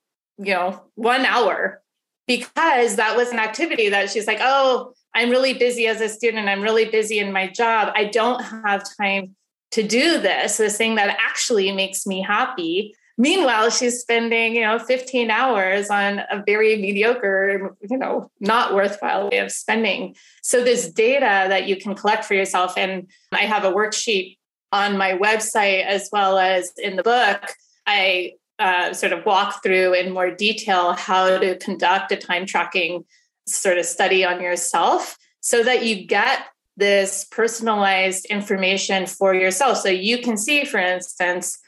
you 0.40 0.54
know, 0.54 0.82
one 0.94 1.24
hour. 1.24 1.82
Because 2.26 2.96
that 2.96 3.16
was 3.16 3.30
an 3.30 3.38
activity 3.38 3.88
that 3.88 4.10
she's 4.10 4.26
like, 4.26 4.38
oh, 4.40 4.94
I'm 5.14 5.30
really 5.30 5.54
busy 5.54 5.86
as 5.86 6.00
a 6.00 6.08
student. 6.08 6.48
I'm 6.48 6.62
really 6.62 6.86
busy 6.86 7.18
in 7.18 7.32
my 7.32 7.48
job. 7.48 7.92
I 7.94 8.04
don't 8.04 8.40
have 8.42 8.84
time 8.96 9.36
to 9.72 9.82
do 9.82 10.20
this, 10.20 10.56
this 10.56 10.76
thing 10.76 10.96
that 10.96 11.16
actually 11.20 11.72
makes 11.72 12.06
me 12.06 12.22
happy. 12.22 12.94
Meanwhile, 13.18 13.70
she's 13.70 14.00
spending, 14.00 14.54
you 14.54 14.62
know, 14.62 14.78
15 14.78 15.30
hours 15.30 15.90
on 15.90 16.20
a 16.30 16.42
very 16.46 16.76
mediocre, 16.76 17.76
you 17.88 17.98
know, 17.98 18.30
not 18.40 18.74
worthwhile 18.74 19.28
way 19.28 19.38
of 19.38 19.52
spending. 19.52 20.16
So 20.42 20.64
this 20.64 20.90
data 20.90 21.46
that 21.48 21.68
you 21.68 21.76
can 21.76 21.94
collect 21.94 22.24
for 22.24 22.34
yourself, 22.34 22.78
and 22.78 23.08
I 23.32 23.40
have 23.40 23.64
a 23.64 23.72
worksheet 23.72 24.38
on 24.72 24.96
my 24.96 25.12
website 25.12 25.84
as 25.84 26.08
well 26.10 26.38
as 26.38 26.72
in 26.78 26.96
the 26.96 27.02
book. 27.02 27.42
I 27.86 28.32
uh, 28.58 28.92
sort 28.92 29.12
of 29.12 29.26
walk 29.26 29.62
through 29.62 29.94
in 29.94 30.12
more 30.12 30.30
detail 30.30 30.92
how 30.92 31.38
to 31.38 31.56
conduct 31.58 32.12
a 32.12 32.16
time 32.16 32.46
tracking 32.46 33.04
sort 33.54 33.78
of 33.78 33.86
study 33.86 34.24
on 34.24 34.40
yourself 34.40 35.16
so 35.40 35.62
that 35.62 35.84
you 35.84 36.06
get 36.06 36.46
this 36.76 37.26
personalized 37.30 38.24
information 38.26 39.06
for 39.06 39.34
yourself. 39.34 39.78
So 39.78 39.88
you 39.88 40.18
can 40.18 40.36
see, 40.36 40.64
for 40.64 40.78
instance, 40.78 41.58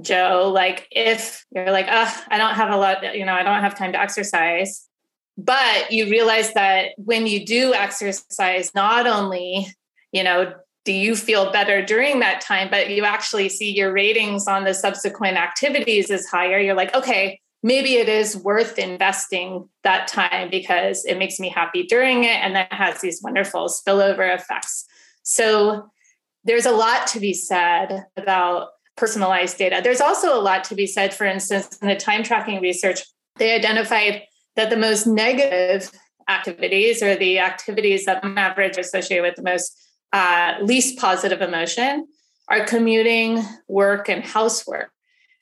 Joe, 0.00 0.50
like 0.54 0.86
if 0.90 1.44
you're 1.50 1.72
like, 1.72 1.86
oh, 1.90 2.24
I 2.28 2.38
don't 2.38 2.54
have 2.54 2.70
a 2.70 2.76
lot, 2.76 3.16
you 3.16 3.24
know, 3.24 3.32
I 3.32 3.42
don't 3.42 3.60
have 3.60 3.76
time 3.76 3.92
to 3.92 4.00
exercise. 4.00 4.86
But 5.36 5.92
you 5.92 6.10
realize 6.10 6.52
that 6.54 6.90
when 6.96 7.26
you 7.26 7.44
do 7.44 7.72
exercise, 7.72 8.74
not 8.74 9.06
only, 9.06 9.68
you 10.12 10.24
know, 10.24 10.52
do 10.84 10.92
you 10.92 11.14
feel 11.14 11.52
better 11.52 11.84
during 11.84 12.20
that 12.20 12.40
time, 12.40 12.68
but 12.70 12.90
you 12.90 13.04
actually 13.04 13.48
see 13.48 13.70
your 13.70 13.92
ratings 13.92 14.48
on 14.48 14.64
the 14.64 14.74
subsequent 14.74 15.36
activities 15.36 16.10
is 16.10 16.26
higher. 16.26 16.58
You're 16.58 16.74
like, 16.74 16.94
okay, 16.94 17.40
maybe 17.62 17.94
it 17.94 18.08
is 18.08 18.36
worth 18.36 18.78
investing 18.78 19.68
that 19.82 20.08
time 20.08 20.50
because 20.50 21.04
it 21.04 21.18
makes 21.18 21.40
me 21.40 21.48
happy 21.48 21.84
during 21.84 22.24
it 22.24 22.36
and 22.36 22.54
that 22.54 22.72
has 22.72 23.00
these 23.00 23.20
wonderful 23.22 23.68
spillover 23.68 24.34
effects. 24.34 24.84
So 25.22 25.90
there's 26.44 26.66
a 26.66 26.72
lot 26.72 27.06
to 27.08 27.20
be 27.20 27.34
said 27.34 28.06
about 28.16 28.68
personalized 28.96 29.58
data. 29.58 29.80
There's 29.82 30.00
also 30.00 30.38
a 30.38 30.40
lot 30.40 30.64
to 30.64 30.74
be 30.74 30.86
said, 30.86 31.14
for 31.14 31.24
instance, 31.24 31.78
in 31.82 31.88
the 31.88 31.96
time 31.96 32.22
tracking 32.22 32.60
research, 32.60 33.00
they 33.36 33.54
identified 33.54 34.22
that 34.56 34.70
the 34.70 34.76
most 34.76 35.06
negative 35.06 35.90
activities 36.28 37.02
or 37.02 37.16
the 37.16 37.38
activities 37.38 38.04
that 38.04 38.22
on 38.24 38.36
average 38.36 38.76
associated 38.76 39.22
with 39.22 39.36
the 39.36 39.42
most 39.42 39.76
uh, 40.12 40.54
least 40.62 40.98
positive 40.98 41.40
emotion 41.40 42.06
are 42.48 42.64
commuting, 42.64 43.42
work, 43.68 44.08
and 44.08 44.24
housework. 44.24 44.90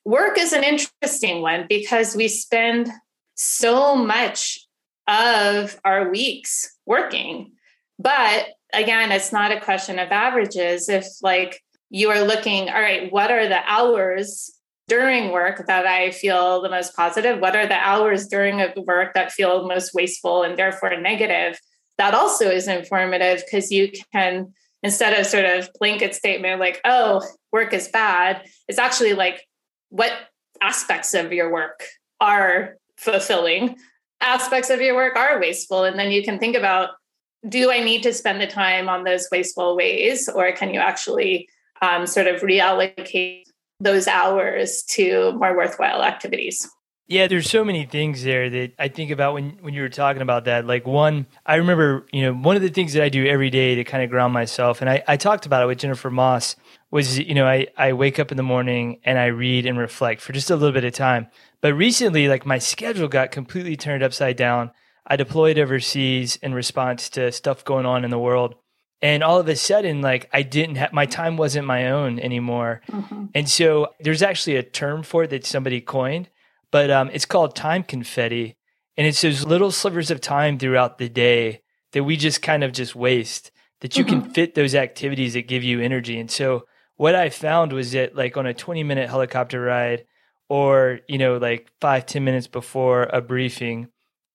Work 0.06 0.38
is 0.38 0.52
an 0.52 0.62
interesting 0.62 1.42
one 1.42 1.66
because 1.68 2.14
we 2.14 2.28
spend 2.28 2.88
so 3.34 3.96
much 3.96 4.64
of 5.08 5.80
our 5.84 6.08
weeks 6.08 6.76
working. 6.86 7.54
But 7.98 8.50
again, 8.72 9.10
it's 9.10 9.32
not 9.32 9.50
a 9.50 9.60
question 9.60 9.98
of 9.98 10.12
averages. 10.12 10.88
If, 10.88 11.06
like, 11.22 11.60
you 11.90 12.10
are 12.10 12.22
looking, 12.22 12.68
all 12.68 12.80
right, 12.80 13.12
what 13.12 13.32
are 13.32 13.48
the 13.48 13.58
hours 13.68 14.52
during 14.86 15.32
work 15.32 15.66
that 15.66 15.86
I 15.86 16.12
feel 16.12 16.62
the 16.62 16.70
most 16.70 16.94
positive? 16.94 17.40
What 17.40 17.56
are 17.56 17.66
the 17.66 17.74
hours 17.74 18.28
during 18.28 18.62
work 18.86 19.12
that 19.14 19.32
feel 19.32 19.66
most 19.66 19.92
wasteful 19.92 20.44
and 20.44 20.56
therefore 20.56 20.96
negative? 21.00 21.58
That 21.98 22.14
also 22.14 22.48
is 22.48 22.68
informative 22.68 23.42
because 23.44 23.72
you 23.72 23.90
can, 24.12 24.54
instead 24.84 25.18
of 25.18 25.26
sort 25.26 25.46
of 25.46 25.68
blanket 25.80 26.14
statement 26.14 26.60
like, 26.60 26.80
oh, 26.84 27.26
work 27.50 27.72
is 27.72 27.88
bad, 27.88 28.46
it's 28.68 28.78
actually 28.78 29.14
like, 29.14 29.44
what 29.96 30.12
aspects 30.60 31.14
of 31.14 31.32
your 31.32 31.50
work 31.50 31.84
are 32.20 32.76
fulfilling, 32.98 33.76
aspects 34.20 34.70
of 34.70 34.80
your 34.80 34.94
work 34.94 35.16
are 35.16 35.40
wasteful. 35.40 35.84
And 35.84 35.98
then 35.98 36.10
you 36.10 36.22
can 36.22 36.38
think 36.38 36.56
about 36.56 36.90
do 37.48 37.70
I 37.70 37.80
need 37.82 38.02
to 38.02 38.12
spend 38.12 38.40
the 38.40 38.46
time 38.46 38.88
on 38.88 39.04
those 39.04 39.28
wasteful 39.30 39.76
ways, 39.76 40.28
or 40.28 40.50
can 40.52 40.74
you 40.74 40.80
actually 40.80 41.48
um, 41.80 42.06
sort 42.06 42.26
of 42.26 42.40
reallocate 42.40 43.44
those 43.78 44.08
hours 44.08 44.82
to 44.88 45.32
more 45.32 45.56
worthwhile 45.56 46.02
activities? 46.02 46.68
Yeah, 47.08 47.28
there's 47.28 47.48
so 47.48 47.64
many 47.64 47.84
things 47.84 48.24
there 48.24 48.50
that 48.50 48.72
I 48.80 48.88
think 48.88 49.12
about 49.12 49.34
when, 49.34 49.58
when 49.60 49.74
you 49.74 49.82
were 49.82 49.88
talking 49.88 50.22
about 50.22 50.46
that. 50.46 50.66
Like 50.66 50.88
one, 50.88 51.26
I 51.44 51.56
remember, 51.56 52.04
you 52.12 52.22
know, 52.22 52.34
one 52.34 52.56
of 52.56 52.62
the 52.62 52.68
things 52.68 52.94
that 52.94 53.02
I 53.02 53.08
do 53.08 53.24
every 53.26 53.50
day 53.50 53.76
to 53.76 53.84
kind 53.84 54.02
of 54.02 54.10
ground 54.10 54.32
myself, 54.32 54.80
and 54.80 54.90
I, 54.90 55.04
I 55.06 55.16
talked 55.16 55.46
about 55.46 55.62
it 55.62 55.66
with 55.66 55.78
Jennifer 55.78 56.10
Moss, 56.10 56.56
was, 56.90 57.18
you 57.18 57.34
know, 57.34 57.46
I, 57.46 57.66
I 57.76 57.92
wake 57.92 58.18
up 58.18 58.30
in 58.30 58.36
the 58.36 58.42
morning 58.42 59.00
and 59.04 59.18
I 59.18 59.26
read 59.26 59.66
and 59.66 59.78
reflect 59.78 60.20
for 60.20 60.32
just 60.32 60.50
a 60.50 60.56
little 60.56 60.72
bit 60.72 60.84
of 60.84 60.94
time. 60.94 61.28
But 61.60 61.74
recently, 61.74 62.28
like 62.28 62.46
my 62.46 62.58
schedule 62.58 63.08
got 63.08 63.32
completely 63.32 63.76
turned 63.76 64.02
upside 64.02 64.36
down. 64.36 64.70
I 65.06 65.16
deployed 65.16 65.58
overseas 65.58 66.36
in 66.36 66.54
response 66.54 67.08
to 67.10 67.32
stuff 67.32 67.64
going 67.64 67.86
on 67.86 68.04
in 68.04 68.10
the 68.10 68.18
world. 68.18 68.54
And 69.02 69.22
all 69.22 69.38
of 69.38 69.48
a 69.48 69.56
sudden, 69.56 70.00
like 70.00 70.28
I 70.32 70.42
didn't 70.42 70.76
have 70.76 70.92
my 70.92 71.06
time 71.06 71.36
wasn't 71.36 71.66
my 71.66 71.90
own 71.90 72.18
anymore. 72.18 72.82
Mm-hmm. 72.90 73.26
And 73.34 73.48
so 73.48 73.88
there's 74.00 74.22
actually 74.22 74.56
a 74.56 74.62
term 74.62 75.02
for 75.02 75.24
it 75.24 75.30
that 75.30 75.44
somebody 75.44 75.80
coined 75.80 76.30
but 76.70 76.90
um, 76.90 77.10
it's 77.12 77.24
called 77.24 77.54
time 77.54 77.82
confetti. 77.82 78.56
And 78.96 79.06
it's 79.06 79.20
those 79.20 79.44
little 79.44 79.70
slivers 79.70 80.10
of 80.10 80.20
time 80.20 80.58
throughout 80.58 80.98
the 80.98 81.08
day 81.08 81.62
that 81.92 82.04
we 82.04 82.16
just 82.16 82.42
kind 82.42 82.64
of 82.64 82.72
just 82.72 82.94
waste 82.94 83.50
that 83.80 83.96
you 83.96 84.04
mm-hmm. 84.04 84.22
can 84.22 84.30
fit 84.30 84.54
those 84.54 84.74
activities 84.74 85.34
that 85.34 85.48
give 85.48 85.62
you 85.62 85.80
energy. 85.80 86.18
And 86.18 86.30
so 86.30 86.64
what 86.96 87.14
I 87.14 87.30
found 87.30 87.72
was 87.72 87.92
that 87.92 88.16
like 88.16 88.36
on 88.36 88.46
a 88.46 88.54
20 88.54 88.82
minute 88.82 89.08
helicopter 89.08 89.60
ride 89.60 90.06
or, 90.48 91.00
you 91.08 91.18
know, 91.18 91.36
like 91.36 91.70
five 91.80 92.06
ten 92.06 92.24
minutes 92.24 92.46
before 92.46 93.04
a 93.04 93.20
briefing, 93.20 93.88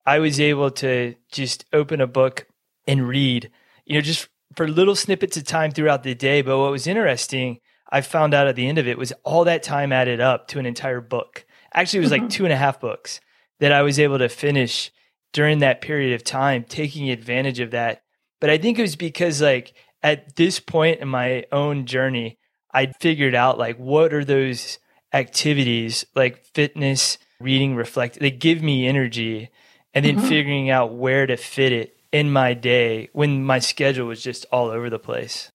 I 0.06 0.20
was 0.20 0.40
able 0.40 0.72
to 0.72 1.16
just 1.32 1.66
open 1.74 2.02
a 2.02 2.08
book 2.08 2.48
and 2.88 3.08
read, 3.08 3.52
you 3.86 3.96
know, 3.96 4.02
just 4.02 4.28
for 4.56 4.68
little 4.68 4.96
snippets 4.96 5.38
of 5.38 5.46
time 5.46 5.72
throughout 5.72 6.04
the 6.04 6.16
day. 6.16 6.42
But 6.42 6.60
what 6.60 6.72
was 6.72 6.88
interesting, 6.88 7.60
I 7.92 8.02
found 8.02 8.34
out 8.34 8.48
at 8.48 8.56
the 8.56 8.68
end 8.68 8.78
of 8.78 8.88
it 8.88 8.98
was 8.98 9.14
all 9.24 9.44
that 9.46 9.64
time 9.64 9.92
added 9.92 10.20
up 10.20 10.48
to 10.50 10.60
an 10.60 10.66
entire 10.66 11.02
book. 11.02 11.46
Actually, 11.74 12.00
it 12.00 12.04
was 12.04 12.12
like 12.12 12.22
mm-hmm. 12.22 12.30
two 12.30 12.44
and 12.44 12.54
a 12.54 12.58
half 12.58 12.80
books 12.80 13.20
that 13.60 13.72
I 13.72 13.82
was 13.82 14.00
able 14.00 14.18
to 14.18 14.30
finish 14.30 14.92
during 15.34 15.60
that 15.60 15.82
period 15.82 16.14
of 16.14 16.24
time, 16.24 16.66
taking 16.68 17.10
advantage 17.10 17.60
of 17.60 17.72
that. 17.72 18.04
But 18.40 18.50
I 18.50 18.58
think 18.58 18.78
it 18.78 18.82
was 18.82 18.96
because, 18.96 19.42
like, 19.42 19.74
at 20.04 20.36
this 20.36 20.60
point 20.60 21.00
in 21.00 21.08
my 21.08 21.46
own 21.52 21.86
journey, 21.86 22.40
I 22.74 22.94
figured 23.00 23.36
out, 23.36 23.58
like, 23.58 23.78
what 23.78 24.14
are 24.14 24.26
those 24.26 24.80
activities, 25.14 26.06
like 26.16 26.46
fitness, 26.54 27.18
reading, 27.40 27.76
reflect, 27.76 28.20
they 28.20 28.32
give 28.32 28.62
me 28.62 28.88
energy. 28.88 29.50
And 29.94 30.06
then 30.06 30.18
mm-hmm. 30.18 30.28
figuring 30.28 30.70
out 30.70 30.94
where 30.94 31.28
to 31.28 31.36
fit 31.36 31.74
it 31.74 31.98
in 32.14 32.32
my 32.32 32.54
day 32.54 33.10
when 33.12 33.44
my 33.44 33.60
schedule 33.60 34.08
was 34.08 34.24
just 34.24 34.46
all 34.52 34.70
over 34.70 34.90
the 34.90 35.00
place. 35.00 35.52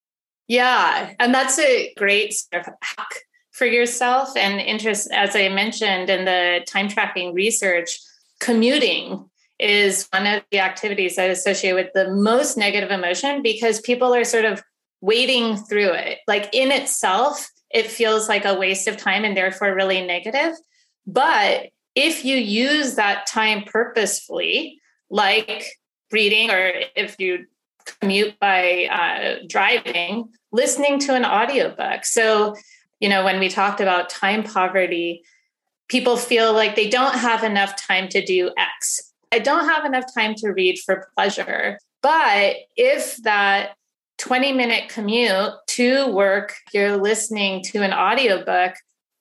Yeah. 0.46 1.14
And 1.18 1.34
that's 1.34 1.58
a 1.58 1.94
great 1.96 2.34
sort 2.34 2.66
of 2.66 2.74
hack 2.82 3.22
for 3.56 3.66
yourself 3.66 4.36
and 4.36 4.60
interest 4.60 5.10
as 5.12 5.34
i 5.34 5.48
mentioned 5.48 6.10
in 6.10 6.26
the 6.26 6.60
time 6.68 6.88
tracking 6.88 7.32
research 7.32 7.98
commuting 8.38 9.24
is 9.58 10.06
one 10.12 10.26
of 10.26 10.42
the 10.50 10.58
activities 10.58 11.16
that 11.16 11.30
associate 11.30 11.72
with 11.72 11.88
the 11.94 12.10
most 12.10 12.58
negative 12.58 12.90
emotion 12.90 13.40
because 13.40 13.80
people 13.80 14.14
are 14.14 14.24
sort 14.24 14.44
of 14.44 14.62
wading 15.00 15.56
through 15.56 15.90
it 15.90 16.18
like 16.26 16.48
in 16.52 16.70
itself 16.72 17.48
it 17.70 17.86
feels 17.86 18.28
like 18.28 18.44
a 18.44 18.54
waste 18.54 18.88
of 18.88 18.96
time 18.96 19.24
and 19.24 19.36
therefore 19.36 19.74
really 19.74 20.04
negative 20.04 20.54
but 21.06 21.66
if 21.94 22.24
you 22.24 22.36
use 22.36 22.94
that 22.94 23.26
time 23.26 23.62
purposefully 23.62 24.80
like 25.10 25.64
reading 26.12 26.50
or 26.50 26.72
if 26.94 27.16
you 27.18 27.46
commute 28.00 28.38
by 28.40 28.86
uh, 28.86 29.42
driving 29.48 30.28
listening 30.52 30.98
to 30.98 31.14
an 31.14 31.24
audiobook 31.24 32.04
so 32.04 32.54
you 33.00 33.08
know, 33.08 33.24
when 33.24 33.38
we 33.38 33.48
talked 33.48 33.80
about 33.80 34.08
time 34.08 34.42
poverty, 34.42 35.22
people 35.88 36.16
feel 36.16 36.52
like 36.52 36.76
they 36.76 36.88
don't 36.88 37.14
have 37.14 37.44
enough 37.44 37.76
time 37.76 38.08
to 38.08 38.24
do 38.24 38.50
X. 38.56 39.12
I 39.32 39.38
don't 39.38 39.68
have 39.68 39.84
enough 39.84 40.04
time 40.14 40.34
to 40.36 40.50
read 40.50 40.78
for 40.78 41.08
pleasure. 41.16 41.78
But 42.02 42.56
if 42.76 43.16
that 43.18 43.76
20 44.18 44.52
minute 44.52 44.88
commute 44.88 45.52
to 45.68 46.10
work, 46.10 46.54
you're 46.72 46.96
listening 46.96 47.62
to 47.64 47.82
an 47.82 47.92
audiobook, 47.92 48.74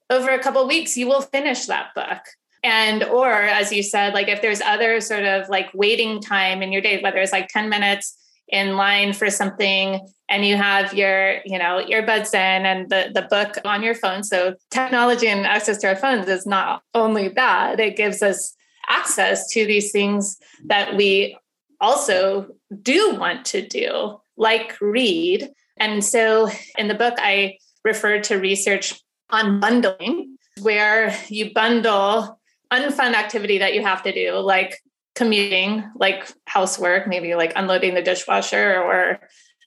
over 0.10 0.30
a 0.30 0.40
couple 0.40 0.68
weeks, 0.68 0.96
you 0.96 1.08
will 1.08 1.22
finish 1.22 1.66
that 1.66 1.90
book. 1.96 2.22
And, 2.64 3.04
or 3.04 3.32
as 3.32 3.72
you 3.72 3.84
said, 3.84 4.14
like 4.14 4.28
if 4.28 4.42
there's 4.42 4.62
other 4.62 5.00
sort 5.02 5.24
of 5.24 5.50
like 5.50 5.70
waiting 5.74 6.22
time 6.22 6.62
in 6.62 6.72
your 6.72 6.82
day, 6.82 7.02
whether 7.02 7.18
it's 7.18 7.32
like 7.32 7.48
10 7.50 7.70
minutes 7.70 8.18
in 8.48 8.76
line 8.76 9.14
for 9.14 9.30
something 9.30 10.08
and 10.30 10.46
you 10.46 10.56
have 10.56 10.94
your 10.94 11.40
you 11.46 11.58
know 11.58 11.84
earbuds 11.90 12.34
in 12.34 12.66
and 12.66 12.90
the, 12.90 13.10
the 13.14 13.24
book 13.24 13.58
on 13.66 13.82
your 13.82 13.96
phone 13.96 14.24
so 14.24 14.54
technology 14.70 15.28
and 15.28 15.48
access 15.48 15.80
to 15.80 15.88
our 15.88 15.96
phones 15.96 16.28
is 16.28 16.46
not 16.46 16.84
only 16.94 17.28
that 17.28 17.80
it 17.80 17.96
gives 17.96 18.22
us 18.22 18.56
access 18.88 19.50
to 19.50 19.66
these 19.66 19.92
things 19.92 20.38
that 20.66 20.96
we 20.96 21.36
also 21.82 22.48
do 22.84 23.16
want 23.16 23.46
to 23.46 23.68
do 23.68 24.20
like 24.38 24.80
read. 24.82 25.50
And 25.78 26.04
so 26.04 26.50
in 26.78 26.88
the 26.88 26.94
book 26.96 27.16
i 27.18 27.58
referred 27.84 28.24
to 28.26 28.36
research 28.36 29.02
on 29.30 29.60
bundling 29.60 30.38
where 30.62 31.16
you 31.28 31.54
bundle 31.54 32.40
unfun 32.72 33.14
activity 33.14 33.60
that 33.60 33.74
you 33.74 33.82
have 33.82 34.02
to 34.04 34.12
do 34.12 34.38
like 34.40 34.82
commuting, 35.16 35.90
like 35.96 36.28
housework, 36.46 37.08
maybe 37.08 37.36
like 37.36 37.54
unloading 37.56 37.96
the 37.96 38.02
dishwasher 38.02 38.82
or 38.82 39.20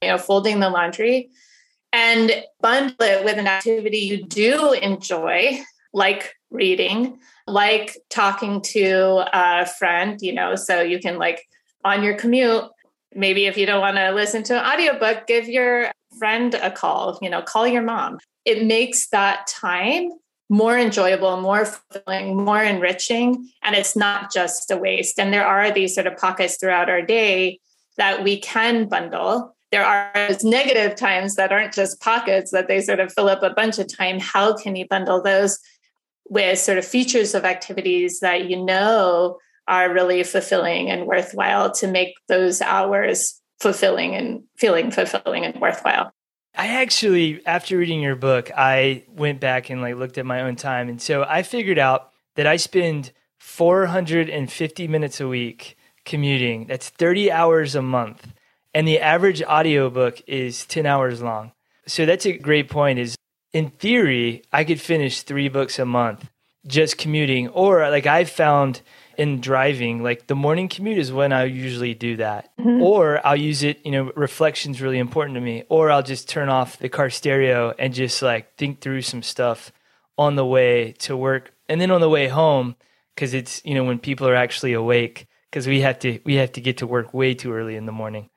you 0.02 0.09
know 0.09 0.18
folding 0.18 0.61
the 0.61 0.70
laundry, 0.70 1.31
and 1.92 2.31
bundle 2.61 2.96
it 3.00 3.24
with 3.24 3.38
an 3.38 3.46
activity 3.46 3.98
you 3.98 4.24
do 4.24 4.72
enjoy, 4.72 5.59
like 5.92 6.35
reading, 6.50 7.18
like 7.46 7.96
talking 8.11 8.61
to 8.61 9.24
a 9.33 9.66
friend, 9.66 10.20
you 10.20 10.33
know, 10.33 10.54
so 10.54 10.83
you 10.83 10.98
can 11.00 11.18
like 11.18 11.46
on 11.85 12.02
your 12.02 12.14
commute, 12.14 12.64
maybe 13.14 13.47
if 13.47 13.57
you 13.57 13.66
don't 13.66 13.81
want 13.81 13.97
to 13.97 14.11
listen 14.11 14.42
to 14.44 14.59
an 14.59 14.64
audiobook, 14.64 15.27
give 15.27 15.49
your 15.49 15.90
friend 16.18 16.55
a 16.55 16.71
call, 16.71 17.18
you 17.23 17.31
know, 17.31 17.42
call 17.42 17.66
your 17.66 17.83
mom. 17.83 18.18
It 18.44 18.64
makes 18.64 19.09
that 19.09 19.47
time 19.47 20.11
more 20.49 20.79
enjoyable, 20.79 21.40
more 21.40 21.66
fulfilling, 21.66 22.37
more 22.37 22.62
enriching. 22.62 23.51
And 23.62 23.77
it's 23.77 23.94
not 23.94 24.33
just 24.33 24.71
a 24.71 24.77
waste. 24.77 25.18
And 25.18 25.33
there 25.33 25.47
are 25.47 25.71
these 25.71 25.94
sort 25.94 26.07
of 26.07 26.16
pockets 26.16 26.57
throughout 26.57 26.88
our 26.88 27.03
day 27.03 27.61
that 27.99 28.25
we 28.25 28.40
can 28.40 28.88
bundle. 28.88 29.55
There 29.71 29.85
are 29.85 30.11
those 30.14 30.44
negative 30.44 30.97
times 30.97 31.35
that 31.35 31.53
aren't 31.53 31.75
just 31.75 32.01
pockets, 32.01 32.53
that 32.53 32.68
they 32.68 32.81
sort 32.81 33.01
of 33.01 33.12
fill 33.12 33.29
up 33.29 33.42
a 33.42 33.51
bunch 33.51 33.79
of 33.79 33.94
time. 33.94 34.18
How 34.18 34.57
can 34.57 34.77
you 34.77 34.87
bundle 34.88 35.23
those 35.23 35.59
with 36.31 36.59
sort 36.59 36.79
of 36.79 36.87
features 36.87 37.35
of 37.35 37.44
activities 37.44 38.21
that 38.21 38.49
you 38.49 38.62
know 38.62 39.38
are 39.68 39.92
really 39.92 40.22
fulfilling 40.24 40.90
and 40.90 41.07
worthwhile 41.07 41.70
to 41.72 41.87
make 41.87 42.14
those 42.26 42.61
hours 42.61 43.40
fulfilling 43.61 44.14
and 44.14 44.42
feeling 44.57 44.90
fulfilling 44.90 45.44
and 45.44 45.61
worthwhile? 45.61 46.11
I 46.57 46.66
actually, 46.68 47.46
after 47.46 47.76
reading 47.76 48.00
your 48.00 48.16
book, 48.16 48.50
I 48.57 49.04
went 49.09 49.38
back 49.38 49.70
and 49.70 49.81
like 49.81 49.94
looked 49.94 50.18
at 50.18 50.26
my 50.26 50.40
own 50.40 50.57
time. 50.57 50.88
And 50.88 51.00
so 51.00 51.24
I 51.28 51.42
figured 51.42 51.78
out 51.78 52.11
that 52.35 52.46
I 52.46 52.57
spend 52.57 53.12
450 53.38 54.88
minutes 54.88 55.20
a 55.20 55.28
week 55.28 55.76
commuting. 56.04 56.66
That's 56.66 56.88
30 56.88 57.31
hours 57.31 57.74
a 57.74 57.83
month. 57.83 58.33
And 58.74 58.88
the 58.88 58.98
average 58.98 59.42
audiobook 59.42 60.20
is 60.26 60.66
10 60.66 60.87
hours 60.87 61.22
long. 61.22 61.52
So 61.87 62.07
that's 62.07 62.26
a 62.26 62.37
great 62.37 62.68
point 62.68 62.98
is 62.98 63.16
in 63.52 63.70
theory, 63.70 64.42
I 64.52 64.64
could 64.64 64.81
finish 64.81 65.22
3 65.22 65.48
books 65.48 65.78
a 65.78 65.87
month 65.87 66.28
just 66.66 66.98
commuting 66.98 67.48
or 67.48 67.88
like 67.88 68.07
I've 68.07 68.31
found 68.31 68.83
in 69.18 69.40
driving, 69.40 70.00
like 70.00 70.28
the 70.28 70.37
morning 70.37 70.68
commute 70.68 70.96
is 70.96 71.12
when 71.12 71.33
I 71.33 71.44
usually 71.44 71.92
do 71.92 72.16
that. 72.16 72.57
Mm-hmm. 72.57 72.81
Or 72.81 73.20
I'll 73.26 73.37
use 73.37 73.64
it, 73.64 73.85
you 73.85 73.90
know, 73.90 74.12
reflection's 74.14 74.81
really 74.81 74.98
important 74.98 75.35
to 75.35 75.40
me. 75.40 75.64
Or 75.68 75.90
I'll 75.90 76.04
just 76.04 76.28
turn 76.28 76.48
off 76.48 76.78
the 76.78 76.88
car 76.88 77.11
stereo 77.11 77.74
and 77.78 77.92
just 77.92 78.22
like 78.22 78.54
think 78.57 78.81
through 78.81 79.02
some 79.02 79.24
stuff 79.24 79.72
on 80.16 80.37
the 80.37 80.46
way 80.46 80.92
to 81.00 81.16
work. 81.16 81.52
And 81.68 81.81
then 81.81 81.90
on 81.90 82.00
the 82.00 82.09
way 82.09 82.28
home, 82.28 82.76
because 83.14 83.35
it's, 83.35 83.61
you 83.64 83.74
know, 83.74 83.83
when 83.83 83.98
people 83.98 84.28
are 84.28 84.37
actually 84.37 84.72
awake, 84.72 85.26
because 85.50 85.66
we 85.66 85.81
have 85.81 85.98
to 86.00 86.20
we 86.24 86.37
have 86.37 86.52
to 86.52 86.61
get 86.61 86.78
to 86.78 86.87
work 86.87 87.12
way 87.12 87.35
too 87.35 87.52
early 87.52 87.74
in 87.74 87.87
the 87.87 87.92
morning. 87.92 88.31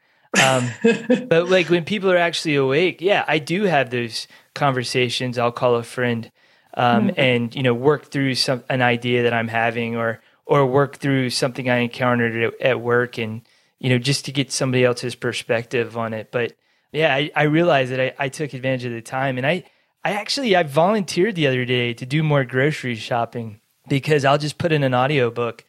Um, 0.43 0.67
but 1.27 1.49
like 1.49 1.69
when 1.69 1.85
people 1.85 2.11
are 2.11 2.17
actually 2.17 2.55
awake, 2.55 3.01
yeah, 3.01 3.23
I 3.27 3.37
do 3.37 3.63
have 3.63 3.91
those 3.91 4.27
conversations. 4.55 5.37
I'll 5.37 5.51
call 5.51 5.75
a 5.75 5.83
friend 5.83 6.31
um, 6.73 7.09
mm-hmm. 7.09 7.19
and 7.19 7.55
you 7.55 7.61
know 7.61 7.73
work 7.75 8.05
through 8.05 8.35
some 8.35 8.63
an 8.69 8.81
idea 8.81 9.23
that 9.23 9.33
I'm 9.33 9.49
having 9.49 9.95
or 9.95 10.21
or 10.51 10.65
work 10.65 10.97
through 10.97 11.29
something 11.29 11.69
I 11.69 11.77
encountered 11.77 12.35
at, 12.43 12.61
at 12.61 12.81
work 12.81 13.17
and, 13.17 13.41
you 13.79 13.89
know, 13.89 13.97
just 13.97 14.25
to 14.25 14.33
get 14.33 14.51
somebody 14.51 14.83
else's 14.83 15.15
perspective 15.15 15.95
on 15.95 16.13
it. 16.13 16.29
But 16.29 16.57
yeah, 16.91 17.15
I, 17.15 17.31
I 17.33 17.43
realized 17.43 17.93
that 17.93 18.01
I, 18.01 18.13
I 18.19 18.27
took 18.27 18.51
advantage 18.51 18.83
of 18.83 18.91
the 18.91 19.01
time 19.01 19.37
and 19.37 19.47
I, 19.47 19.63
I 20.03 20.11
actually, 20.11 20.53
I 20.57 20.63
volunteered 20.63 21.35
the 21.35 21.47
other 21.47 21.63
day 21.63 21.93
to 21.93 22.05
do 22.05 22.21
more 22.21 22.43
grocery 22.43 22.95
shopping 22.95 23.61
because 23.87 24.25
I'll 24.25 24.37
just 24.37 24.57
put 24.57 24.73
in 24.73 24.83
an 24.83 24.93
audiobook 24.93 25.63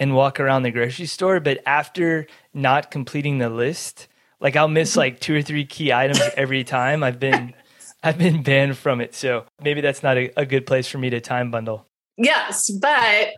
and 0.00 0.16
walk 0.16 0.40
around 0.40 0.64
the 0.64 0.72
grocery 0.72 1.06
store. 1.06 1.38
But 1.38 1.62
after 1.64 2.26
not 2.52 2.90
completing 2.90 3.38
the 3.38 3.50
list, 3.50 4.08
like 4.40 4.56
I'll 4.56 4.66
miss 4.66 4.96
like 4.96 5.20
two 5.20 5.36
or 5.36 5.42
three 5.42 5.64
key 5.64 5.92
items 5.92 6.20
every 6.36 6.64
time. 6.64 7.04
I've 7.04 7.20
been 7.20 7.54
I've 8.02 8.18
been 8.18 8.42
banned 8.42 8.78
from 8.78 9.00
it. 9.00 9.14
So 9.14 9.44
maybe 9.62 9.80
that's 9.80 10.02
not 10.02 10.16
a, 10.18 10.32
a 10.36 10.44
good 10.44 10.66
place 10.66 10.88
for 10.88 10.98
me 10.98 11.10
to 11.10 11.20
time 11.20 11.52
bundle. 11.52 11.86
Yes, 12.16 12.68
but 12.80 13.28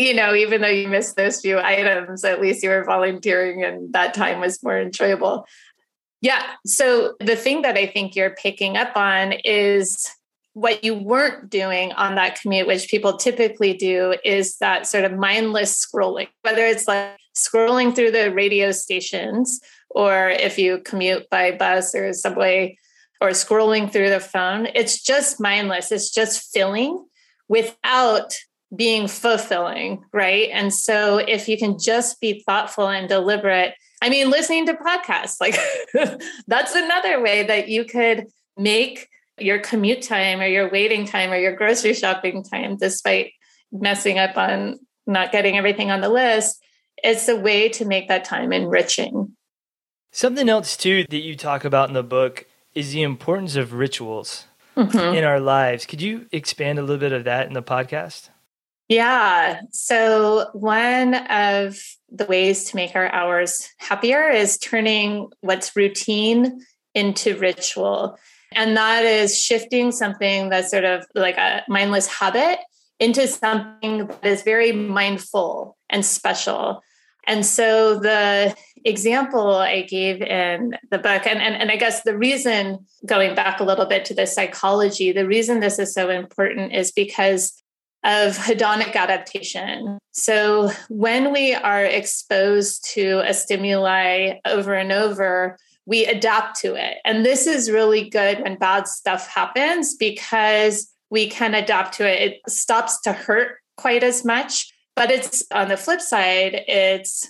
you 0.00 0.14
know, 0.14 0.34
even 0.34 0.62
though 0.62 0.68
you 0.68 0.88
missed 0.88 1.16
those 1.16 1.40
few 1.40 1.58
items, 1.58 2.24
at 2.24 2.40
least 2.40 2.62
you 2.62 2.70
were 2.70 2.84
volunteering 2.84 3.62
and 3.62 3.92
that 3.92 4.14
time 4.14 4.40
was 4.40 4.62
more 4.62 4.80
enjoyable. 4.80 5.46
Yeah. 6.22 6.42
So 6.64 7.14
the 7.20 7.36
thing 7.36 7.62
that 7.62 7.76
I 7.76 7.86
think 7.86 8.16
you're 8.16 8.34
picking 8.34 8.76
up 8.76 8.96
on 8.96 9.32
is 9.44 10.10
what 10.54 10.84
you 10.84 10.94
weren't 10.94 11.50
doing 11.50 11.92
on 11.92 12.14
that 12.14 12.40
commute, 12.40 12.66
which 12.66 12.88
people 12.88 13.16
typically 13.16 13.74
do, 13.74 14.16
is 14.24 14.56
that 14.58 14.86
sort 14.86 15.04
of 15.04 15.12
mindless 15.12 15.86
scrolling, 15.86 16.28
whether 16.42 16.64
it's 16.64 16.88
like 16.88 17.16
scrolling 17.36 17.94
through 17.94 18.10
the 18.10 18.32
radio 18.32 18.72
stations 18.72 19.60
or 19.90 20.30
if 20.30 20.58
you 20.58 20.78
commute 20.78 21.28
by 21.30 21.52
bus 21.52 21.94
or 21.94 22.12
subway 22.12 22.76
or 23.20 23.30
scrolling 23.30 23.92
through 23.92 24.10
the 24.10 24.20
phone, 24.20 24.66
it's 24.74 25.02
just 25.02 25.40
mindless. 25.40 25.92
It's 25.92 26.10
just 26.10 26.52
filling 26.52 27.04
without 27.48 28.34
being 28.74 29.08
fulfilling, 29.08 30.04
right? 30.12 30.48
And 30.52 30.72
so 30.72 31.18
if 31.18 31.48
you 31.48 31.58
can 31.58 31.78
just 31.78 32.20
be 32.20 32.42
thoughtful 32.46 32.88
and 32.88 33.08
deliberate, 33.08 33.74
I 34.00 34.08
mean, 34.08 34.30
listening 34.30 34.66
to 34.66 34.74
podcasts, 34.74 35.40
like 35.40 35.56
that's 36.46 36.74
another 36.74 37.20
way 37.20 37.42
that 37.44 37.68
you 37.68 37.84
could 37.84 38.26
make 38.56 39.08
your 39.38 39.58
commute 39.58 40.02
time 40.02 40.40
or 40.40 40.46
your 40.46 40.70
waiting 40.70 41.06
time 41.06 41.32
or 41.32 41.36
your 41.36 41.56
grocery 41.56 41.94
shopping 41.94 42.44
time, 42.44 42.76
despite 42.76 43.32
messing 43.72 44.18
up 44.18 44.36
on 44.36 44.78
not 45.06 45.32
getting 45.32 45.56
everything 45.56 45.90
on 45.90 46.00
the 46.00 46.08
list. 46.08 46.62
It's 47.02 47.28
a 47.28 47.36
way 47.36 47.68
to 47.70 47.84
make 47.84 48.08
that 48.08 48.24
time 48.24 48.52
enriching. 48.52 49.36
Something 50.12 50.48
else, 50.48 50.76
too, 50.76 51.04
that 51.08 51.18
you 51.18 51.36
talk 51.36 51.64
about 51.64 51.88
in 51.88 51.94
the 51.94 52.02
book 52.02 52.46
is 52.74 52.92
the 52.92 53.02
importance 53.02 53.56
of 53.56 53.72
rituals 53.72 54.46
mm-hmm. 54.76 55.14
in 55.14 55.24
our 55.24 55.40
lives. 55.40 55.86
Could 55.86 56.02
you 56.02 56.26
expand 56.32 56.78
a 56.78 56.82
little 56.82 56.98
bit 56.98 57.12
of 57.12 57.24
that 57.24 57.46
in 57.46 57.54
the 57.54 57.62
podcast? 57.62 58.29
Yeah. 58.90 59.60
So, 59.70 60.48
one 60.52 61.14
of 61.14 61.80
the 62.10 62.24
ways 62.24 62.64
to 62.64 62.76
make 62.76 62.96
our 62.96 63.06
hours 63.12 63.68
happier 63.78 64.28
is 64.28 64.58
turning 64.58 65.28
what's 65.42 65.76
routine 65.76 66.60
into 66.92 67.38
ritual. 67.38 68.18
And 68.52 68.76
that 68.76 69.04
is 69.04 69.38
shifting 69.38 69.92
something 69.92 70.48
that's 70.48 70.72
sort 70.72 70.84
of 70.84 71.06
like 71.14 71.38
a 71.38 71.62
mindless 71.68 72.08
habit 72.08 72.58
into 72.98 73.28
something 73.28 74.08
that 74.08 74.26
is 74.26 74.42
very 74.42 74.72
mindful 74.72 75.76
and 75.88 76.04
special. 76.04 76.82
And 77.28 77.46
so 77.46 77.96
the 77.96 78.56
example 78.84 79.54
I 79.54 79.82
gave 79.82 80.20
in 80.20 80.76
the 80.90 80.98
book, 80.98 81.28
and, 81.28 81.40
and, 81.40 81.54
and 81.54 81.70
I 81.70 81.76
guess 81.76 82.02
the 82.02 82.18
reason, 82.18 82.86
going 83.06 83.36
back 83.36 83.60
a 83.60 83.64
little 83.64 83.86
bit 83.86 84.04
to 84.06 84.14
the 84.14 84.26
psychology, 84.26 85.12
the 85.12 85.28
reason 85.28 85.60
this 85.60 85.78
is 85.78 85.94
so 85.94 86.10
important 86.10 86.72
is 86.74 86.90
because 86.90 87.52
of 88.04 88.36
hedonic 88.36 88.94
adaptation. 88.94 89.98
So, 90.12 90.70
when 90.88 91.32
we 91.32 91.54
are 91.54 91.84
exposed 91.84 92.84
to 92.94 93.22
a 93.26 93.34
stimuli 93.34 94.38
over 94.44 94.74
and 94.74 94.92
over, 94.92 95.56
we 95.86 96.06
adapt 96.06 96.60
to 96.60 96.74
it. 96.74 96.98
And 97.04 97.24
this 97.24 97.46
is 97.46 97.70
really 97.70 98.08
good 98.08 98.40
when 98.40 98.56
bad 98.56 98.86
stuff 98.86 99.28
happens 99.28 99.96
because 99.96 100.90
we 101.10 101.28
can 101.28 101.54
adapt 101.54 101.94
to 101.94 102.08
it. 102.08 102.32
It 102.32 102.50
stops 102.50 103.00
to 103.02 103.12
hurt 103.12 103.58
quite 103.76 104.04
as 104.04 104.24
much. 104.24 104.72
But 104.94 105.10
it's 105.10 105.44
on 105.52 105.68
the 105.68 105.76
flip 105.76 106.00
side, 106.00 106.62
it's 106.68 107.28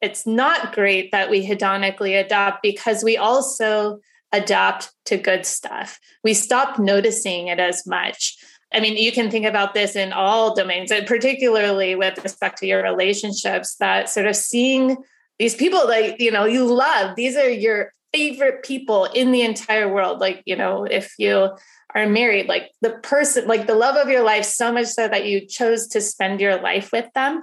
it's 0.00 0.26
not 0.26 0.74
great 0.74 1.12
that 1.12 1.30
we 1.30 1.46
hedonically 1.46 2.18
adapt 2.18 2.60
because 2.62 3.04
we 3.04 3.16
also 3.16 4.00
adapt 4.32 4.90
to 5.04 5.16
good 5.16 5.46
stuff. 5.46 6.00
We 6.24 6.34
stop 6.34 6.78
noticing 6.78 7.46
it 7.48 7.60
as 7.60 7.86
much. 7.86 8.36
I 8.74 8.80
mean, 8.80 8.96
you 8.96 9.12
can 9.12 9.30
think 9.30 9.46
about 9.46 9.74
this 9.74 9.96
in 9.96 10.12
all 10.12 10.54
domains, 10.54 10.90
and 10.90 11.06
particularly 11.06 11.94
with 11.94 12.22
respect 12.22 12.58
to 12.58 12.66
your 12.66 12.82
relationships, 12.82 13.76
that 13.76 14.08
sort 14.08 14.26
of 14.26 14.36
seeing 14.36 14.96
these 15.38 15.54
people 15.54 15.86
that 15.88 16.20
you 16.20 16.30
know 16.30 16.44
you 16.44 16.64
love, 16.64 17.16
these 17.16 17.36
are 17.36 17.50
your 17.50 17.92
favorite 18.12 18.62
people 18.62 19.06
in 19.06 19.32
the 19.32 19.42
entire 19.42 19.92
world. 19.92 20.20
Like, 20.20 20.42
you 20.44 20.56
know, 20.56 20.84
if 20.84 21.14
you 21.18 21.50
are 21.94 22.06
married, 22.06 22.46
like 22.46 22.70
the 22.80 22.90
person, 22.90 23.46
like 23.46 23.66
the 23.66 23.74
love 23.74 23.96
of 23.96 24.08
your 24.08 24.22
life, 24.22 24.44
so 24.44 24.72
much 24.72 24.86
so 24.86 25.08
that 25.08 25.26
you 25.26 25.46
chose 25.46 25.88
to 25.88 26.00
spend 26.00 26.40
your 26.40 26.60
life 26.60 26.90
with 26.92 27.12
them, 27.14 27.42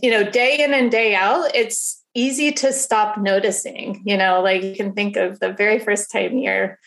you 0.00 0.10
know, 0.10 0.28
day 0.28 0.62
in 0.62 0.72
and 0.72 0.90
day 0.90 1.14
out, 1.14 1.54
it's 1.54 2.02
easy 2.14 2.52
to 2.52 2.72
stop 2.72 3.18
noticing. 3.18 4.02
You 4.04 4.16
know, 4.16 4.40
like 4.40 4.62
you 4.62 4.74
can 4.74 4.92
think 4.92 5.16
of 5.16 5.40
the 5.40 5.52
very 5.52 5.78
first 5.78 6.10
time 6.10 6.38
your 6.38 6.78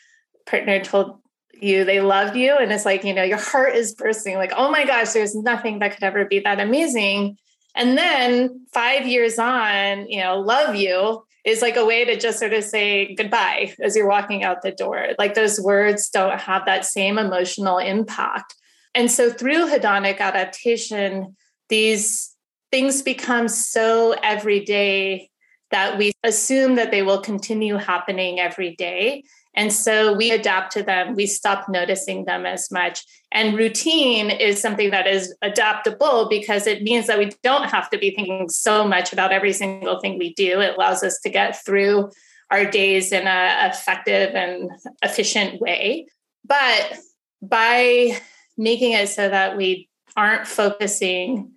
partner 0.46 0.84
told 0.84 1.21
you, 1.62 1.84
they 1.84 2.02
love 2.02 2.36
you. 2.36 2.56
And 2.58 2.72
it's 2.72 2.86
like, 2.86 3.04
you 3.04 3.14
know, 3.14 3.24
your 3.24 3.38
heart 3.38 3.76
is 3.76 3.94
bursting, 3.94 4.36
like, 4.36 4.54
oh 4.56 4.72
my 4.72 4.86
gosh, 4.86 5.12
there's 5.12 5.36
nothing 5.36 5.80
that 5.80 5.94
could 5.94 6.04
ever 6.04 6.26
be 6.26 6.40
that 6.40 6.60
amazing. 6.60 7.38
And 7.76 7.98
then 7.98 8.66
five 8.74 9.08
years 9.08 9.40
on, 9.40 10.08
you 10.10 10.20
know, 10.20 10.40
love 10.40 10.76
you 10.76 11.24
is 11.46 11.62
like 11.62 11.76
a 11.76 11.86
way 11.86 12.06
to 12.06 12.18
just 12.18 12.40
sort 12.40 12.54
of 12.54 12.64
say 12.64 13.16
goodbye 13.16 13.74
as 13.82 13.96
you're 13.96 14.08
walking 14.08 14.44
out 14.44 14.62
the 14.62 14.72
door. 14.72 15.10
Like 15.18 15.34
those 15.34 15.60
words 15.60 16.10
don't 16.10 16.40
have 16.40 16.66
that 16.66 16.86
same 16.86 17.18
emotional 17.18 17.78
impact. 17.78 18.56
And 18.94 19.10
so 19.10 19.30
through 19.32 19.70
hedonic 19.70 20.20
adaptation, 20.20 21.36
these 21.70 22.36
things 22.72 23.02
become 23.02 23.48
so 23.48 24.16
everyday 24.22 25.30
that 25.72 25.98
we 25.98 26.12
assume 26.24 26.76
that 26.76 26.92
they 26.92 27.02
will 27.02 27.22
continue 27.22 27.78
happening 27.78 28.40
every 28.40 28.76
day. 28.76 29.24
And 29.54 29.74
so 29.74 30.14
we 30.14 30.32
adapt 30.32 30.72
to 30.74 30.84
them, 30.84 31.16
we 31.16 31.26
stop 31.28 31.68
noticing 31.68 32.26
them 32.26 32.46
as 32.46 32.72
much. 32.72 33.04
And 33.32 33.58
routine 33.58 34.30
is 34.30 34.62
something 34.62 34.92
that 34.92 35.08
is 35.08 35.36
adaptable 35.42 36.30
because 36.30 36.68
it 36.68 36.84
means 36.84 37.08
that 37.08 37.20
we 37.20 37.32
don't 37.44 37.70
have 37.70 37.90
to 37.90 37.98
be 37.98 38.12
thinking 38.12 38.48
so 38.50 38.88
much 38.88 39.12
about 39.12 39.32
every 39.32 39.54
single 39.54 40.00
thing 40.00 40.18
we 40.18 40.34
do. 40.34 40.62
It 40.62 40.76
allows 40.76 41.04
us 41.04 41.20
to 41.22 41.30
get 41.30 41.64
through 41.66 42.12
our 42.50 42.66
days 42.66 43.12
in 43.12 43.28
an 43.28 43.72
effective 43.72 44.36
and 44.36 44.70
efficient 45.04 45.62
way. 45.62 46.08
But 46.46 46.98
by 47.42 48.20
making 48.58 48.94
it 48.94 49.10
so 49.10 49.30
that 49.30 49.58
we 49.58 49.90
aren't 50.16 50.48
focusing, 50.48 51.52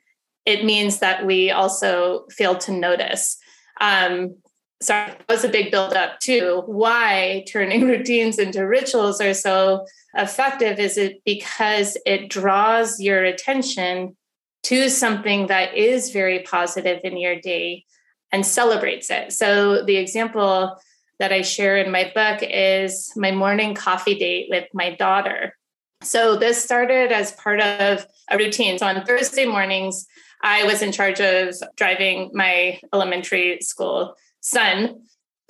it 0.46 0.64
means 0.64 0.98
that 0.98 1.26
we 1.26 1.50
also 1.50 2.26
fail 2.30 2.56
to 2.58 2.72
notice. 2.72 3.36
Um, 3.80 4.36
sorry, 4.80 5.12
that 5.12 5.24
was 5.28 5.44
a 5.44 5.48
big 5.48 5.70
buildup 5.70 6.20
too. 6.20 6.62
Why 6.66 7.44
turning 7.50 7.82
routines 7.88 8.38
into 8.38 8.66
rituals 8.66 9.20
are 9.20 9.34
so 9.34 9.86
effective 10.14 10.78
is 10.78 10.96
it 10.96 11.22
because 11.24 11.96
it 12.06 12.28
draws 12.28 13.00
your 13.00 13.24
attention 13.24 14.16
to 14.64 14.88
something 14.88 15.48
that 15.48 15.74
is 15.74 16.10
very 16.10 16.40
positive 16.40 17.00
in 17.04 17.18
your 17.18 17.38
day 17.38 17.84
and 18.32 18.46
celebrates 18.46 19.10
it. 19.10 19.32
So 19.32 19.84
the 19.84 19.96
example 19.96 20.76
that 21.18 21.32
I 21.32 21.42
share 21.42 21.76
in 21.76 21.92
my 21.92 22.10
book 22.14 22.40
is 22.42 23.12
my 23.14 23.30
morning 23.30 23.74
coffee 23.74 24.18
date 24.18 24.48
with 24.50 24.64
my 24.72 24.94
daughter. 24.94 25.56
So 26.02 26.36
this 26.36 26.62
started 26.62 27.12
as 27.12 27.32
part 27.32 27.60
of 27.60 28.06
a 28.30 28.36
routine. 28.36 28.78
So 28.78 28.86
on 28.86 29.04
Thursday 29.04 29.46
mornings, 29.46 30.06
I 30.42 30.64
was 30.64 30.82
in 30.82 30.92
charge 30.92 31.20
of 31.20 31.54
driving 31.76 32.30
my 32.34 32.80
elementary 32.92 33.60
school 33.60 34.16
son 34.44 35.00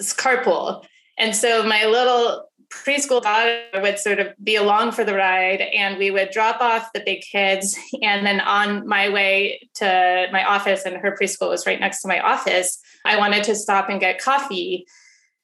carpool. 0.00 0.85
And 1.18 1.37
so 1.37 1.62
my 1.62 1.85
little 1.85 2.48
preschool 2.70 3.22
daughter 3.22 3.61
would 3.80 3.98
sort 3.98 4.18
of 4.18 4.28
be 4.42 4.57
along 4.57 4.90
for 4.90 5.04
the 5.04 5.14
ride 5.14 5.61
and 5.61 5.96
we 5.96 6.11
would 6.11 6.30
drop 6.30 6.61
off 6.61 6.88
the 6.92 7.02
big 7.04 7.20
kids 7.20 7.78
and 8.02 8.26
then 8.26 8.40
on 8.40 8.87
my 8.88 9.09
way 9.09 9.61
to 9.74 10.26
my 10.33 10.42
office 10.44 10.85
and 10.85 10.96
her 10.96 11.16
preschool 11.20 11.50
was 11.50 11.66
right 11.66 11.78
next 11.78 12.02
to 12.02 12.09
my 12.09 12.18
office 12.18 12.80
i 13.04 13.16
wanted 13.16 13.44
to 13.44 13.54
stop 13.54 13.88
and 13.88 14.00
get 14.00 14.20
coffee 14.20 14.85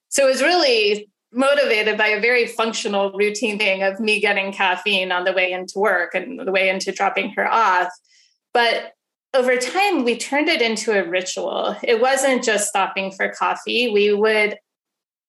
so 0.09 0.25
it 0.25 0.29
was 0.29 0.41
really 0.41 1.09
motivated 1.31 1.97
by 1.97 2.07
a 2.07 2.19
very 2.19 2.45
functional 2.45 3.11
routine 3.13 3.57
thing 3.57 3.83
of 3.83 3.99
me 3.99 4.19
getting 4.19 4.51
caffeine 4.51 5.11
on 5.11 5.23
the 5.23 5.33
way 5.33 5.51
into 5.51 5.79
work 5.79 6.13
and 6.13 6.45
the 6.45 6.51
way 6.51 6.69
into 6.69 6.91
dropping 6.91 7.31
her 7.31 7.49
off. 7.49 7.87
But 8.53 8.91
over 9.33 9.55
time, 9.57 10.03
we 10.03 10.17
turned 10.17 10.49
it 10.49 10.61
into 10.61 10.91
a 10.91 11.07
ritual. 11.07 11.75
It 11.83 12.01
wasn't 12.01 12.43
just 12.43 12.67
stopping 12.67 13.11
for 13.11 13.29
coffee. 13.29 13.89
We 13.89 14.13
would 14.13 14.57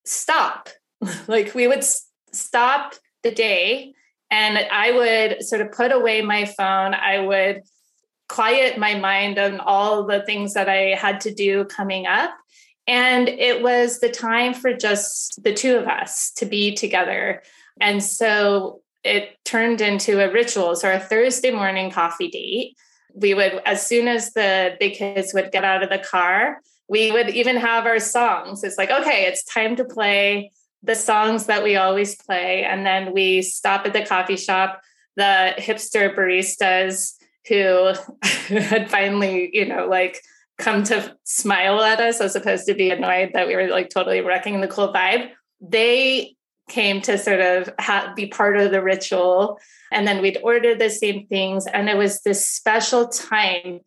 stop, 0.04 0.68
like, 1.28 1.54
we 1.54 1.68
would 1.68 1.84
stop 2.32 2.94
the 3.22 3.30
day 3.30 3.94
and 4.30 4.58
I 4.58 4.92
would 4.92 5.44
sort 5.44 5.60
of 5.60 5.72
put 5.72 5.92
away 5.92 6.22
my 6.22 6.46
phone. 6.46 6.94
I 6.94 7.20
would 7.20 7.62
quiet 8.28 8.78
my 8.78 8.94
mind 8.94 9.38
on 9.38 9.60
all 9.60 10.06
the 10.06 10.22
things 10.22 10.54
that 10.54 10.68
I 10.68 10.94
had 10.94 11.20
to 11.22 11.34
do 11.34 11.64
coming 11.66 12.06
up 12.06 12.30
and 12.86 13.28
it 13.28 13.62
was 13.62 14.00
the 14.00 14.08
time 14.08 14.54
for 14.54 14.72
just 14.72 15.42
the 15.42 15.54
two 15.54 15.76
of 15.76 15.86
us 15.86 16.32
to 16.36 16.46
be 16.46 16.74
together. 16.74 17.42
And 17.80 18.02
so 18.02 18.80
it 19.04 19.36
turned 19.44 19.80
into 19.80 20.20
a 20.20 20.32
ritual. 20.32 20.74
So 20.76 20.88
our 20.88 20.98
Thursday 20.98 21.50
morning 21.50 21.90
coffee 21.90 22.28
date, 22.28 22.76
we 23.14 23.34
would, 23.34 23.60
as 23.66 23.86
soon 23.86 24.08
as 24.08 24.32
the 24.32 24.76
big 24.80 24.94
kids 24.94 25.32
would 25.34 25.52
get 25.52 25.64
out 25.64 25.82
of 25.82 25.90
the 25.90 25.98
car, 25.98 26.60
we 26.88 27.10
would 27.10 27.30
even 27.30 27.56
have 27.56 27.86
our 27.86 27.98
songs. 27.98 28.64
It's 28.64 28.78
like, 28.78 28.90
okay, 28.90 29.24
it's 29.24 29.44
time 29.44 29.76
to 29.76 29.84
play 29.84 30.52
the 30.82 30.94
songs 30.94 31.46
that 31.46 31.62
we 31.62 31.76
always 31.76 32.16
play. 32.16 32.64
And 32.64 32.84
then 32.84 33.12
we 33.12 33.42
stop 33.42 33.86
at 33.86 33.92
the 33.92 34.04
coffee 34.04 34.36
shop. 34.36 34.80
The 35.16 35.54
hipster 35.58 36.14
baristas 36.14 37.14
who 37.48 37.92
had 38.56 38.90
finally, 38.90 39.50
you 39.52 39.66
know, 39.66 39.86
like 39.86 40.22
come 40.58 40.84
to 40.84 41.16
smile 41.24 41.80
at 41.82 42.00
us 42.00 42.20
as 42.20 42.36
opposed 42.36 42.66
to 42.66 42.74
be 42.74 42.90
annoyed 42.90 43.30
that 43.34 43.46
we 43.46 43.56
were 43.56 43.68
like 43.68 43.90
totally 43.90 44.20
wrecking 44.20 44.60
the 44.60 44.68
cool 44.68 44.92
vibe. 44.92 45.30
They 45.60 46.36
came 46.68 47.00
to 47.02 47.18
sort 47.18 47.40
of 47.40 47.70
ha- 47.78 48.12
be 48.16 48.26
part 48.26 48.56
of 48.56 48.70
the 48.70 48.82
ritual. 48.82 49.58
And 49.90 50.06
then 50.06 50.22
we'd 50.22 50.38
order 50.42 50.74
the 50.74 50.90
same 50.90 51.26
things. 51.26 51.66
And 51.66 51.88
it 51.88 51.96
was 51.96 52.22
this 52.22 52.48
special 52.48 53.08
time 53.08 53.80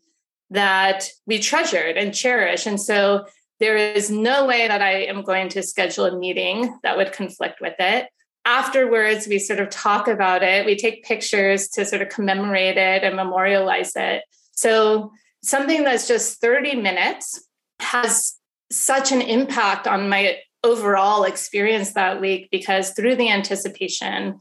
that 0.51 1.09
we 1.25 1.39
treasured 1.39 1.97
and 1.97 2.13
cherished. 2.13 2.67
And 2.67 2.79
so 2.79 3.25
there 3.59 3.77
is 3.77 4.11
no 4.11 4.45
way 4.45 4.67
that 4.67 4.81
I 4.81 5.03
am 5.03 5.23
going 5.23 5.49
to 5.49 5.63
schedule 5.63 6.05
a 6.05 6.17
meeting 6.17 6.77
that 6.83 6.97
would 6.97 7.13
conflict 7.13 7.61
with 7.61 7.75
it. 7.79 8.07
Afterwards, 8.45 9.27
we 9.27 9.39
sort 9.39 9.59
of 9.59 9.69
talk 9.69 10.07
about 10.07 10.43
it. 10.43 10.65
We 10.65 10.75
take 10.75 11.03
pictures 11.03 11.67
to 11.69 11.85
sort 11.85 12.03
of 12.03 12.09
commemorate 12.09 12.77
it 12.77 13.03
and 13.03 13.15
memorialize 13.15 13.93
it. 13.95 14.23
So 14.51 15.11
something 15.43 15.83
that's 15.83 16.07
just 16.07 16.39
30 16.41 16.75
minutes 16.75 17.43
has 17.79 18.35
such 18.71 19.11
an 19.11 19.21
impact 19.21 19.88
on 19.88 20.09
my 20.09 20.38
overall 20.65 21.23
experience 21.23 21.93
that 21.93 22.19
week 22.19 22.49
because 22.51 22.91
through 22.91 23.15
the 23.15 23.30
anticipation, 23.30 24.39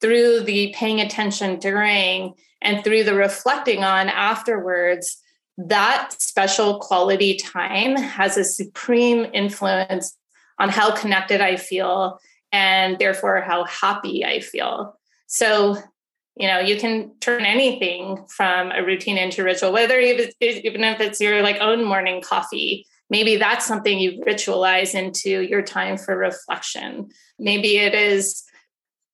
through 0.00 0.40
the 0.40 0.72
paying 0.76 1.00
attention 1.00 1.58
during, 1.58 2.34
and 2.60 2.84
through 2.84 3.04
the 3.04 3.14
reflecting 3.14 3.82
on 3.82 4.08
afterwards, 4.08 5.16
that 5.56 6.12
special 6.18 6.78
quality 6.78 7.36
time 7.36 7.96
has 7.96 8.36
a 8.36 8.44
supreme 8.44 9.26
influence 9.32 10.16
on 10.58 10.68
how 10.68 10.94
connected 10.94 11.40
I 11.40 11.56
feel 11.56 12.18
and 12.52 12.98
therefore 12.98 13.40
how 13.40 13.64
happy 13.64 14.24
I 14.24 14.40
feel. 14.40 14.98
So 15.26 15.76
you 16.36 16.48
know 16.48 16.60
you 16.60 16.78
can 16.78 17.14
turn 17.20 17.44
anything 17.44 18.24
from 18.28 18.72
a 18.72 18.82
routine 18.82 19.18
into 19.18 19.44
ritual 19.44 19.70
whether 19.70 19.98
even 19.98 20.30
if 20.40 21.00
it's 21.00 21.20
your 21.20 21.42
like 21.42 21.60
own 21.60 21.84
morning 21.84 22.22
coffee 22.22 22.86
maybe 23.12 23.36
that's 23.36 23.66
something 23.66 23.98
you 23.98 24.24
ritualize 24.26 24.94
into 24.94 25.42
your 25.42 25.60
time 25.60 25.98
for 25.98 26.16
reflection. 26.16 27.10
Maybe 27.38 27.76
it 27.76 27.94
is 27.94 28.42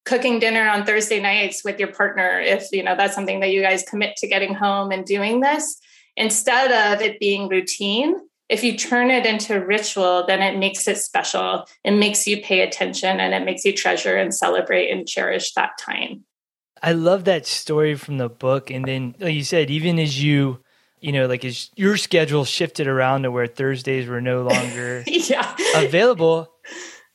cooking 0.04 0.38
dinner 0.38 0.66
on 0.66 0.86
thursday 0.86 1.20
nights 1.20 1.62
with 1.64 1.78
your 1.78 1.92
partner 1.92 2.40
if 2.40 2.68
you 2.72 2.82
know 2.82 2.96
that's 2.96 3.14
something 3.14 3.40
that 3.40 3.50
you 3.50 3.60
guys 3.60 3.84
commit 3.90 4.16
to 4.16 4.26
getting 4.26 4.54
home 4.54 4.92
and 4.92 5.04
doing 5.04 5.40
this. 5.40 5.78
Instead 6.16 6.70
of 6.70 7.02
it 7.02 7.20
being 7.20 7.48
routine 7.48 8.14
if 8.48 8.64
you 8.64 8.78
turn 8.78 9.10
it 9.10 9.26
into 9.26 9.60
ritual 9.60 10.24
then 10.26 10.40
it 10.40 10.56
makes 10.58 10.86
it 10.86 10.96
special. 10.96 11.66
It 11.84 11.90
makes 11.90 12.26
you 12.26 12.40
pay 12.40 12.60
attention 12.60 13.18
and 13.20 13.34
it 13.34 13.44
makes 13.44 13.64
you 13.64 13.74
treasure 13.74 14.16
and 14.16 14.32
celebrate 14.32 14.90
and 14.90 15.06
cherish 15.06 15.52
that 15.54 15.72
time. 15.78 16.24
I 16.80 16.92
love 16.92 17.24
that 17.24 17.46
story 17.46 17.96
from 17.96 18.18
the 18.18 18.28
book. 18.28 18.70
And 18.70 18.84
then, 18.84 19.16
like 19.18 19.34
you 19.34 19.42
said, 19.42 19.68
even 19.68 19.98
as 19.98 20.22
you, 20.22 20.62
you 21.00 21.12
know, 21.12 21.26
like 21.26 21.44
is 21.44 21.70
your 21.76 21.96
schedule 21.96 22.44
shifted 22.44 22.86
around 22.86 23.22
to 23.22 23.30
where 23.30 23.46
Thursdays 23.46 24.08
were 24.08 24.20
no 24.20 24.42
longer 24.42 25.04
yeah. 25.06 25.56
available, 25.76 26.52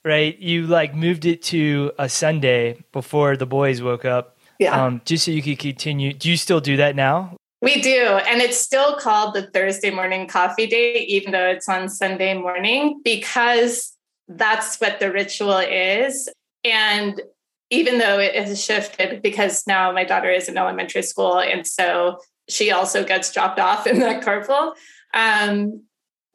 right? 0.03 0.37
You 0.39 0.67
like 0.67 0.95
moved 0.95 1.25
it 1.25 1.41
to 1.43 1.91
a 1.97 2.09
Sunday 2.09 2.83
before 2.91 3.37
the 3.37 3.45
boys 3.45 3.81
woke 3.81 4.05
up. 4.05 4.37
Yeah. 4.59 4.85
Um, 4.85 5.01
just 5.05 5.25
so 5.25 5.31
you 5.31 5.41
could 5.41 5.59
continue. 5.59 6.13
Do 6.13 6.29
you 6.29 6.37
still 6.37 6.59
do 6.59 6.77
that 6.77 6.95
now? 6.95 7.35
We 7.61 7.81
do. 7.81 8.19
And 8.27 8.41
it's 8.41 8.57
still 8.57 8.97
called 8.97 9.33
the 9.33 9.47
Thursday 9.47 9.89
morning 9.89 10.27
coffee 10.27 10.67
date, 10.67 11.07
even 11.07 11.31
though 11.31 11.47
it's 11.47 11.69
on 11.69 11.87
Sunday 11.89 12.33
morning, 12.33 13.01
because 13.03 13.93
that's 14.27 14.79
what 14.79 14.99
the 14.99 15.11
ritual 15.11 15.57
is. 15.57 16.29
And 16.63 17.21
even 17.69 17.97
though 17.97 18.19
it 18.19 18.35
has 18.35 18.63
shifted 18.63 19.21
because 19.21 19.65
now 19.65 19.91
my 19.91 20.03
daughter 20.03 20.29
is 20.29 20.47
in 20.47 20.57
elementary 20.57 21.01
school 21.01 21.39
and 21.39 21.65
so 21.65 22.19
she 22.49 22.71
also 22.71 23.03
gets 23.03 23.31
dropped 23.31 23.59
off 23.59 23.87
in 23.87 23.99
that 23.99 24.23
carpool. 24.23 24.73
Um, 25.13 25.83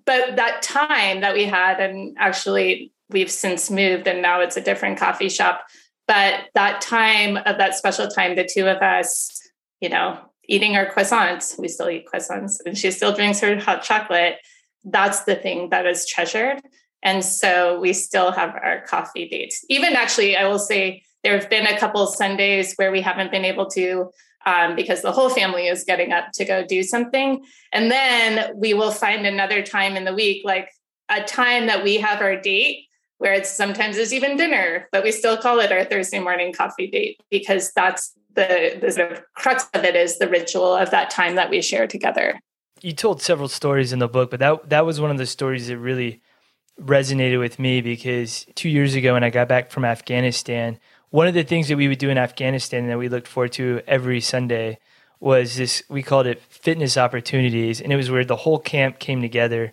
but 0.04 0.36
that 0.36 0.62
time 0.62 1.20
that 1.20 1.34
we 1.34 1.44
had 1.44 1.80
and 1.80 2.16
actually 2.18 2.92
we've 3.10 3.30
since 3.30 3.70
moved 3.70 4.06
and 4.06 4.22
now 4.22 4.40
it's 4.40 4.56
a 4.56 4.60
different 4.60 4.98
coffee 4.98 5.28
shop 5.28 5.66
but 6.06 6.44
that 6.54 6.80
time 6.80 7.36
of 7.36 7.58
that 7.58 7.74
special 7.74 8.06
time 8.06 8.36
the 8.36 8.48
two 8.50 8.66
of 8.66 8.78
us 8.78 9.40
you 9.80 9.88
know 9.88 10.18
eating 10.48 10.76
our 10.76 10.86
croissants 10.86 11.58
we 11.58 11.68
still 11.68 11.90
eat 11.90 12.06
croissants 12.06 12.56
and 12.64 12.78
she 12.78 12.90
still 12.90 13.12
drinks 13.12 13.40
her 13.40 13.58
hot 13.58 13.82
chocolate 13.82 14.36
that's 14.84 15.24
the 15.24 15.36
thing 15.36 15.70
that 15.70 15.86
is 15.86 16.06
treasured. 16.06 16.60
And 17.02 17.24
so 17.24 17.78
we 17.80 17.92
still 17.92 18.32
have 18.32 18.50
our 18.50 18.82
coffee 18.86 19.28
dates. 19.28 19.64
Even 19.68 19.94
actually 19.94 20.36
i 20.36 20.46
will 20.46 20.58
say 20.58 21.02
there 21.22 21.38
have 21.38 21.50
been 21.50 21.66
a 21.66 21.78
couple 21.78 22.06
Sundays 22.06 22.74
where 22.76 22.92
we 22.92 23.00
haven't 23.00 23.32
been 23.32 23.44
able 23.44 23.66
to 23.70 24.10
um, 24.46 24.76
because 24.76 25.02
the 25.02 25.12
whole 25.12 25.30
family 25.30 25.66
is 25.66 25.84
getting 25.84 26.12
up 26.12 26.32
to 26.34 26.44
go 26.44 26.64
do 26.64 26.82
something. 26.82 27.44
And 27.72 27.90
then 27.90 28.56
we 28.56 28.74
will 28.74 28.90
find 28.90 29.26
another 29.26 29.62
time 29.62 29.96
in 29.96 30.04
the 30.04 30.14
week, 30.14 30.42
like 30.44 30.70
a 31.08 31.22
time 31.22 31.66
that 31.66 31.84
we 31.84 31.96
have 31.98 32.20
our 32.20 32.40
date 32.40 32.86
where 33.18 33.32
it's 33.32 33.50
sometimes 33.50 33.96
it's 33.96 34.12
even 34.12 34.36
dinner, 34.36 34.88
but 34.92 35.02
we 35.02 35.10
still 35.10 35.36
call 35.36 35.58
it 35.58 35.72
our 35.72 35.84
Thursday 35.84 36.20
morning 36.20 36.52
coffee 36.52 36.88
date 36.88 37.20
because 37.30 37.72
that's 37.74 38.12
the, 38.34 38.78
the 38.80 38.92
sort 38.92 39.12
of 39.12 39.22
crux 39.34 39.66
of 39.74 39.84
it 39.84 39.96
is 39.96 40.18
the 40.18 40.28
ritual 40.28 40.74
of 40.74 40.90
that 40.92 41.10
time 41.10 41.34
that 41.34 41.50
we 41.50 41.60
share 41.60 41.86
together. 41.86 42.38
You 42.80 42.92
told 42.92 43.20
several 43.20 43.48
stories 43.48 43.92
in 43.92 43.98
the 43.98 44.08
book, 44.08 44.30
but 44.30 44.38
that 44.38 44.70
that 44.70 44.86
was 44.86 45.00
one 45.00 45.10
of 45.10 45.18
the 45.18 45.26
stories 45.26 45.66
that 45.66 45.78
really 45.78 46.22
resonated 46.80 47.40
with 47.40 47.58
me 47.58 47.80
because 47.80 48.46
two 48.54 48.68
years 48.68 48.94
ago 48.94 49.14
when 49.14 49.24
I 49.24 49.30
got 49.30 49.48
back 49.48 49.72
from 49.72 49.84
Afghanistan, 49.84 50.78
one 51.10 51.26
of 51.26 51.34
the 51.34 51.42
things 51.42 51.68
that 51.68 51.76
we 51.76 51.88
would 51.88 51.98
do 51.98 52.10
in 52.10 52.18
Afghanistan 52.18 52.88
that 52.88 52.98
we 52.98 53.08
looked 53.08 53.28
forward 53.28 53.52
to 53.52 53.80
every 53.86 54.20
Sunday 54.20 54.78
was 55.20 55.56
this 55.56 55.82
we 55.88 56.02
called 56.02 56.26
it 56.26 56.42
fitness 56.42 56.96
opportunities. 56.96 57.80
And 57.80 57.92
it 57.92 57.96
was 57.96 58.10
where 58.10 58.24
the 58.24 58.36
whole 58.36 58.58
camp 58.58 58.98
came 58.98 59.20
together 59.20 59.72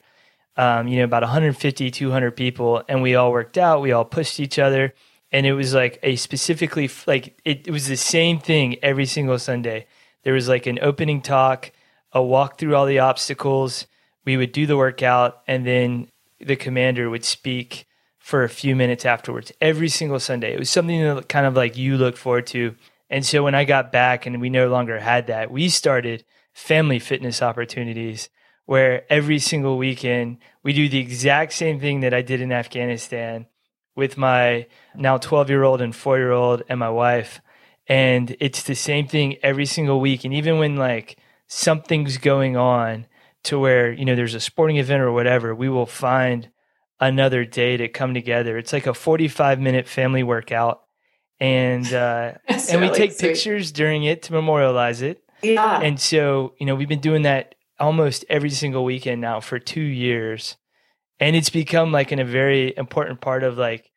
um, 0.57 0.87
you 0.87 0.97
know 0.99 1.03
about 1.03 1.23
150 1.23 1.91
200 1.91 2.31
people. 2.31 2.83
And 2.87 3.01
we 3.01 3.15
all 3.15 3.31
worked 3.31 3.57
out 3.57 3.81
we 3.81 3.91
all 3.91 4.05
pushed 4.05 4.39
each 4.39 4.57
other. 4.57 4.93
And 5.31 5.45
it 5.45 5.53
was 5.53 5.73
like 5.73 5.99
a 6.01 6.15
specifically 6.15 6.89
like 7.05 7.39
it, 7.43 7.67
it 7.67 7.71
was 7.71 7.87
the 7.87 7.97
same 7.97 8.39
thing 8.39 8.77
every 8.81 9.05
single 9.05 9.37
sunday. 9.37 9.87
There 10.23 10.33
was 10.33 10.47
like 10.47 10.65
an 10.65 10.79
opening 10.81 11.21
talk 11.21 11.71
a 12.11 12.23
walk 12.23 12.57
through 12.57 12.75
all 12.75 12.85
the 12.85 12.99
obstacles. 12.99 13.87
We 14.23 14.37
would 14.37 14.53
do 14.53 14.65
the 14.65 14.77
workout 14.77 15.41
and 15.47 15.67
then 15.67 16.09
the 16.39 16.55
commander 16.55 17.09
would 17.09 17.25
speak 17.25 17.85
for 18.25 18.43
a 18.43 18.49
few 18.49 18.75
minutes 18.75 19.05
afterwards 19.05 19.51
every 19.61 19.89
single 19.89 20.19
sunday 20.19 20.53
it 20.53 20.59
was 20.59 20.69
something 20.69 21.01
that 21.01 21.29
kind 21.29 21.45
of 21.45 21.55
like 21.55 21.77
you 21.77 21.97
looked 21.97 22.17
forward 22.17 22.47
to 22.47 22.75
and 23.09 23.25
so 23.25 23.43
when 23.43 23.55
I 23.55 23.65
got 23.65 23.91
back 23.91 24.25
and 24.25 24.41
we 24.41 24.49
no 24.49 24.67
longer 24.67 24.99
had 24.99 25.27
that, 25.27 25.51
we 25.51 25.69
started 25.69 26.25
family 26.53 26.99
fitness 26.99 27.41
opportunities 27.41 28.29
where 28.65 29.05
every 29.11 29.39
single 29.39 29.77
weekend 29.77 30.37
we 30.63 30.73
do 30.73 30.89
the 30.89 30.97
exact 30.97 31.53
same 31.53 31.79
thing 31.79 31.99
that 31.99 32.13
I 32.13 32.21
did 32.21 32.41
in 32.41 32.51
Afghanistan 32.51 33.45
with 33.95 34.17
my 34.17 34.65
now 34.95 35.17
12 35.17 35.49
year 35.49 35.63
old 35.63 35.81
and 35.81 35.95
four 35.95 36.17
year 36.17 36.31
old 36.31 36.63
and 36.67 36.79
my 36.79 36.89
wife. 36.89 37.41
And 37.87 38.35
it's 38.39 38.63
the 38.63 38.75
same 38.75 39.07
thing 39.07 39.37
every 39.43 39.67
single 39.67 39.99
week. 39.99 40.25
And 40.25 40.33
even 40.33 40.57
when 40.57 40.75
like 40.75 41.17
something's 41.47 42.17
going 42.17 42.57
on 42.57 43.05
to 43.43 43.59
where, 43.59 43.91
you 43.91 44.05
know, 44.05 44.15
there's 44.15 44.33
a 44.33 44.39
sporting 44.39 44.77
event 44.77 45.03
or 45.03 45.11
whatever, 45.11 45.53
we 45.53 45.69
will 45.69 45.85
find 45.85 46.49
another 46.99 47.45
day 47.45 47.77
to 47.77 47.87
come 47.87 48.13
together. 48.13 48.57
It's 48.57 48.73
like 48.73 48.87
a 48.87 48.93
45 48.93 49.59
minute 49.59 49.87
family 49.87 50.23
workout 50.23 50.81
and 51.39 51.91
uh, 51.93 52.33
and 52.47 52.81
we 52.81 52.89
take 52.89 53.11
sweet. 53.11 53.19
pictures 53.19 53.71
during 53.71 54.03
it 54.03 54.23
to 54.23 54.33
memorialize 54.33 55.01
it. 55.01 55.23
Yeah. 55.41 55.79
And 55.79 55.99
so 55.99 56.53
you 56.59 56.65
know 56.65 56.75
we've 56.75 56.89
been 56.89 56.99
doing 56.99 57.23
that 57.23 57.55
almost 57.79 58.23
every 58.29 58.49
single 58.49 58.83
weekend 58.83 59.21
now 59.21 59.39
for 59.39 59.59
two 59.59 59.81
years, 59.81 60.57
and 61.19 61.35
it's 61.35 61.49
become 61.49 61.91
like 61.91 62.11
in 62.11 62.19
a 62.19 62.25
very 62.25 62.75
important 62.77 63.21
part 63.21 63.43
of 63.43 63.57
like 63.57 63.91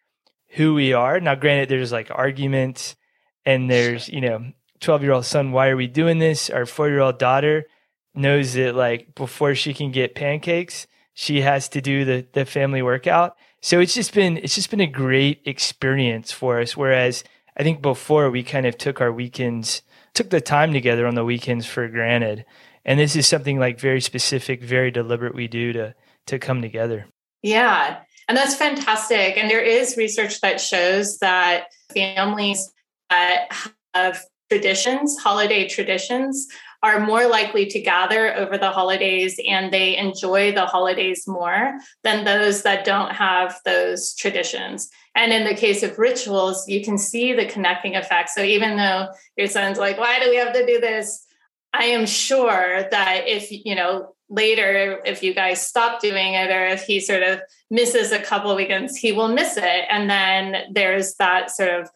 who 0.50 0.74
we 0.74 0.92
are. 0.92 1.20
Now, 1.20 1.34
granted, 1.34 1.68
there's 1.68 1.92
like 1.92 2.10
arguments, 2.10 2.96
and 3.44 3.70
there's 3.70 4.08
you 4.08 4.20
know 4.20 4.52
twelve 4.80 5.02
year 5.02 5.12
old 5.12 5.24
son, 5.24 5.52
why 5.52 5.68
are 5.68 5.76
we 5.76 5.86
doing 5.86 6.18
this? 6.18 6.50
Our 6.50 6.66
four 6.66 6.88
year 6.88 7.00
old 7.00 7.18
daughter 7.18 7.66
knows 8.14 8.54
that 8.54 8.74
like 8.74 9.14
before 9.14 9.54
she 9.54 9.74
can 9.74 9.92
get 9.92 10.16
pancakes, 10.16 10.86
she 11.20 11.40
has 11.40 11.68
to 11.68 11.80
do 11.80 12.04
the 12.04 12.26
the 12.32 12.44
family 12.44 12.82
workout 12.82 13.36
so 13.60 13.80
it's 13.80 13.94
just 13.94 14.14
been 14.14 14.36
it's 14.38 14.54
just 14.54 14.70
been 14.70 14.80
a 14.80 14.86
great 14.86 15.42
experience 15.44 16.30
for 16.30 16.60
us. 16.60 16.76
Whereas 16.76 17.24
I 17.56 17.62
think 17.62 17.82
before 17.82 18.30
we 18.30 18.42
kind 18.42 18.66
of 18.66 18.78
took 18.78 19.00
our 19.00 19.12
weekends, 19.12 19.82
took 20.14 20.30
the 20.30 20.40
time 20.40 20.72
together 20.72 21.06
on 21.06 21.14
the 21.14 21.24
weekends 21.24 21.66
for 21.66 21.88
granted. 21.88 22.44
And 22.84 22.98
this 23.00 23.16
is 23.16 23.26
something 23.26 23.58
like 23.58 23.80
very 23.80 24.00
specific, 24.00 24.62
very 24.62 24.90
deliberate 24.90 25.34
we 25.34 25.48
do 25.48 25.72
to 25.72 25.94
to 26.26 26.38
come 26.38 26.62
together. 26.62 27.06
Yeah. 27.42 27.98
And 28.28 28.36
that's 28.36 28.54
fantastic. 28.54 29.36
And 29.36 29.50
there 29.50 29.62
is 29.62 29.96
research 29.96 30.40
that 30.42 30.60
shows 30.60 31.18
that 31.18 31.64
families 31.92 32.70
that 33.10 33.48
have 33.94 34.22
traditions, 34.50 35.18
holiday 35.18 35.66
traditions, 35.66 36.46
are 36.82 37.00
more 37.00 37.26
likely 37.26 37.66
to 37.66 37.80
gather 37.80 38.34
over 38.34 38.56
the 38.56 38.70
holidays 38.70 39.40
and 39.48 39.72
they 39.72 39.96
enjoy 39.96 40.52
the 40.52 40.66
holidays 40.66 41.26
more 41.26 41.78
than 42.04 42.24
those 42.24 42.62
that 42.62 42.84
don't 42.84 43.12
have 43.12 43.58
those 43.64 44.14
traditions. 44.14 44.88
And 45.14 45.32
in 45.32 45.44
the 45.44 45.56
case 45.56 45.82
of 45.82 45.98
rituals, 45.98 46.68
you 46.68 46.84
can 46.84 46.96
see 46.96 47.32
the 47.32 47.46
connecting 47.46 47.96
effect. 47.96 48.30
So 48.30 48.42
even 48.42 48.76
though 48.76 49.08
your 49.36 49.48
son's 49.48 49.78
like, 49.78 49.98
why 49.98 50.20
do 50.20 50.30
we 50.30 50.36
have 50.36 50.52
to 50.52 50.66
do 50.66 50.80
this? 50.80 51.26
I 51.74 51.84
am 51.86 52.06
sure 52.06 52.88
that 52.90 53.24
if, 53.26 53.50
you 53.50 53.74
know, 53.74 54.14
later, 54.30 55.00
if 55.04 55.22
you 55.22 55.34
guys 55.34 55.66
stop 55.66 56.00
doing 56.00 56.34
it 56.34 56.50
or 56.50 56.66
if 56.66 56.82
he 56.82 57.00
sort 57.00 57.22
of 57.22 57.40
misses 57.70 58.12
a 58.12 58.22
couple 58.22 58.54
weekends, 58.54 58.96
he 58.96 59.10
will 59.10 59.28
miss 59.28 59.56
it. 59.56 59.84
And 59.90 60.08
then 60.08 60.72
there's 60.72 61.14
that 61.14 61.50
sort 61.50 61.70
of 61.70 61.90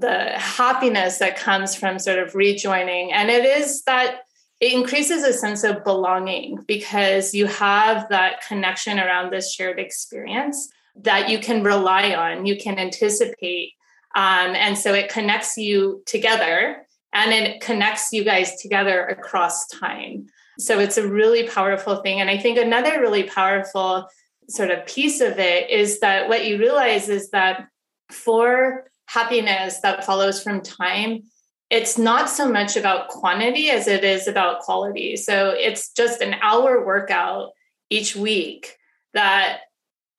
the 0.00 0.30
happiness 0.36 1.18
that 1.18 1.36
comes 1.36 1.74
from 1.74 1.98
sort 1.98 2.18
of 2.18 2.34
rejoining. 2.34 3.12
And 3.12 3.30
it 3.30 3.44
is 3.44 3.82
that 3.84 4.22
it 4.60 4.72
increases 4.72 5.22
a 5.22 5.32
sense 5.32 5.64
of 5.64 5.84
belonging 5.84 6.58
because 6.66 7.32
you 7.32 7.46
have 7.46 8.08
that 8.10 8.46
connection 8.46 8.98
around 8.98 9.32
this 9.32 9.52
shared 9.52 9.78
experience 9.78 10.68
that 10.96 11.30
you 11.30 11.38
can 11.38 11.62
rely 11.62 12.14
on, 12.14 12.44
you 12.44 12.56
can 12.58 12.78
anticipate. 12.78 13.72
Um, 14.14 14.54
and 14.54 14.76
so 14.76 14.92
it 14.92 15.08
connects 15.08 15.56
you 15.56 16.02
together 16.04 16.86
and 17.12 17.32
it 17.32 17.60
connects 17.60 18.12
you 18.12 18.22
guys 18.22 18.60
together 18.60 19.06
across 19.06 19.66
time. 19.68 20.26
So 20.58 20.78
it's 20.78 20.98
a 20.98 21.08
really 21.08 21.48
powerful 21.48 21.96
thing. 21.96 22.20
And 22.20 22.28
I 22.28 22.36
think 22.36 22.58
another 22.58 23.00
really 23.00 23.22
powerful 23.22 24.06
sort 24.48 24.70
of 24.70 24.84
piece 24.86 25.20
of 25.20 25.38
it 25.38 25.70
is 25.70 26.00
that 26.00 26.28
what 26.28 26.44
you 26.44 26.58
realize 26.58 27.08
is 27.08 27.30
that 27.30 27.68
for 28.10 28.89
happiness 29.12 29.80
that 29.80 30.04
follows 30.04 30.42
from 30.42 30.60
time 30.60 31.22
it's 31.70 31.96
not 31.96 32.28
so 32.28 32.50
much 32.50 32.76
about 32.76 33.08
quantity 33.08 33.70
as 33.70 33.86
it 33.86 34.02
is 34.02 34.26
about 34.26 34.58
quality. 34.58 35.16
So 35.16 35.50
it's 35.50 35.92
just 35.92 36.20
an 36.20 36.34
hour 36.42 36.84
workout 36.84 37.50
each 37.88 38.14
week 38.14 38.76
that 39.14 39.60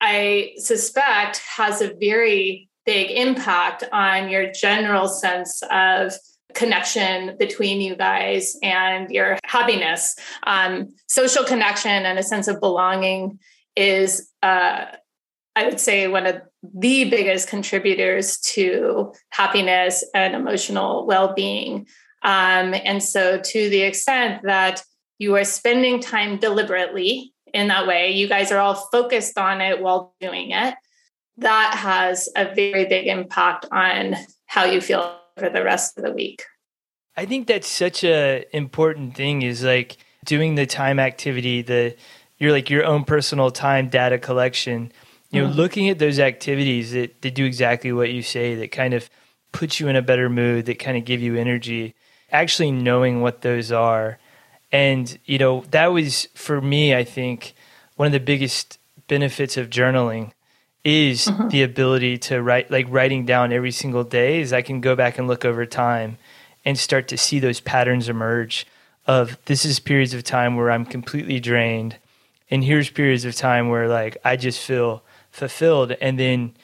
i 0.00 0.52
suspect 0.56 1.38
has 1.38 1.80
a 1.80 1.94
very 1.94 2.68
big 2.84 3.10
impact 3.10 3.84
on 3.92 4.28
your 4.28 4.50
general 4.52 5.08
sense 5.08 5.62
of 5.70 6.12
connection 6.52 7.36
between 7.38 7.80
you 7.80 7.96
guys 7.96 8.56
and 8.62 9.10
your 9.10 9.38
happiness. 9.44 10.16
Um, 10.46 10.94
social 11.06 11.44
connection 11.44 11.90
and 11.90 12.18
a 12.18 12.22
sense 12.22 12.48
of 12.48 12.60
belonging 12.60 13.38
is 13.76 14.30
uh, 14.42 14.86
I 15.54 15.64
would 15.64 15.80
say 15.80 16.08
one 16.08 16.26
of 16.26 16.40
the 16.62 17.04
biggest 17.10 17.48
contributors 17.48 18.38
to 18.38 19.12
happiness 19.30 20.04
and 20.14 20.34
emotional 20.34 21.06
well 21.06 21.34
being. 21.34 21.86
Um, 22.22 22.74
and 22.74 23.02
so, 23.02 23.38
to 23.38 23.68
the 23.68 23.82
extent 23.82 24.42
that 24.44 24.82
you 25.18 25.36
are 25.36 25.44
spending 25.44 26.00
time 26.00 26.38
deliberately 26.38 27.32
in 27.52 27.68
that 27.68 27.86
way, 27.86 28.12
you 28.12 28.28
guys 28.28 28.50
are 28.50 28.58
all 28.58 28.74
focused 28.74 29.36
on 29.36 29.60
it 29.60 29.82
while 29.82 30.14
doing 30.20 30.52
it, 30.52 30.74
that 31.38 31.74
has 31.76 32.28
a 32.36 32.54
very 32.54 32.86
big 32.86 33.06
impact 33.06 33.66
on 33.70 34.16
how 34.46 34.64
you 34.64 34.80
feel 34.80 35.18
for 35.36 35.50
the 35.50 35.62
rest 35.62 35.98
of 35.98 36.04
the 36.04 36.12
week. 36.12 36.44
I 37.16 37.26
think 37.26 37.46
that's 37.46 37.68
such 37.68 38.04
a 38.04 38.44
important 38.56 39.14
thing 39.14 39.42
is 39.42 39.62
like 39.62 39.98
doing 40.24 40.54
the 40.54 40.66
time 40.66 40.98
activity, 40.98 41.60
the 41.60 41.94
your 42.38 42.52
like 42.52 42.70
your 42.70 42.84
own 42.84 43.04
personal 43.04 43.50
time 43.50 43.88
data 43.88 44.18
collection 44.18 44.92
you 45.32 45.42
know, 45.42 45.48
mm 45.48 45.56
looking 45.56 45.88
at 45.88 45.98
those 45.98 46.20
activities 46.20 46.92
that, 46.92 47.20
that 47.22 47.34
do 47.34 47.44
exactly 47.44 47.90
what 47.90 48.10
you 48.10 48.22
say, 48.22 48.54
that 48.54 48.70
kind 48.70 48.94
of 48.94 49.08
put 49.50 49.80
you 49.80 49.88
in 49.88 49.96
a 49.96 50.02
better 50.02 50.28
mood, 50.28 50.66
that 50.66 50.78
kind 50.78 50.96
of 50.96 51.04
give 51.04 51.20
you 51.20 51.36
energy, 51.36 51.94
actually 52.30 52.70
knowing 52.70 53.20
what 53.20 53.40
those 53.40 53.72
are. 53.72 54.18
And, 54.70 55.18
you 55.24 55.38
know, 55.38 55.64
that 55.70 55.86
was 55.88 56.28
for 56.34 56.60
me, 56.60 56.94
I 56.94 57.04
think, 57.04 57.54
one 57.96 58.06
of 58.06 58.12
the 58.12 58.20
biggest 58.20 58.78
benefits 59.08 59.56
of 59.56 59.70
journaling 59.70 60.32
is 60.84 61.26
mm-hmm. 61.26 61.48
the 61.48 61.62
ability 61.62 62.18
to 62.18 62.42
write, 62.42 62.70
like 62.70 62.86
writing 62.88 63.24
down 63.24 63.52
every 63.52 63.70
single 63.70 64.04
day, 64.04 64.40
is 64.40 64.52
I 64.52 64.62
can 64.62 64.80
go 64.80 64.94
back 64.96 65.18
and 65.18 65.28
look 65.28 65.44
over 65.44 65.64
time 65.64 66.18
and 66.64 66.78
start 66.78 67.08
to 67.08 67.16
see 67.16 67.38
those 67.38 67.60
patterns 67.60 68.08
emerge 68.08 68.66
of 69.06 69.36
this 69.46 69.64
is 69.64 69.80
periods 69.80 70.14
of 70.14 70.24
time 70.24 70.56
where 70.56 70.70
I'm 70.70 70.84
completely 70.84 71.40
drained. 71.40 71.96
And 72.50 72.62
here's 72.62 72.90
periods 72.90 73.24
of 73.24 73.34
time 73.34 73.68
where 73.68 73.88
like 73.88 74.16
I 74.24 74.36
just 74.36 74.60
feel 74.60 75.02
fulfilled 75.32 75.92
and 76.00 76.18
then 76.18 76.54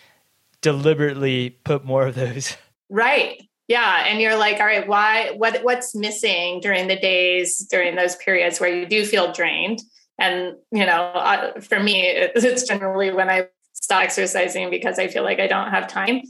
deliberately 0.60 1.50
put 1.64 1.84
more 1.84 2.06
of 2.06 2.14
those. 2.14 2.56
Right. 2.90 3.42
Yeah. 3.66 4.06
And 4.06 4.18
you're 4.18 4.38
like, 4.38 4.60
all 4.60 4.64
right, 4.64 4.88
why 4.88 5.32
what 5.32 5.62
what's 5.62 5.94
missing 5.94 6.60
during 6.60 6.88
the 6.88 6.96
days 6.96 7.58
during 7.70 7.96
those 7.96 8.16
periods 8.16 8.58
where 8.58 8.74
you 8.74 8.86
do 8.86 9.04
feel 9.04 9.30
drained? 9.30 9.82
And 10.18 10.54
you 10.72 10.86
know, 10.86 11.52
for 11.60 11.78
me, 11.78 12.00
it's 12.06 12.66
generally 12.66 13.10
when 13.10 13.28
I 13.28 13.48
stop 13.74 14.04
exercising 14.04 14.70
because 14.70 14.98
I 14.98 15.08
feel 15.08 15.22
like 15.22 15.38
I 15.38 15.48
don't 15.48 15.70
have 15.70 15.86
time. 15.86 16.22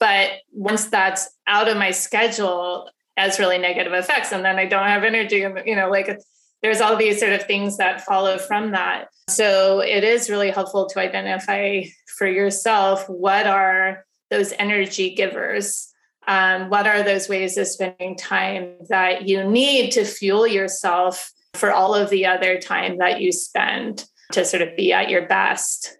But 0.00 0.30
once 0.52 0.86
that's 0.86 1.28
out 1.46 1.68
of 1.68 1.76
my 1.76 1.90
schedule, 1.90 2.88
has 3.16 3.38
really 3.38 3.58
negative 3.58 3.92
effects, 3.92 4.32
and 4.32 4.42
then 4.42 4.58
I 4.58 4.64
don't 4.64 4.88
have 4.88 5.04
energy, 5.04 5.42
and 5.42 5.60
you 5.66 5.76
know, 5.76 5.90
like 5.90 6.18
there's 6.62 6.80
all 6.80 6.96
these 6.96 7.20
sort 7.20 7.32
of 7.32 7.44
things 7.44 7.76
that 7.76 8.04
follow 8.04 8.38
from 8.38 8.72
that. 8.72 9.08
So 9.28 9.80
it 9.80 10.04
is 10.04 10.30
really 10.30 10.50
helpful 10.50 10.86
to 10.86 11.00
identify 11.00 11.82
for 12.16 12.28
yourself 12.28 13.08
what 13.08 13.46
are 13.46 14.04
those 14.30 14.52
energy 14.52 15.14
givers. 15.14 15.92
Um, 16.28 16.70
what 16.70 16.86
are 16.86 17.02
those 17.02 17.28
ways 17.28 17.56
of 17.56 17.66
spending 17.66 18.16
time 18.16 18.74
that 18.88 19.28
you 19.28 19.44
need 19.44 19.90
to 19.92 20.04
fuel 20.04 20.46
yourself 20.46 21.32
for 21.54 21.72
all 21.72 21.94
of 21.94 22.10
the 22.10 22.26
other 22.26 22.58
time 22.60 22.98
that 22.98 23.20
you 23.20 23.32
spend 23.32 24.04
to 24.32 24.44
sort 24.44 24.62
of 24.62 24.76
be 24.76 24.92
at 24.92 25.10
your 25.10 25.26
best? 25.26 25.96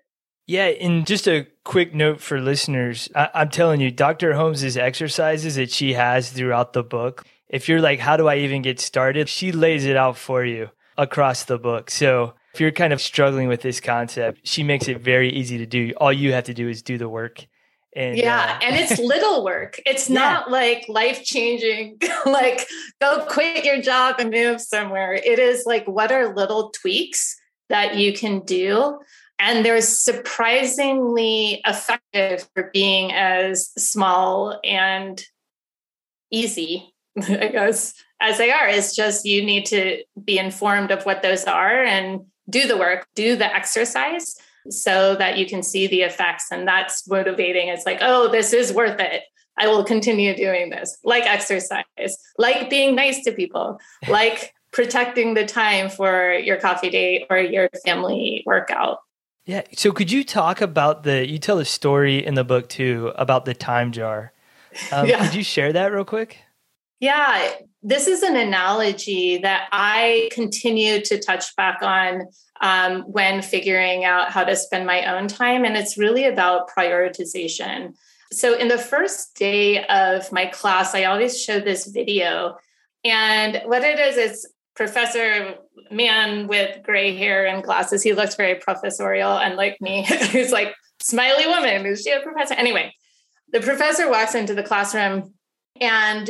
Yeah, 0.47 0.67
and 0.67 1.07
just 1.07 1.27
a 1.27 1.47
quick 1.65 1.95
note 1.95 2.21
for 2.21 2.41
listeners 2.41 3.09
I- 3.15 3.31
I'm 3.35 3.51
telling 3.51 3.81
you, 3.81 3.91
Dr. 3.91 4.35
Holmes's 4.35 4.77
exercises 4.77 5.57
that 5.57 5.71
she 5.73 5.95
has 5.95 6.31
throughout 6.31 6.73
the 6.73 6.85
book, 6.85 7.25
if 7.49 7.69
you're 7.69 7.81
like, 7.81 8.01
how 8.01 8.17
do 8.17 8.29
I 8.29 8.37
even 8.39 8.63
get 8.63 8.79
started? 8.79 9.29
She 9.29 9.51
lays 9.51 9.85
it 9.85 9.97
out 9.97 10.17
for 10.17 10.45
you 10.45 10.71
across 10.97 11.45
the 11.45 11.59
book. 11.59 11.91
So 11.91 12.35
if 12.57 12.61
you're 12.61 12.73
kind 12.73 12.95
of 12.95 13.03
struggling 13.03 13.49
with 13.49 13.61
this 13.61 13.81
concept, 13.81 14.41
she 14.49 14.63
makes 14.63 14.89
it 14.89 14.99
very 14.99 15.31
easy 15.31 15.59
to 15.59 15.67
do. 15.67 15.93
All 15.99 16.11
you 16.11 16.33
have 16.33 16.45
to 16.45 16.55
do 16.55 16.71
is 16.71 16.83
do 16.83 16.97
the 16.97 17.07
work. 17.07 17.47
And, 17.95 18.17
yeah, 18.17 18.59
uh, 18.59 18.65
and 18.65 18.77
it's 18.77 18.99
little 19.15 19.45
work. 19.45 19.79
It's 19.85 20.09
yeah. 20.09 20.21
not 20.21 20.51
like 20.51 20.87
life 20.89 21.23
changing, 21.23 21.99
like 22.27 22.67
go 22.99 23.27
quit 23.29 23.63
your 23.67 23.83
job 23.83 24.17
and 24.19 24.31
move 24.31 24.63
somewhere. 24.63 25.13
It 25.13 25.39
is 25.39 25.65
like 25.67 25.85
what 25.87 26.11
are 26.11 26.35
little 26.35 26.71
tweaks 26.71 27.37
that 27.69 27.97
you 27.97 28.15
can 28.15 28.41
do 28.41 29.01
and 29.39 29.63
they're 29.63 29.83
surprisingly 29.83 31.61
effective 31.67 32.49
for 32.55 32.71
being 32.73 33.13
as 33.13 33.69
small 33.77 34.59
and 34.65 35.23
easy 36.31 36.95
i 37.29 37.49
guess 37.49 37.93
as 38.21 38.39
they 38.39 38.51
are 38.51 38.69
it's 38.69 38.95
just 38.95 39.27
you 39.27 39.45
need 39.45 39.67
to 39.67 40.03
be 40.25 40.39
informed 40.39 40.91
of 40.91 41.05
what 41.05 41.23
those 41.23 41.45
are 41.45 41.83
and 41.83 42.21
do 42.49 42.67
the 42.67 42.77
work 42.77 43.07
do 43.15 43.37
the 43.37 43.55
exercise 43.55 44.37
so 44.69 45.15
that 45.15 45.39
you 45.39 45.47
can 45.47 45.63
see 45.63 45.87
the 45.87 46.03
effects 46.03 46.47
and 46.51 46.67
that's 46.67 47.09
motivating 47.09 47.69
it's 47.69 47.87
like 47.87 47.99
oh 48.01 48.29
this 48.29 48.53
is 48.53 48.73
worth 48.73 48.99
it 49.01 49.23
i 49.59 49.67
will 49.67 49.85
continue 49.85 50.35
doing 50.35 50.71
this 50.71 50.99
like 51.05 51.25
exercise 51.25 51.85
like 52.39 52.69
being 52.69 52.95
nice 52.95 53.23
to 53.23 53.33
people 53.33 53.79
like 54.09 54.53
protecting 54.73 55.35
the 55.35 55.47
time 55.47 55.89
for 55.89 56.35
your 56.35 56.57
coffee 56.57 56.91
date 56.91 57.27
or 57.31 57.39
your 57.39 57.69
family 57.85 58.43
workout 58.45 58.99
yeah. 59.47 59.63
So 59.75 59.93
could 59.93 60.11
you 60.11 60.25
talk 60.25 60.61
about 60.61 61.05
the, 61.05 61.27
you 61.27 61.39
tell 61.39 61.61
a 61.61 61.65
story 61.65 62.25
in 62.25 62.35
the 62.35 62.45
book 62.45 62.69
too 62.69 63.13
about 63.15 63.45
the 63.45 63.55
time 63.55 63.93
jar. 63.93 64.33
Um, 64.93 65.07
yeah. 65.09 65.25
Could 65.25 65.37
you 65.37 65.45
share 65.45 65.73
that 65.73 65.93
real 65.93 66.05
quick? 66.05 66.39
Yeah. 66.99 67.53
This 67.87 68.09
is 68.09 68.25
an 68.25 68.35
analogy 68.35 69.39
that 69.39 69.69
I 69.71 70.29
continue 70.33 71.01
to 71.03 71.21
touch 71.21 71.55
back 71.55 71.83
on 71.83 72.27
um, 72.61 73.03
when 73.03 73.43
figuring 73.43 74.05
out 74.05 74.33
how 74.33 74.43
to 74.43 74.57
spend 74.57 74.87
my 74.87 75.05
own 75.05 75.29
time. 75.29 75.65
And 75.65 75.77
it's 75.77 75.97
really 75.97 76.25
about 76.25 76.69
prioritization. 76.69 77.95
So, 78.33 78.59
in 78.59 78.67
the 78.67 78.77
first 78.77 79.37
day 79.37 79.87
of 79.87 80.33
my 80.33 80.47
class, 80.47 80.97
I 80.97 81.05
always 81.05 81.41
show 81.41 81.61
this 81.61 81.87
video. 81.87 82.57
And 83.05 83.63
what 83.67 83.85
it 83.85 84.01
is, 84.01 84.17
is 84.17 84.53
professor 84.75 85.55
man 85.89 86.49
with 86.49 86.83
gray 86.83 87.17
hair 87.17 87.47
and 87.47 87.63
glasses. 87.63 88.03
He 88.03 88.15
looks 88.15 88.35
very 88.35 88.57
professorial, 88.57 89.39
and 89.39 89.55
like 89.55 89.81
me, 89.81 90.03
he's 90.33 90.51
like 90.51 90.75
smiley 91.01 91.47
woman. 91.47 91.87
Is 91.87 92.03
she 92.03 92.11
a 92.11 92.19
professor? 92.19 92.55
Anyway, 92.55 92.93
the 93.53 93.61
professor 93.61 94.11
walks 94.11 94.35
into 94.35 94.55
the 94.55 94.65
classroom 94.65 95.35
and 95.81 96.29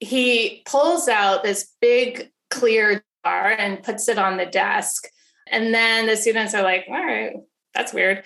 he 0.00 0.62
pulls 0.66 1.08
out 1.08 1.42
this 1.42 1.74
big 1.80 2.30
clear 2.50 3.04
jar 3.24 3.50
and 3.50 3.82
puts 3.82 4.08
it 4.08 4.18
on 4.18 4.36
the 4.36 4.46
desk. 4.46 5.06
And 5.50 5.74
then 5.74 6.06
the 6.06 6.16
students 6.16 6.54
are 6.54 6.62
like, 6.62 6.86
all 6.88 7.04
right, 7.04 7.34
that's 7.74 7.92
weird. 7.92 8.24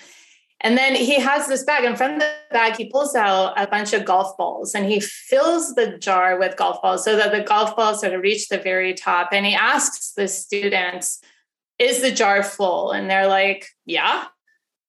And 0.60 0.78
then 0.78 0.94
he 0.94 1.20
has 1.20 1.46
this 1.46 1.62
bag, 1.62 1.84
and 1.84 1.98
from 1.98 2.18
the 2.18 2.32
bag, 2.50 2.76
he 2.76 2.88
pulls 2.88 3.14
out 3.14 3.52
a 3.60 3.66
bunch 3.66 3.92
of 3.92 4.06
golf 4.06 4.34
balls 4.38 4.74
and 4.74 4.86
he 4.86 4.98
fills 4.98 5.74
the 5.74 5.98
jar 5.98 6.38
with 6.38 6.56
golf 6.56 6.80
balls 6.80 7.04
so 7.04 7.16
that 7.16 7.32
the 7.32 7.42
golf 7.42 7.76
balls 7.76 8.00
sort 8.00 8.14
of 8.14 8.22
reach 8.22 8.48
the 8.48 8.56
very 8.56 8.94
top. 8.94 9.28
And 9.32 9.44
he 9.44 9.54
asks 9.54 10.12
the 10.12 10.26
students, 10.26 11.20
Is 11.78 12.00
the 12.00 12.12
jar 12.12 12.42
full? 12.42 12.92
And 12.92 13.10
they're 13.10 13.26
like, 13.26 13.66
Yeah. 13.84 14.24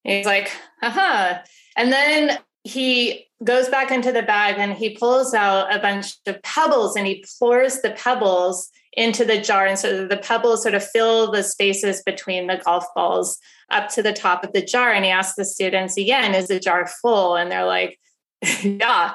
And 0.06 0.14
he's 0.18 0.26
like, 0.26 0.52
haha. 0.82 1.40
And 1.76 1.92
then 1.92 2.38
he 2.66 3.28
goes 3.44 3.70
back 3.70 3.92
into 3.92 4.12
the 4.12 4.24
bag 4.24 4.56
and 4.58 4.74
he 4.74 4.98
pulls 4.98 5.36
out 5.36 5.74
a 5.74 5.80
bunch 5.80 6.16
of 6.26 6.42
pebbles 6.42 6.98
and 6.98 7.06
he 7.06 7.24
pours 7.40 7.82
the 7.82 7.92
pebbles 7.92 8.72
into 8.94 9.24
the 9.24 9.40
jar. 9.40 9.68
And 9.68 9.78
so 9.78 10.08
the 10.08 10.18
pebbles 10.18 10.64
sort 10.64 10.74
of 10.74 10.84
fill 10.84 11.32
the 11.32 11.44
spaces 11.44 12.02
between 12.04 12.48
the 12.48 12.58
golf 12.66 12.86
balls 12.96 13.38
up 13.70 13.90
to 13.90 14.02
the 14.02 14.14
top 14.14 14.44
of 14.44 14.52
the 14.52 14.66
jar. 14.66 14.92
And 14.92 15.06
he 15.06 15.12
asks 15.12 15.36
the 15.36 15.46
students 15.46 15.96
again, 15.96 16.34
is 16.34 16.48
the 16.48 16.60
jar 16.60 16.88
full? 16.88 17.36
And 17.36 17.52
they're 17.52 17.66
like, 17.66 18.00
yeah. 18.64 19.14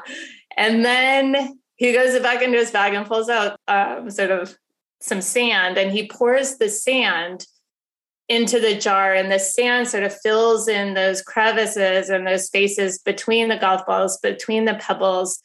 And 0.56 0.84
then 0.84 1.58
he 1.74 1.92
goes 1.92 2.20
back 2.20 2.42
into 2.42 2.58
his 2.58 2.70
bag 2.70 2.94
and 2.94 3.06
pulls 3.06 3.28
out 3.28 3.58
um, 3.66 4.10
sort 4.10 4.30
of 4.30 4.56
some 5.00 5.22
sand 5.22 5.76
and 5.76 5.90
he 5.90 6.06
pours 6.06 6.58
the 6.58 6.68
sand 6.68 7.46
into 8.30 8.60
the 8.60 8.76
jar 8.76 9.12
and 9.12 9.30
the 9.30 9.40
sand 9.40 9.88
sort 9.88 10.04
of 10.04 10.16
fills 10.20 10.68
in 10.68 10.94
those 10.94 11.20
crevices 11.20 12.08
and 12.08 12.24
those 12.24 12.46
spaces 12.46 13.00
between 13.00 13.48
the 13.48 13.56
golf 13.56 13.84
balls, 13.84 14.18
between 14.18 14.66
the 14.66 14.74
pebbles. 14.74 15.42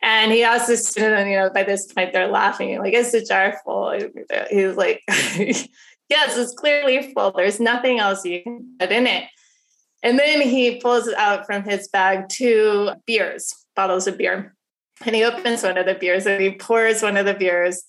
And 0.00 0.32
he 0.32 0.42
asks 0.42 0.68
the 0.68 0.78
student, 0.78 1.28
you 1.28 1.36
know, 1.36 1.50
by 1.50 1.64
this 1.64 1.92
point 1.92 2.14
they're 2.14 2.26
laughing, 2.26 2.78
like, 2.78 2.94
is 2.94 3.12
the 3.12 3.22
jar 3.22 3.60
full? 3.62 3.92
He's 4.50 4.74
like, 4.74 5.02
yes, 5.08 5.68
it's 6.08 6.54
clearly 6.54 7.12
full. 7.12 7.32
There's 7.32 7.60
nothing 7.60 7.98
else 7.98 8.24
you 8.24 8.42
can 8.42 8.74
put 8.80 8.90
in 8.90 9.06
it. 9.06 9.24
And 10.02 10.18
then 10.18 10.40
he 10.40 10.80
pulls 10.80 11.08
out 11.12 11.44
from 11.44 11.64
his 11.64 11.88
bag 11.88 12.30
two 12.30 12.90
beers, 13.06 13.54
bottles 13.76 14.06
of 14.06 14.16
beer. 14.16 14.54
And 15.04 15.14
he 15.14 15.24
opens 15.24 15.62
one 15.62 15.76
of 15.76 15.84
the 15.84 15.94
beers 15.94 16.24
and 16.24 16.40
he 16.42 16.52
pours 16.52 17.02
one 17.02 17.18
of 17.18 17.26
the 17.26 17.34
beers 17.34 17.84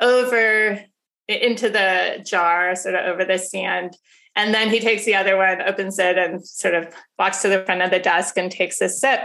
over 0.00 0.82
into 1.28 1.70
the 1.70 2.22
jar, 2.26 2.74
sort 2.76 2.94
of 2.94 3.06
over 3.06 3.24
the 3.24 3.38
sand. 3.38 3.96
And 4.36 4.52
then 4.52 4.68
he 4.68 4.80
takes 4.80 5.04
the 5.04 5.14
other 5.14 5.36
one, 5.36 5.62
opens 5.62 5.98
it, 5.98 6.18
and 6.18 6.44
sort 6.46 6.74
of 6.74 6.92
walks 7.18 7.42
to 7.42 7.48
the 7.48 7.64
front 7.64 7.82
of 7.82 7.90
the 7.90 8.00
desk 8.00 8.36
and 8.36 8.50
takes 8.50 8.80
a 8.80 8.88
sip. 8.88 9.20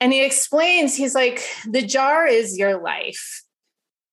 And 0.00 0.12
he 0.12 0.24
explains, 0.24 0.94
he's 0.94 1.14
like, 1.14 1.42
the 1.68 1.82
jar 1.82 2.26
is 2.26 2.56
your 2.56 2.80
life 2.80 3.42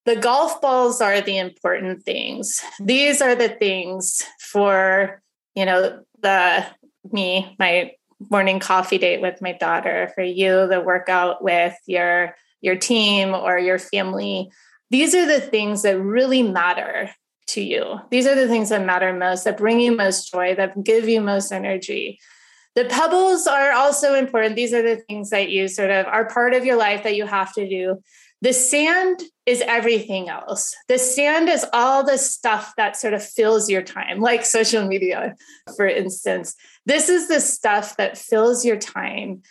the 0.05 0.15
golf 0.15 0.61
balls 0.61 1.01
are 1.01 1.19
the 1.19 1.37
important 1.37 2.03
things. 2.03 2.61
These 2.79 3.21
are 3.21 3.35
the 3.35 3.49
things 3.49 4.23
for, 4.39 5.21
you 5.55 5.65
know, 5.65 6.01
the 6.21 6.65
me, 7.11 7.55
my 7.59 7.91
morning 8.29 8.59
coffee 8.59 8.99
date 8.99 9.21
with 9.21 9.41
my 9.41 9.53
daughter, 9.53 10.11
for 10.15 10.23
you, 10.23 10.67
the 10.67 10.79
workout 10.79 11.43
with 11.43 11.75
your 11.87 12.35
your 12.61 12.75
team 12.75 13.33
or 13.33 13.57
your 13.57 13.77
family. 13.79 14.49
These 14.89 15.15
are 15.15 15.25
the 15.25 15.41
things 15.41 15.81
that 15.81 15.99
really 15.99 16.43
matter 16.43 17.11
to 17.47 17.61
you. 17.61 17.99
These 18.11 18.27
are 18.27 18.35
the 18.35 18.47
things 18.47 18.69
that 18.69 18.85
matter 18.85 19.13
most, 19.13 19.43
that 19.43 19.57
bring 19.57 19.79
you 19.79 19.95
most 19.95 20.31
joy, 20.31 20.55
that 20.55 20.83
give 20.83 21.07
you 21.07 21.21
most 21.21 21.51
energy. 21.51 22.19
The 22.75 22.85
pebbles 22.85 23.47
are 23.47 23.71
also 23.71 24.15
important. 24.15 24.55
These 24.55 24.73
are 24.73 24.81
the 24.81 24.97
things 25.07 25.29
that 25.29 25.49
you 25.49 25.67
sort 25.67 25.91
of 25.91 26.05
are 26.07 26.27
part 26.27 26.53
of 26.53 26.65
your 26.65 26.75
life 26.75 27.03
that 27.03 27.15
you 27.15 27.25
have 27.25 27.53
to 27.53 27.67
do. 27.67 28.01
The 28.41 28.51
sand 28.51 29.23
is 29.45 29.61
everything 29.61 30.27
else. 30.27 30.75
The 30.89 30.97
sand 30.99 31.47
is 31.49 31.65
all 31.71 32.03
the 32.03 32.17
stuff 32.17 32.73
that 32.75 32.97
sort 32.97 33.13
of 33.13 33.23
fills 33.23 33.69
your 33.69 33.81
time, 33.81 34.19
like 34.19 34.45
social 34.45 34.85
media, 34.85 35.35
for 35.77 35.87
instance. 35.87 36.53
This 36.85 37.07
is 37.07 37.27
the 37.27 37.39
stuff 37.39 37.95
that 37.97 38.17
fills 38.17 38.65
your 38.65 38.77
time. 38.77 39.41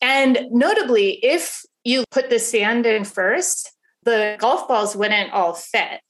And 0.00 0.46
notably, 0.50 1.22
if 1.24 1.62
you 1.84 2.04
put 2.10 2.30
the 2.30 2.38
sand 2.38 2.86
in 2.86 3.04
first, 3.04 3.72
the 4.04 4.36
golf 4.38 4.68
balls 4.68 4.96
wouldn't 4.96 5.32
all 5.32 5.54
fit. 5.54 6.00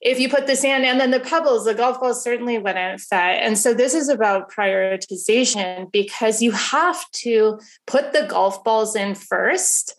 If 0.00 0.18
you 0.18 0.28
put 0.28 0.48
the 0.48 0.56
sand 0.56 0.84
and 0.84 0.98
then 0.98 1.12
the 1.12 1.20
pebbles, 1.20 1.64
the 1.64 1.74
golf 1.74 2.00
balls 2.00 2.24
certainly 2.24 2.58
wouldn't 2.58 3.00
fit. 3.00 3.16
And 3.18 3.56
so 3.56 3.72
this 3.72 3.94
is 3.94 4.08
about 4.08 4.50
prioritization 4.50 5.92
because 5.92 6.42
you 6.42 6.50
have 6.50 7.08
to 7.22 7.60
put 7.86 8.12
the 8.12 8.26
golf 8.26 8.64
balls 8.64 8.96
in 8.96 9.14
first 9.14 9.94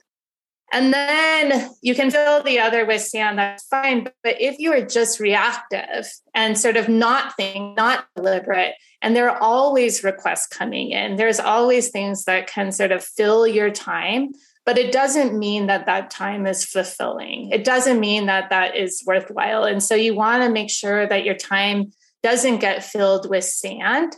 and 0.73 0.91
then 0.91 1.69
you 1.83 1.93
can 1.93 2.09
fill 2.09 2.41
the 2.41 2.59
other 2.59 2.83
with 2.83 3.03
sand, 3.03 3.37
that's 3.37 3.63
fine. 3.67 4.07
But 4.23 4.41
if 4.41 4.57
you 4.57 4.73
are 4.73 4.83
just 4.83 5.19
reactive 5.19 6.11
and 6.33 6.57
sort 6.57 6.77
of 6.77 6.89
not 6.89 7.35
thinking, 7.35 7.75
not 7.75 8.07
deliberate, 8.15 8.73
and 8.99 9.15
there 9.15 9.29
are 9.29 9.37
always 9.37 10.03
requests 10.03 10.47
coming 10.47 10.89
in, 10.89 11.15
there's 11.15 11.39
always 11.39 11.89
things 11.89 12.25
that 12.25 12.47
can 12.47 12.71
sort 12.71 12.91
of 12.91 13.03
fill 13.03 13.45
your 13.45 13.69
time. 13.69 14.31
But 14.65 14.77
it 14.77 14.93
doesn't 14.93 15.37
mean 15.37 15.67
that 15.67 15.85
that 15.87 16.09
time 16.09 16.47
is 16.47 16.63
fulfilling. 16.63 17.49
It 17.51 17.65
doesn't 17.65 17.99
mean 17.99 18.27
that 18.27 18.49
that 18.49 18.77
is 18.77 19.03
worthwhile. 19.05 19.65
And 19.65 19.83
so 19.83 19.93
you 19.93 20.15
want 20.15 20.43
to 20.43 20.49
make 20.49 20.69
sure 20.69 21.05
that 21.07 21.25
your 21.25 21.35
time 21.35 21.91
doesn't 22.21 22.59
get 22.59 22.83
filled 22.83 23.29
with 23.29 23.43
sand 23.43 24.15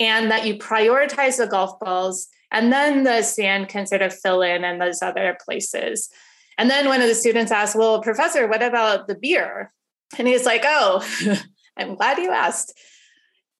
and 0.00 0.30
that 0.30 0.46
you 0.46 0.56
prioritize 0.56 1.36
the 1.36 1.46
golf 1.46 1.78
balls 1.78 2.28
and 2.52 2.70
then 2.70 3.02
the 3.02 3.22
sand 3.22 3.68
can 3.68 3.86
sort 3.86 4.02
of 4.02 4.14
fill 4.14 4.42
in 4.42 4.62
in 4.62 4.78
those 4.78 5.02
other 5.02 5.36
places. 5.44 6.10
And 6.58 6.70
then 6.70 6.86
one 6.86 7.00
of 7.00 7.08
the 7.08 7.14
students 7.14 7.50
asked, 7.50 7.74
Well, 7.74 8.02
professor, 8.02 8.46
what 8.46 8.62
about 8.62 9.08
the 9.08 9.14
beer? 9.14 9.72
And 10.18 10.28
he's 10.28 10.44
like, 10.44 10.62
Oh, 10.64 11.02
I'm 11.76 11.94
glad 11.94 12.18
you 12.18 12.30
asked. 12.30 12.78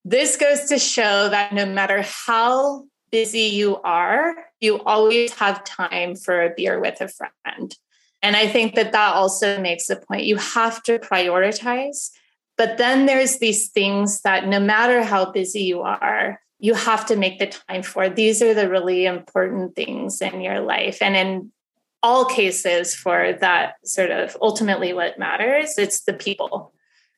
This 0.05 0.37
goes 0.37 0.67
to 0.67 0.79
show 0.79 1.29
that 1.31 1.55
no 1.55 1.65
matter 1.65 2.03
how 2.03 2.85
busy 3.11 3.43
you 3.43 3.79
are, 3.79 4.35
you 4.63 4.81
always 4.85 5.33
have 5.35 5.65
time 5.65 6.15
for 6.15 6.43
a 6.43 6.55
beer 6.57 6.81
with 6.81 7.01
a 7.01 7.09
friend. 7.09 7.77
And 8.23 8.37
I 8.37 8.47
think 8.47 8.77
that 8.77 8.93
that 8.93 9.15
also 9.15 9.61
makes 9.61 9.91
a 9.91 9.97
point. 9.97 10.25
You 10.25 10.37
have 10.37 10.83
to 10.85 10.99
prioritize. 11.01 12.11
But 12.57 12.79
then 12.79 13.07
there's 13.07 13.39
these 13.39 13.71
things 13.71 14.21
that 14.21 14.47
no 14.47 14.61
matter 14.61 15.03
how 15.03 15.33
busy 15.33 15.63
you 15.63 15.83
are, 15.83 16.41
you 16.61 16.75
have 16.75 17.05
to 17.07 17.17
make 17.17 17.41
the 17.41 17.47
time 17.47 17.83
for. 17.83 18.09
These 18.09 18.41
are 18.41 18.55
the 18.55 18.71
really 18.71 19.05
important 19.05 19.75
things 19.75 20.23
in 20.23 20.41
your 20.41 20.61
life. 20.61 21.03
And 21.03 21.17
in 21.17 21.51
all 22.05 22.25
cases, 22.25 22.95
for 22.95 23.33
that 23.41 23.75
sort 23.85 24.13
of 24.13 24.37
ultimately 24.41 24.93
what 24.93 25.19
matters, 25.19 25.77
it's 25.77 26.05
the 26.05 26.13
people. 26.13 26.73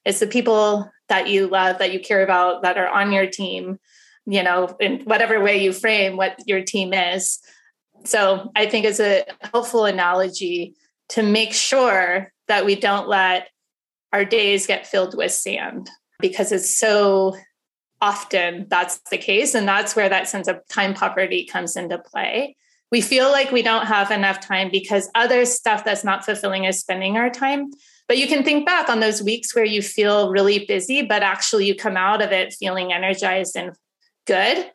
It's 0.07 0.21
the 0.21 0.27
people 0.27 0.91
that 1.09 1.29
you 1.29 1.47
love, 1.47 1.79
that 1.79 1.93
you 1.93 2.01
care 2.01 2.23
about, 2.25 2.63
that 2.63 2.79
are 2.79 2.89
on 2.89 3.13
your 3.13 3.27
team, 3.27 3.79
you 4.27 4.43
know, 4.43 4.75
in 4.81 5.01
whatever 5.01 5.43
way 5.43 5.63
you 5.63 5.73
frame 5.73 6.17
what 6.17 6.39
your 6.47 6.63
team 6.63 6.93
is. 6.93 7.41
So 8.05 8.51
I 8.57 8.67
think 8.67 8.85
it's 8.85 9.01
a 9.01 9.25
helpful 9.53 9.85
analogy 9.85 10.75
to 11.11 11.23
make 11.23 11.53
sure 11.53 12.33
that 12.49 12.65
we 12.65 12.75
don't 12.75 13.09
let 13.09 13.49
our 14.13 14.25
days 14.25 14.67
get 14.67 14.87
filled 14.87 15.17
with 15.17 15.33
sand 15.33 15.91
because 16.21 16.53
it's 16.53 16.79
so 16.79 17.37
often 18.01 18.67
that's 18.69 19.01
the 19.11 19.19
case. 19.19 19.55
And 19.55 19.67
that's 19.67 19.97
where 19.97 20.09
that 20.09 20.29
sense 20.29 20.49
of 20.49 20.61
time 20.69 20.95
poverty 20.95 21.45
comes 21.45 21.77
into 21.77 21.99
play. 21.99 22.57
We 22.93 23.01
feel 23.01 23.31
like 23.31 23.51
we 23.51 23.63
don't 23.63 23.87
have 23.87 24.11
enough 24.11 24.41
time 24.41 24.69
because 24.71 25.11
other 25.15 25.45
stuff 25.45 25.85
that's 25.85 26.05
not 26.05 26.25
fulfilling 26.25 26.65
is 26.65 26.79
spending 26.79 27.17
our 27.17 27.31
time. 27.31 27.71
But 28.07 28.19
you 28.19 28.27
can 28.27 28.45
think 28.45 28.67
back 28.67 28.89
on 28.89 29.01
those 29.01 29.23
weeks 29.23 29.55
where 29.55 29.65
you 29.65 29.81
feel 29.81 30.31
really 30.31 30.65
busy, 30.67 31.03
but 31.03 31.23
actually 31.23 31.67
you 31.67 31.75
come 31.75 31.97
out 31.97 32.21
of 32.21 32.31
it 32.31 32.53
feeling 32.53 32.93
energized 32.93 33.57
and 33.57 33.73
good. 34.27 34.71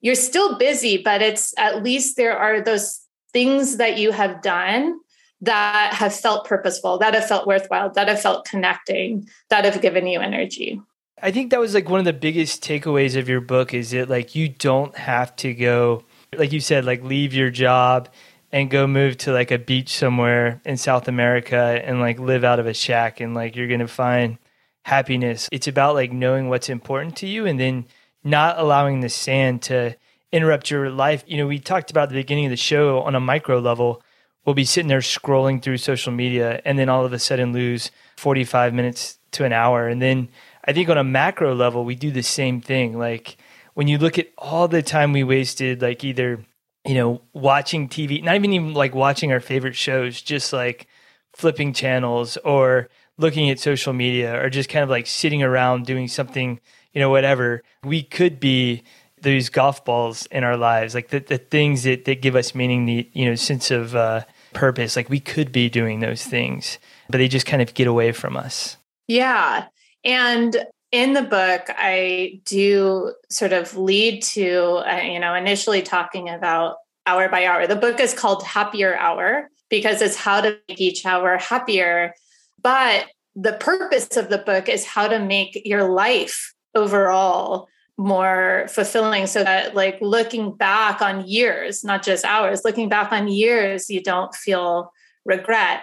You're 0.00 0.14
still 0.14 0.58
busy, 0.58 0.98
but 1.02 1.22
it's 1.22 1.54
at 1.58 1.82
least 1.82 2.16
there 2.16 2.36
are 2.36 2.60
those 2.60 3.00
things 3.32 3.78
that 3.78 3.98
you 3.98 4.12
have 4.12 4.42
done 4.42 5.00
that 5.40 5.94
have 5.94 6.14
felt 6.14 6.46
purposeful, 6.46 6.98
that 6.98 7.14
have 7.14 7.26
felt 7.26 7.46
worthwhile, 7.46 7.90
that 7.90 8.08
have 8.08 8.20
felt 8.20 8.44
connecting, 8.44 9.28
that 9.50 9.64
have 9.64 9.80
given 9.80 10.06
you 10.06 10.20
energy. 10.20 10.80
I 11.20 11.30
think 11.30 11.50
that 11.50 11.60
was 11.60 11.74
like 11.74 11.88
one 11.88 11.98
of 11.98 12.04
the 12.04 12.12
biggest 12.12 12.62
takeaways 12.62 13.16
of 13.16 13.28
your 13.28 13.40
book 13.40 13.74
is 13.74 13.90
that 13.90 14.08
like 14.08 14.34
you 14.34 14.48
don't 14.48 14.96
have 14.96 15.34
to 15.36 15.52
go 15.52 16.04
like 16.36 16.52
you 16.52 16.60
said 16.60 16.84
like 16.84 17.02
leave 17.02 17.34
your 17.34 17.50
job 17.50 18.08
and 18.52 18.70
go 18.70 18.86
move 18.86 19.16
to 19.18 19.32
like 19.32 19.50
a 19.50 19.58
beach 19.58 19.96
somewhere 19.96 20.60
in 20.64 20.76
South 20.76 21.08
America 21.08 21.82
and 21.84 22.00
like 22.00 22.18
live 22.18 22.44
out 22.44 22.58
of 22.58 22.66
a 22.66 22.74
shack 22.74 23.20
and 23.20 23.34
like 23.34 23.56
you're 23.56 23.68
going 23.68 23.80
to 23.80 23.88
find 23.88 24.38
happiness. 24.84 25.48
It's 25.52 25.68
about 25.68 25.94
like 25.94 26.12
knowing 26.12 26.48
what's 26.48 26.68
important 26.68 27.16
to 27.16 27.26
you 27.26 27.46
and 27.46 27.60
then 27.60 27.86
not 28.24 28.58
allowing 28.58 29.00
the 29.00 29.08
sand 29.08 29.62
to 29.62 29.96
interrupt 30.32 30.70
your 30.70 30.90
life. 30.90 31.24
You 31.26 31.38
know, 31.38 31.46
we 31.46 31.58
talked 31.58 31.90
about 31.90 32.08
the 32.08 32.14
beginning 32.14 32.46
of 32.46 32.50
the 32.50 32.56
show 32.56 33.00
on 33.00 33.14
a 33.14 33.20
micro 33.20 33.58
level. 33.58 34.02
We'll 34.44 34.54
be 34.54 34.64
sitting 34.64 34.88
there 34.88 35.00
scrolling 35.00 35.62
through 35.62 35.78
social 35.78 36.12
media 36.12 36.60
and 36.64 36.78
then 36.78 36.88
all 36.88 37.04
of 37.04 37.12
a 37.12 37.18
sudden 37.18 37.52
lose 37.52 37.90
45 38.16 38.74
minutes 38.74 39.18
to 39.32 39.44
an 39.44 39.52
hour 39.52 39.88
and 39.88 40.00
then 40.00 40.28
I 40.68 40.74
think 40.74 40.90
on 40.90 40.98
a 40.98 41.04
macro 41.04 41.54
level, 41.54 41.82
we 41.82 41.94
do 41.94 42.10
the 42.10 42.22
same 42.22 42.60
thing. 42.60 42.98
Like 42.98 43.38
when 43.72 43.88
you 43.88 43.96
look 43.96 44.18
at 44.18 44.28
all 44.36 44.68
the 44.68 44.82
time 44.82 45.12
we 45.12 45.24
wasted, 45.24 45.80
like 45.80 46.04
either, 46.04 46.44
you 46.84 46.94
know, 46.94 47.22
watching 47.32 47.88
TV, 47.88 48.22
not 48.22 48.34
even 48.34 48.52
even 48.52 48.74
like 48.74 48.94
watching 48.94 49.32
our 49.32 49.40
favorite 49.40 49.76
shows, 49.76 50.20
just 50.20 50.52
like 50.52 50.86
flipping 51.32 51.72
channels 51.72 52.36
or 52.38 52.90
looking 53.16 53.48
at 53.48 53.58
social 53.58 53.94
media 53.94 54.38
or 54.44 54.50
just 54.50 54.68
kind 54.68 54.82
of 54.82 54.90
like 54.90 55.06
sitting 55.06 55.42
around 55.42 55.86
doing 55.86 56.06
something, 56.06 56.60
you 56.92 57.00
know, 57.00 57.10
whatever. 57.10 57.62
We 57.84 58.02
could 58.02 58.40
be 58.40 58.82
these 59.22 59.48
golf 59.48 59.84
balls 59.84 60.26
in 60.26 60.44
our 60.44 60.56
lives, 60.56 60.94
like 60.94 61.08
the, 61.08 61.20
the 61.20 61.38
things 61.38 61.82
that, 61.82 62.04
that 62.04 62.22
give 62.22 62.36
us 62.36 62.54
meaning, 62.54 62.86
the, 62.86 63.08
you 63.12 63.24
know, 63.24 63.34
sense 63.34 63.70
of 63.70 63.94
uh, 63.94 64.22
purpose. 64.52 64.96
Like 64.96 65.08
we 65.08 65.20
could 65.20 65.52
be 65.52 65.68
doing 65.68 66.00
those 66.00 66.24
things, 66.24 66.78
but 67.08 67.18
they 67.18 67.28
just 67.28 67.46
kind 67.46 67.62
of 67.62 67.74
get 67.74 67.86
away 67.86 68.12
from 68.12 68.36
us. 68.36 68.76
Yeah. 69.06 69.66
And 70.04 70.56
in 70.92 71.12
the 71.12 71.22
book, 71.22 71.62
I 71.68 72.40
do 72.44 73.14
sort 73.30 73.52
of 73.52 73.76
lead 73.76 74.22
to, 74.22 74.82
uh, 74.88 75.02
you 75.02 75.18
know, 75.18 75.34
initially 75.34 75.82
talking 75.82 76.28
about 76.28 76.76
hour 77.06 77.28
by 77.28 77.46
hour. 77.46 77.66
The 77.66 77.76
book 77.76 78.00
is 78.00 78.14
called 78.14 78.42
Happier 78.44 78.96
Hour 78.96 79.50
because 79.68 80.00
it's 80.00 80.16
how 80.16 80.40
to 80.40 80.58
make 80.68 80.80
each 80.80 81.04
hour 81.04 81.36
happier. 81.38 82.14
But 82.62 83.06
the 83.34 83.52
purpose 83.52 84.16
of 84.16 84.30
the 84.30 84.38
book 84.38 84.68
is 84.68 84.84
how 84.84 85.08
to 85.08 85.18
make 85.18 85.60
your 85.64 85.90
life 85.90 86.54
overall 86.78 87.68
more 87.96 88.66
fulfilling 88.68 89.26
so 89.26 89.42
that 89.42 89.74
like 89.74 89.98
looking 90.00 90.52
back 90.52 91.02
on 91.02 91.26
years 91.26 91.82
not 91.82 92.02
just 92.02 92.24
hours 92.24 92.62
looking 92.64 92.88
back 92.88 93.10
on 93.12 93.26
years 93.26 93.90
you 93.90 94.00
don't 94.00 94.34
feel 94.34 94.92
regret 95.24 95.82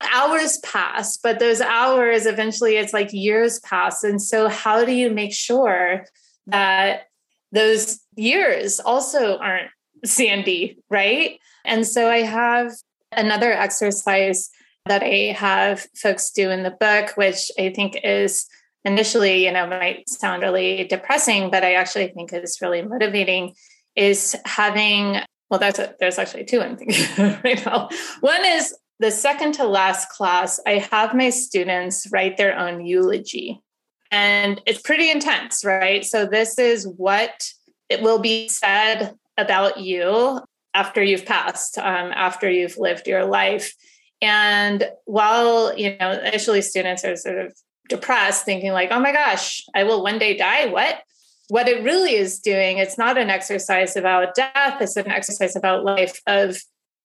hours 0.00 0.58
pass, 0.58 1.16
but 1.16 1.38
those 1.38 1.60
hours 1.60 2.26
eventually 2.26 2.76
it's 2.76 2.92
like 2.92 3.12
years 3.12 3.58
pass. 3.60 4.04
And 4.04 4.20
so, 4.20 4.48
how 4.48 4.84
do 4.84 4.92
you 4.92 5.10
make 5.10 5.34
sure 5.34 6.06
that 6.46 7.08
those 7.52 8.00
years 8.16 8.80
also 8.80 9.38
aren't 9.38 9.70
sandy, 10.04 10.78
right? 10.90 11.38
And 11.64 11.86
so, 11.86 12.10
I 12.10 12.18
have 12.18 12.72
another 13.12 13.52
exercise 13.52 14.50
that 14.86 15.02
I 15.02 15.34
have 15.36 15.86
folks 15.96 16.30
do 16.30 16.50
in 16.50 16.62
the 16.62 16.70
book, 16.70 17.16
which 17.16 17.50
I 17.58 17.70
think 17.70 17.98
is 18.04 18.46
initially, 18.86 19.44
you 19.44 19.52
know, 19.52 19.66
might 19.66 20.08
sound 20.08 20.42
really 20.42 20.84
depressing, 20.84 21.50
but 21.50 21.64
I 21.64 21.74
actually 21.74 22.08
think 22.08 22.32
is 22.32 22.58
really 22.62 22.82
motivating. 22.82 23.54
Is 23.94 24.36
having 24.44 25.20
well, 25.50 25.60
that's 25.60 25.78
a, 25.78 25.94
there's 26.00 26.18
actually 26.18 26.44
two 26.44 26.60
I'm 26.60 26.76
thinking 26.76 27.04
right 27.44 27.64
now. 27.64 27.88
One 28.20 28.44
is 28.44 28.74
the 28.98 29.10
second 29.10 29.52
to 29.54 29.64
last 29.64 30.08
class, 30.10 30.58
I 30.66 30.78
have 30.90 31.14
my 31.14 31.30
students 31.30 32.06
write 32.10 32.36
their 32.36 32.58
own 32.58 32.84
eulogy. 32.84 33.60
And 34.10 34.60
it's 34.66 34.80
pretty 34.80 35.10
intense, 35.10 35.64
right? 35.64 36.04
So, 36.04 36.26
this 36.26 36.58
is 36.58 36.86
what 36.86 37.52
it 37.88 38.02
will 38.02 38.18
be 38.18 38.48
said 38.48 39.14
about 39.36 39.80
you 39.80 40.40
after 40.74 41.02
you've 41.02 41.26
passed, 41.26 41.78
um, 41.78 42.12
after 42.14 42.48
you've 42.48 42.78
lived 42.78 43.08
your 43.08 43.24
life. 43.24 43.74
And 44.22 44.88
while, 45.04 45.76
you 45.76 45.96
know, 45.98 46.12
initially 46.12 46.62
students 46.62 47.04
are 47.04 47.16
sort 47.16 47.38
of 47.38 47.54
depressed, 47.88 48.44
thinking 48.44 48.72
like, 48.72 48.90
oh 48.90 49.00
my 49.00 49.12
gosh, 49.12 49.64
I 49.74 49.84
will 49.84 50.02
one 50.02 50.18
day 50.18 50.36
die. 50.36 50.66
What? 50.66 51.02
What 51.48 51.68
it 51.68 51.84
really 51.84 52.14
is 52.14 52.40
doing, 52.40 52.78
it's 52.78 52.98
not 52.98 53.16
an 53.16 53.30
exercise 53.30 53.96
about 53.96 54.34
death, 54.34 54.80
it's 54.80 54.96
an 54.96 55.10
exercise 55.10 55.54
about 55.54 55.84
life 55.84 56.20
of 56.26 56.58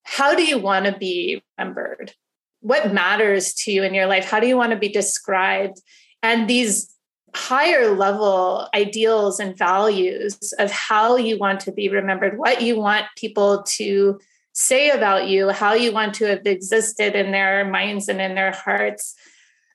how 0.03 0.33
do 0.33 0.43
you 0.43 0.57
want 0.57 0.85
to 0.85 0.97
be 0.97 1.43
remembered? 1.57 2.13
What 2.61 2.93
matters 2.93 3.53
to 3.53 3.71
you 3.71 3.83
in 3.83 3.93
your 3.93 4.07
life? 4.07 4.25
How 4.25 4.39
do 4.39 4.47
you 4.47 4.57
want 4.57 4.71
to 4.71 4.79
be 4.79 4.89
described? 4.89 5.79
And 6.23 6.49
these 6.49 6.91
higher 7.35 7.95
level 7.95 8.67
ideals 8.73 9.39
and 9.39 9.57
values 9.57 10.53
of 10.59 10.71
how 10.71 11.15
you 11.15 11.37
want 11.37 11.61
to 11.61 11.71
be 11.71 11.89
remembered, 11.89 12.37
what 12.37 12.61
you 12.61 12.79
want 12.79 13.05
people 13.15 13.63
to 13.63 14.19
say 14.53 14.89
about 14.89 15.27
you, 15.27 15.49
how 15.49 15.73
you 15.73 15.91
want 15.91 16.13
to 16.15 16.25
have 16.25 16.45
existed 16.45 17.15
in 17.15 17.31
their 17.31 17.65
minds 17.69 18.09
and 18.09 18.19
in 18.19 18.35
their 18.35 18.51
hearts. 18.51 19.15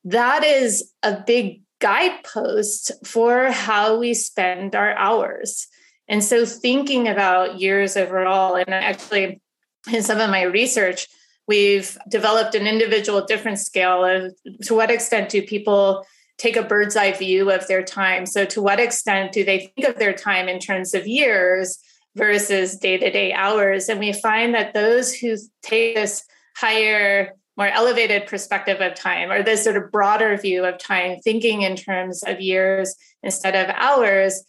That 0.07 0.44
is 0.44 0.92
a 1.02 1.20
big 1.26 1.62
guidepost 1.80 2.92
for 3.04 3.50
how 3.50 3.98
we 3.98 4.14
spend 4.14 4.76
our 4.76 4.94
hours. 4.94 5.66
And 6.09 6.22
so, 6.22 6.46
thinking 6.46 7.09
about 7.09 7.61
years 7.61 7.96
overall, 7.96 8.54
and 8.54 8.72
actually, 8.72 9.40
in 9.92 10.02
some 10.04 10.20
of 10.20 10.30
my 10.30 10.42
research, 10.42 11.09
we've 11.48 11.98
developed 12.09 12.54
an 12.54 12.68
individual 12.68 13.26
difference 13.26 13.62
scale 13.62 14.04
of 14.04 14.32
to 14.62 14.76
what 14.76 14.92
extent 14.92 15.28
do 15.28 15.42
people 15.42 16.07
take 16.38 16.57
a 16.57 16.62
bird's 16.62 16.96
eye 16.96 17.12
view 17.12 17.50
of 17.50 17.66
their 17.66 17.82
time. 17.82 18.26
So, 18.26 18.44
to 18.44 18.62
what 18.62 18.78
extent 18.78 19.32
do 19.32 19.44
they 19.44 19.72
think 19.74 19.88
of 19.88 19.98
their 19.98 20.12
time 20.12 20.48
in 20.48 20.61
terms 20.61 20.94
of 20.94 21.09
years 21.09 21.80
versus 22.14 22.78
day 22.78 22.96
to 22.96 23.11
day 23.11 23.32
hours? 23.32 23.88
And 23.88 23.98
we 23.98 24.12
find 24.12 24.54
that 24.54 24.72
those 24.72 25.12
who 25.12 25.36
take 25.62 25.96
this 25.96 26.22
higher, 26.57 27.32
more 27.57 27.68
elevated 27.68 28.26
perspective 28.26 28.80
of 28.80 28.94
time, 28.94 29.30
or 29.30 29.42
this 29.42 29.64
sort 29.64 29.76
of 29.76 29.90
broader 29.90 30.36
view 30.36 30.64
of 30.64 30.78
time, 30.78 31.18
thinking 31.20 31.62
in 31.62 31.76
terms 31.76 32.22
of 32.22 32.40
years 32.40 32.94
instead 33.22 33.54
of 33.54 33.74
hours, 33.74 34.42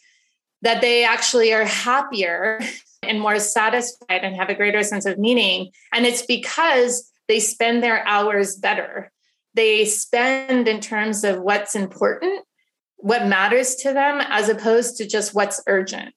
that 0.62 0.80
they 0.80 1.04
actually 1.04 1.52
are 1.52 1.64
happier 1.64 2.60
and 3.02 3.20
more 3.20 3.38
satisfied 3.38 4.24
and 4.24 4.36
have 4.36 4.50
a 4.50 4.54
greater 4.54 4.82
sense 4.82 5.06
of 5.06 5.18
meaning. 5.18 5.70
And 5.92 6.04
it's 6.04 6.22
because 6.26 7.10
they 7.28 7.40
spend 7.40 7.82
their 7.82 8.06
hours 8.06 8.56
better. 8.56 9.10
They 9.54 9.84
spend 9.84 10.68
in 10.68 10.80
terms 10.80 11.24
of 11.24 11.40
what's 11.40 11.74
important, 11.74 12.44
what 12.96 13.26
matters 13.26 13.76
to 13.76 13.92
them, 13.92 14.20
as 14.20 14.48
opposed 14.48 14.96
to 14.96 15.06
just 15.06 15.34
what's 15.34 15.62
urgent. 15.66 16.14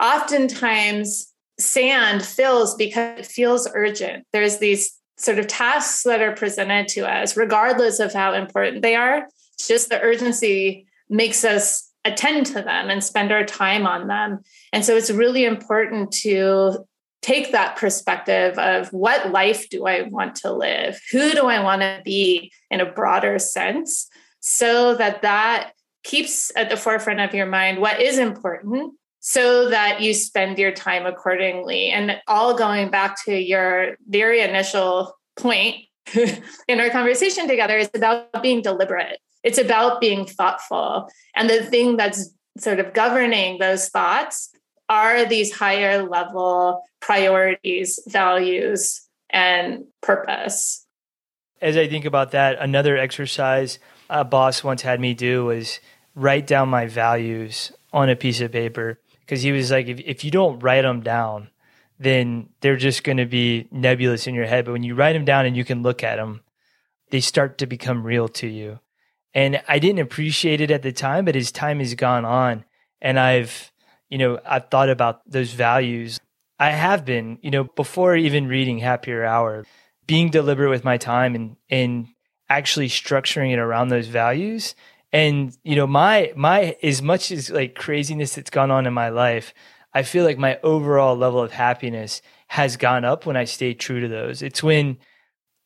Oftentimes, 0.00 1.32
sand 1.58 2.24
fills 2.24 2.74
because 2.76 3.20
it 3.20 3.26
feels 3.26 3.68
urgent. 3.74 4.24
There's 4.32 4.58
these 4.58 4.97
sort 5.18 5.38
of 5.38 5.46
tasks 5.46 6.04
that 6.04 6.22
are 6.22 6.34
presented 6.34 6.88
to 6.88 7.00
us, 7.00 7.36
regardless 7.36 8.00
of 8.00 8.12
how 8.12 8.32
important 8.34 8.82
they 8.82 8.94
are. 8.94 9.28
Just 9.58 9.88
the 9.88 10.00
urgency 10.00 10.86
makes 11.10 11.44
us 11.44 11.90
attend 12.04 12.46
to 12.46 12.62
them 12.62 12.88
and 12.88 13.02
spend 13.02 13.32
our 13.32 13.44
time 13.44 13.86
on 13.86 14.06
them. 14.06 14.40
And 14.72 14.84
so 14.84 14.96
it's 14.96 15.10
really 15.10 15.44
important 15.44 16.12
to 16.22 16.86
take 17.20 17.50
that 17.52 17.76
perspective 17.76 18.56
of 18.58 18.88
what 18.92 19.32
life 19.32 19.68
do 19.68 19.86
I 19.86 20.02
want 20.02 20.36
to 20.36 20.52
live? 20.52 21.00
Who 21.10 21.32
do 21.32 21.46
I 21.46 21.62
want 21.62 21.82
to 21.82 22.00
be 22.04 22.52
in 22.70 22.80
a 22.80 22.90
broader 22.90 23.38
sense 23.38 24.08
so 24.40 24.94
that 24.94 25.22
that 25.22 25.72
keeps 26.04 26.52
at 26.56 26.70
the 26.70 26.76
forefront 26.76 27.20
of 27.20 27.34
your 27.34 27.46
mind 27.46 27.80
what 27.80 28.00
is 28.00 28.18
important 28.18 28.94
so 29.20 29.68
that 29.68 30.00
you 30.00 30.14
spend 30.14 30.58
your 30.58 30.72
time 30.72 31.06
accordingly. 31.06 31.90
And 31.90 32.20
all 32.26 32.56
going 32.56 32.90
back 32.90 33.16
to 33.24 33.36
your 33.36 33.96
very 34.08 34.40
initial 34.40 35.14
point 35.36 35.76
in 36.68 36.80
our 36.80 36.90
conversation 36.90 37.48
together 37.48 37.76
is 37.76 37.90
about 37.94 38.42
being 38.42 38.62
deliberate. 38.62 39.18
It's 39.42 39.58
about 39.58 40.00
being 40.00 40.26
thoughtful. 40.26 41.08
And 41.36 41.48
the 41.48 41.64
thing 41.64 41.96
that's 41.96 42.30
sort 42.58 42.80
of 42.80 42.92
governing 42.92 43.58
those 43.58 43.88
thoughts 43.88 44.50
are 44.88 45.24
these 45.24 45.52
higher 45.52 46.02
level 46.02 46.82
priorities, 47.00 48.00
values, 48.08 49.02
and 49.30 49.84
purpose. 50.02 50.86
As 51.60 51.76
I 51.76 51.88
think 51.88 52.04
about 52.04 52.30
that, 52.30 52.58
another 52.60 52.96
exercise 52.96 53.78
a 54.10 54.24
boss 54.24 54.64
once 54.64 54.82
had 54.82 55.00
me 55.00 55.12
do 55.12 55.44
was 55.44 55.80
write 56.14 56.46
down 56.46 56.68
my 56.68 56.86
values 56.86 57.72
on 57.92 58.08
a 58.08 58.16
piece 58.16 58.40
of 58.40 58.52
paper 58.52 58.98
because 59.28 59.42
he 59.42 59.52
was 59.52 59.70
like, 59.70 59.88
if, 59.88 60.00
if 60.00 60.24
you 60.24 60.30
don't 60.30 60.58
write 60.60 60.82
them 60.82 61.02
down, 61.02 61.50
then 61.98 62.48
they're 62.62 62.78
just 62.78 63.04
going 63.04 63.18
to 63.18 63.26
be 63.26 63.68
nebulous 63.70 64.26
in 64.26 64.34
your 64.34 64.46
head. 64.46 64.64
But 64.64 64.72
when 64.72 64.84
you 64.84 64.94
write 64.94 65.12
them 65.12 65.26
down 65.26 65.44
and 65.44 65.54
you 65.54 65.66
can 65.66 65.82
look 65.82 66.02
at 66.02 66.16
them, 66.16 66.40
they 67.10 67.20
start 67.20 67.58
to 67.58 67.66
become 67.66 68.04
real 68.04 68.28
to 68.28 68.46
you. 68.46 68.80
And 69.34 69.60
I 69.68 69.80
didn't 69.80 70.00
appreciate 70.00 70.62
it 70.62 70.70
at 70.70 70.80
the 70.80 70.92
time, 70.92 71.26
but 71.26 71.36
as 71.36 71.52
time 71.52 71.80
has 71.80 71.94
gone 71.94 72.24
on 72.24 72.64
and 73.02 73.20
I've, 73.20 73.70
you 74.08 74.16
know, 74.16 74.40
I've 74.46 74.70
thought 74.70 74.88
about 74.88 75.30
those 75.30 75.52
values, 75.52 76.18
I 76.58 76.70
have 76.70 77.04
been, 77.04 77.38
you 77.42 77.50
know, 77.50 77.64
before 77.64 78.16
even 78.16 78.48
reading 78.48 78.78
Happier 78.78 79.26
Hour, 79.26 79.66
being 80.06 80.30
deliberate 80.30 80.70
with 80.70 80.84
my 80.84 80.96
time 80.96 81.34
and, 81.34 81.56
and 81.68 82.08
actually 82.48 82.88
structuring 82.88 83.52
it 83.52 83.58
around 83.58 83.88
those 83.88 84.08
values. 84.08 84.74
And, 85.12 85.56
you 85.62 85.76
know, 85.76 85.86
my, 85.86 86.32
my, 86.36 86.76
as 86.82 87.00
much 87.00 87.30
as 87.30 87.50
like 87.50 87.74
craziness 87.74 88.34
that's 88.34 88.50
gone 88.50 88.70
on 88.70 88.86
in 88.86 88.92
my 88.92 89.08
life, 89.08 89.54
I 89.94 90.02
feel 90.02 90.24
like 90.24 90.38
my 90.38 90.58
overall 90.62 91.16
level 91.16 91.40
of 91.40 91.52
happiness 91.52 92.20
has 92.48 92.76
gone 92.76 93.04
up 93.04 93.26
when 93.26 93.36
I 93.36 93.44
stay 93.44 93.74
true 93.74 94.00
to 94.00 94.08
those. 94.08 94.42
It's 94.42 94.62
when 94.62 94.98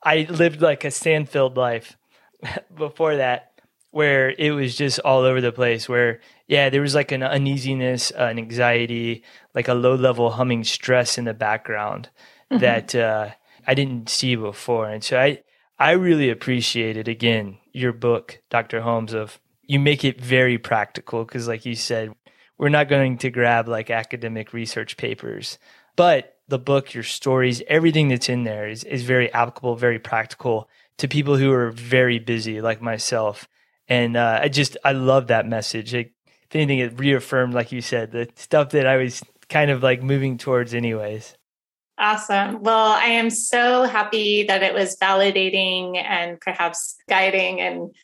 I 0.03 0.27
lived 0.29 0.63
like 0.63 0.85
a 0.85 0.91
sand 0.91 1.29
filled 1.29 1.57
life 1.57 1.97
before 2.75 3.17
that 3.17 3.53
where 3.93 4.31
it 4.31 4.53
was 4.53 4.75
just 4.75 4.99
all 5.01 5.21
over 5.21 5.41
the 5.41 5.53
place 5.53 5.89
where 5.89 6.19
yeah 6.49 6.71
there 6.71 6.81
was 6.81 6.95
like 6.95 7.13
an 7.13 7.23
uneasiness 7.23 8.11
uh, 8.19 8.25
an 8.25 8.39
anxiety 8.39 9.23
like 9.55 9.69
a 9.69 9.75
low 9.75 9.95
level 9.95 10.31
humming 10.31 10.65
stress 10.65 11.19
in 11.19 11.25
the 11.25 11.35
background 11.35 12.09
mm-hmm. 12.51 12.61
that 12.61 12.95
uh, 12.95 13.29
i 13.67 13.75
didn't 13.75 14.09
see 14.09 14.35
before 14.35 14.89
and 14.89 15.05
so 15.05 15.21
i 15.21 15.39
i 15.83 15.93
really 15.93 16.31
appreciated 16.31 17.09
again 17.09 17.59
your 17.73 17.93
book 17.93 18.41
dr 18.51 18.81
holmes 18.81 19.13
of 19.13 19.39
you 19.63 19.79
make 19.79 20.05
it 20.05 20.21
very 20.21 20.59
practical 20.59 21.25
because 21.25 21.49
like 21.49 21.67
you 21.67 21.75
said 21.75 22.13
we're 22.59 22.69
not 22.69 22.89
going 22.89 23.19
to 23.19 23.31
grab 23.31 23.69
like 23.69 23.91
academic 23.91 24.53
research 24.53 24.97
papers 24.97 25.59
but 25.97 26.37
the 26.49 26.59
book 26.59 26.95
your 26.95 27.05
stories 27.05 27.63
everything 27.69 28.09
that's 28.09 28.29
in 28.29 28.45
there 28.45 28.69
is, 28.69 28.85
is 28.85 29.03
very 29.03 29.33
applicable 29.33 29.77
very 29.77 29.99
practical 29.99 30.69
to 30.99 31.09
people 31.09 31.37
who 31.37 31.53
are 31.53 31.71
very 31.71 32.19
busy 32.19 32.61
like 32.61 32.81
myself 32.81 33.49
and 33.89 34.17
uh, 34.17 34.41
I 34.43 34.49
just 34.49 34.77
I 34.85 34.93
love 34.93 35.27
that 35.29 35.47
message. 35.47 35.95
It, 35.95 36.13
if 36.27 36.55
anything, 36.57 36.79
it 36.79 36.99
reaffirmed, 36.99 37.55
like 37.55 37.73
you 37.73 37.81
said, 37.81 38.13
the 38.13 38.29
stuff 38.37 38.71
that 38.71 38.87
I 38.87 38.97
was 38.97 39.23
kind 39.49 39.71
of 39.71 39.83
like 39.83 40.03
moving 40.03 40.39
towards, 40.39 40.75
anyways. 40.75 41.35
Awesome. 42.03 42.65
Well, 42.65 42.89
I 42.89 43.05
am 43.05 43.31
so 43.31 43.85
happy 43.85 44.43
that 44.49 44.65
it 44.65 44.75
was 44.75 44.97
validating 44.97 45.97
and 45.97 46.41
perhaps 46.41 46.97
guiding. 47.09 47.61
And 47.61 47.95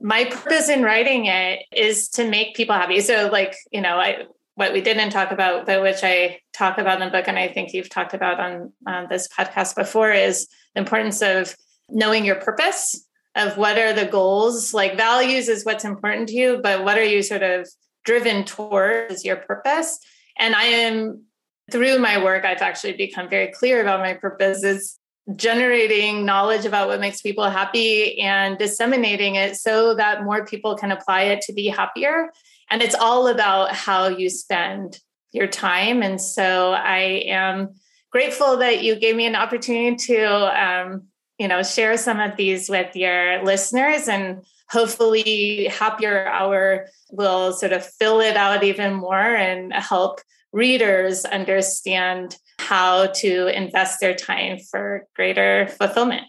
my 0.00 0.24
purpose 0.24 0.68
in 0.68 0.82
writing 0.82 1.26
it 1.26 1.60
is 1.72 2.08
to 2.10 2.28
make 2.28 2.56
people 2.56 2.74
happy. 2.74 3.00
So, 3.00 3.28
like, 3.30 3.54
you 3.70 3.82
know, 3.82 3.98
I 3.98 4.24
what 4.56 4.72
we 4.72 4.80
didn't 4.80 5.10
talk 5.10 5.30
about, 5.30 5.64
but 5.64 5.80
which 5.80 6.02
I 6.02 6.40
talk 6.52 6.78
about 6.78 7.00
in 7.00 7.06
the 7.06 7.12
book, 7.12 7.28
and 7.28 7.38
I 7.38 7.46
think 7.46 7.72
you've 7.72 7.88
talked 7.88 8.14
about 8.14 8.40
on, 8.40 8.72
on 8.84 9.06
this 9.08 9.28
podcast 9.28 9.76
before, 9.76 10.10
is 10.10 10.48
the 10.74 10.80
importance 10.80 11.22
of 11.22 11.54
knowing 11.88 12.24
your 12.24 12.34
purpose 12.34 13.06
of 13.36 13.56
what 13.56 13.78
are 13.78 13.92
the 13.92 14.06
goals 14.06 14.74
like 14.74 14.96
values 14.96 15.48
is 15.48 15.64
what's 15.64 15.84
important 15.84 16.28
to 16.28 16.34
you 16.34 16.60
but 16.62 16.84
what 16.84 16.98
are 16.98 17.04
you 17.04 17.22
sort 17.22 17.42
of 17.42 17.68
driven 18.04 18.44
towards 18.44 19.24
your 19.24 19.36
purpose 19.36 20.00
and 20.36 20.54
i 20.54 20.64
am 20.64 21.24
through 21.70 21.98
my 21.98 22.22
work 22.22 22.44
i've 22.44 22.62
actually 22.62 22.92
become 22.92 23.28
very 23.28 23.48
clear 23.48 23.80
about 23.80 24.00
my 24.00 24.14
purpose 24.14 24.62
is 24.62 24.98
generating 25.36 26.24
knowledge 26.24 26.64
about 26.64 26.88
what 26.88 27.00
makes 27.00 27.20
people 27.20 27.48
happy 27.48 28.18
and 28.20 28.58
disseminating 28.58 29.36
it 29.36 29.56
so 29.56 29.94
that 29.94 30.24
more 30.24 30.44
people 30.44 30.76
can 30.76 30.90
apply 30.90 31.22
it 31.22 31.40
to 31.42 31.52
be 31.52 31.68
happier. 31.68 32.30
And 32.70 32.82
it's 32.82 32.94
all 32.94 33.28
about 33.28 33.72
how 33.72 34.08
you 34.08 34.30
spend 34.30 34.98
your 35.32 35.46
time. 35.46 36.02
And 36.02 36.20
so 36.20 36.72
i 36.72 37.22
am 37.26 37.74
grateful 38.10 38.56
that 38.56 38.82
you 38.82 38.96
gave 38.96 39.14
me 39.14 39.26
an 39.26 39.36
opportunity 39.36 39.96
to 39.96 40.26
um, 40.60 41.02
you 41.38 41.48
know 41.48 41.62
share 41.62 41.96
some 41.96 42.20
of 42.20 42.36
these 42.36 42.68
with 42.68 42.94
your 42.96 43.42
listeners 43.44 44.08
and 44.08 44.42
hopefully 44.68 45.66
happier 45.66 46.26
hour 46.26 46.86
will 47.10 47.52
sort 47.52 47.72
of 47.72 47.84
fill 47.84 48.20
it 48.20 48.36
out 48.36 48.62
even 48.62 48.94
more 48.94 49.14
and 49.16 49.72
help 49.72 50.20
readers 50.52 51.24
understand 51.24 52.36
how 52.58 53.06
to 53.06 53.46
invest 53.56 54.00
their 54.00 54.14
time 54.14 54.58
for 54.58 55.06
greater 55.14 55.68
fulfillment 55.78 56.22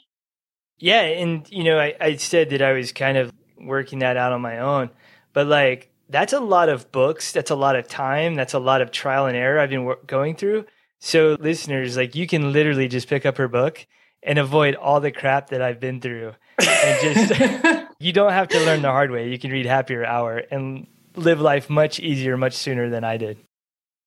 yeah 0.77 1.01
and 1.01 1.49
you 1.49 1.63
know 1.63 1.79
I, 1.79 1.95
I 1.99 2.15
said 2.15 2.49
that 2.51 2.61
i 2.61 2.71
was 2.73 2.91
kind 2.91 3.17
of 3.17 3.31
working 3.59 3.99
that 3.99 4.17
out 4.17 4.31
on 4.31 4.41
my 4.41 4.59
own 4.59 4.89
but 5.33 5.47
like 5.47 5.91
that's 6.09 6.33
a 6.33 6.39
lot 6.39 6.69
of 6.69 6.91
books 6.91 7.31
that's 7.31 7.51
a 7.51 7.55
lot 7.55 7.75
of 7.75 7.87
time 7.87 8.35
that's 8.35 8.53
a 8.53 8.59
lot 8.59 8.81
of 8.81 8.91
trial 8.91 9.25
and 9.25 9.35
error 9.35 9.59
i've 9.59 9.69
been 9.69 9.93
going 10.07 10.35
through 10.35 10.65
so 10.99 11.35
listeners 11.39 11.97
like 11.97 12.15
you 12.15 12.27
can 12.27 12.53
literally 12.53 12.87
just 12.87 13.07
pick 13.07 13.25
up 13.25 13.37
her 13.37 13.47
book 13.47 13.85
and 14.23 14.37
avoid 14.39 14.75
all 14.75 14.99
the 14.99 15.11
crap 15.11 15.49
that 15.49 15.61
I've 15.61 15.79
been 15.79 15.99
through. 15.99 16.33
And 16.59 17.15
just, 17.15 17.85
you 17.99 18.13
don't 18.13 18.31
have 18.31 18.47
to 18.49 18.59
learn 18.65 18.81
the 18.81 18.91
hard 18.91 19.11
way. 19.11 19.29
You 19.29 19.39
can 19.39 19.51
read 19.51 19.65
Happier 19.65 20.05
Hour 20.05 20.43
and 20.51 20.87
live 21.15 21.41
life 21.41 21.69
much 21.69 21.99
easier, 21.99 22.37
much 22.37 22.53
sooner 22.53 22.89
than 22.89 23.03
I 23.03 23.17
did. 23.17 23.37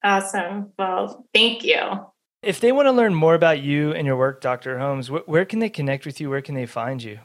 Awesome. 0.05 0.73
Well, 0.79 1.27
thank 1.33 1.65
you. 1.65 1.79
If 2.43 2.61
they 2.61 2.73
want 2.73 2.87
to 2.87 2.93
learn 2.93 3.15
more 3.15 3.35
about 3.35 3.63
you 3.63 3.93
and 3.93 4.07
your 4.07 4.17
work, 4.17 4.43
Dr. 4.43 4.79
Holmes, 4.79 5.09
wh- 5.09 5.27
where 5.27 5.47
can 5.47 5.61
they 5.61 5.71
connect 5.71 6.05
with 6.05 6.21
you? 6.21 6.29
Where 6.29 6.43
can 6.43 6.55
they 6.55 6.67
find 6.67 7.03
you? 7.03 7.21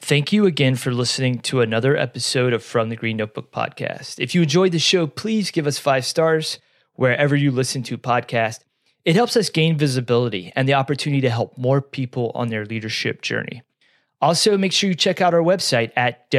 Thank 0.00 0.32
you 0.32 0.46
again 0.46 0.76
for 0.76 0.92
listening 0.92 1.40
to 1.40 1.60
another 1.60 1.96
episode 1.96 2.52
of 2.52 2.62
From 2.62 2.88
the 2.88 2.96
Green 2.96 3.16
Notebook 3.16 3.50
podcast. 3.50 4.20
If 4.20 4.34
you 4.34 4.42
enjoyed 4.42 4.72
the 4.72 4.78
show, 4.78 5.06
please 5.06 5.50
give 5.50 5.66
us 5.66 5.78
five 5.78 6.04
stars 6.04 6.60
wherever 6.94 7.34
you 7.34 7.50
listen 7.50 7.82
to 7.84 7.98
podcasts. 7.98 8.60
It 9.04 9.16
helps 9.16 9.36
us 9.36 9.50
gain 9.50 9.76
visibility 9.76 10.52
and 10.54 10.68
the 10.68 10.74
opportunity 10.74 11.20
to 11.22 11.30
help 11.30 11.58
more 11.58 11.80
people 11.80 12.30
on 12.34 12.48
their 12.48 12.64
leadership 12.64 13.22
journey. 13.22 13.62
Also, 14.20 14.58
make 14.58 14.72
sure 14.72 14.88
you 14.88 14.96
check 14.96 15.20
out 15.20 15.34
our 15.34 15.42
website 15.42 15.92
at 15.96 16.30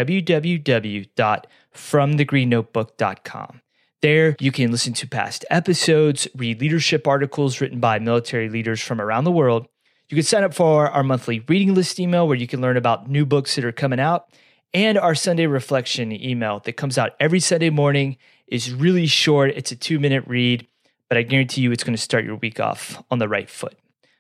www.fromthegreennotebook.com. 1.76 3.62
There, 4.02 4.36
you 4.40 4.52
can 4.52 4.72
listen 4.72 4.94
to 4.94 5.08
past 5.08 5.46
episodes, 5.50 6.28
read 6.36 6.62
leadership 6.62 7.06
articles 7.06 7.60
written 7.60 7.82
by 7.82 8.00
military 8.00 8.48
leaders 8.48 8.82
from 8.82 9.02
around 9.02 9.26
the 9.26 9.32
world. 9.32 9.68
You 10.08 10.16
can 10.16 10.24
sign 10.24 10.44
up 10.44 10.54
for 10.54 10.90
our 10.90 11.04
monthly 11.04 11.42
reading 11.42 11.76
list 11.76 12.00
email 12.00 12.26
where 12.28 12.38
you 12.38 12.48
can 12.48 12.62
learn 12.62 12.78
about 12.78 13.10
new 13.10 13.26
books 13.26 13.56
that 13.56 13.66
are 13.66 13.74
coming 13.74 14.00
out, 14.00 14.30
and 14.74 14.98
our 14.98 15.16
Sunday 15.16 15.48
reflection 15.48 16.12
email 16.12 16.60
that 16.62 16.74
comes 16.74 16.98
out 16.98 17.12
every 17.20 17.42
Sunday 17.42 17.70
morning 17.70 18.18
is 18.48 18.74
really 18.74 19.06
short. 19.06 19.52
It's 19.56 19.72
a 19.72 19.76
two 19.76 20.00
minute 20.00 20.24
read, 20.28 20.66
but 21.10 21.18
I 21.18 21.24
guarantee 21.24 21.62
you 21.62 21.72
it's 21.72 21.84
going 21.84 21.96
to 21.96 22.02
start 22.02 22.24
your 22.24 22.38
week 22.38 22.60
off 22.60 23.04
on 23.12 23.20
the 23.20 23.28
right 23.28 23.50
foot. 23.50 23.78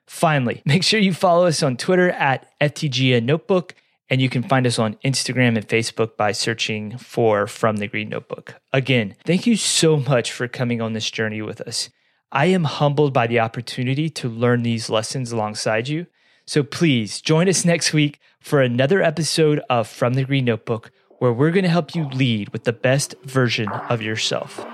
Finally, 0.07 0.61
make 0.65 0.83
sure 0.83 0.99
you 0.99 1.13
follow 1.13 1.45
us 1.45 1.63
on 1.63 1.77
Twitter 1.77 2.09
at 2.09 2.51
FTGN 2.59 3.23
Notebook, 3.23 3.75
and 4.09 4.21
you 4.21 4.29
can 4.29 4.43
find 4.43 4.65
us 4.65 4.79
on 4.79 4.95
Instagram 5.05 5.55
and 5.55 5.67
Facebook 5.67 6.17
by 6.17 6.31
searching 6.31 6.97
for 6.97 7.45
From 7.47 7.77
the 7.77 7.87
Green 7.87 8.09
Notebook. 8.09 8.55
Again, 8.73 9.15
thank 9.25 9.45
you 9.45 9.55
so 9.55 9.97
much 9.97 10.31
for 10.31 10.47
coming 10.47 10.81
on 10.81 10.93
this 10.93 11.11
journey 11.11 11.41
with 11.41 11.61
us. 11.61 11.89
I 12.31 12.45
am 12.45 12.63
humbled 12.63 13.13
by 13.13 13.27
the 13.27 13.39
opportunity 13.39 14.09
to 14.11 14.29
learn 14.29 14.63
these 14.63 14.89
lessons 14.89 15.31
alongside 15.31 15.87
you. 15.87 16.07
So 16.45 16.63
please 16.63 17.21
join 17.21 17.47
us 17.47 17.63
next 17.63 17.93
week 17.93 18.19
for 18.39 18.61
another 18.61 19.01
episode 19.01 19.61
of 19.69 19.87
From 19.87 20.15
the 20.15 20.23
Green 20.23 20.45
Notebook, 20.45 20.91
where 21.19 21.33
we're 21.33 21.51
going 21.51 21.63
to 21.63 21.69
help 21.69 21.93
you 21.93 22.07
lead 22.09 22.49
with 22.49 22.63
the 22.63 22.73
best 22.73 23.15
version 23.23 23.69
of 23.69 24.01
yourself. 24.01 24.65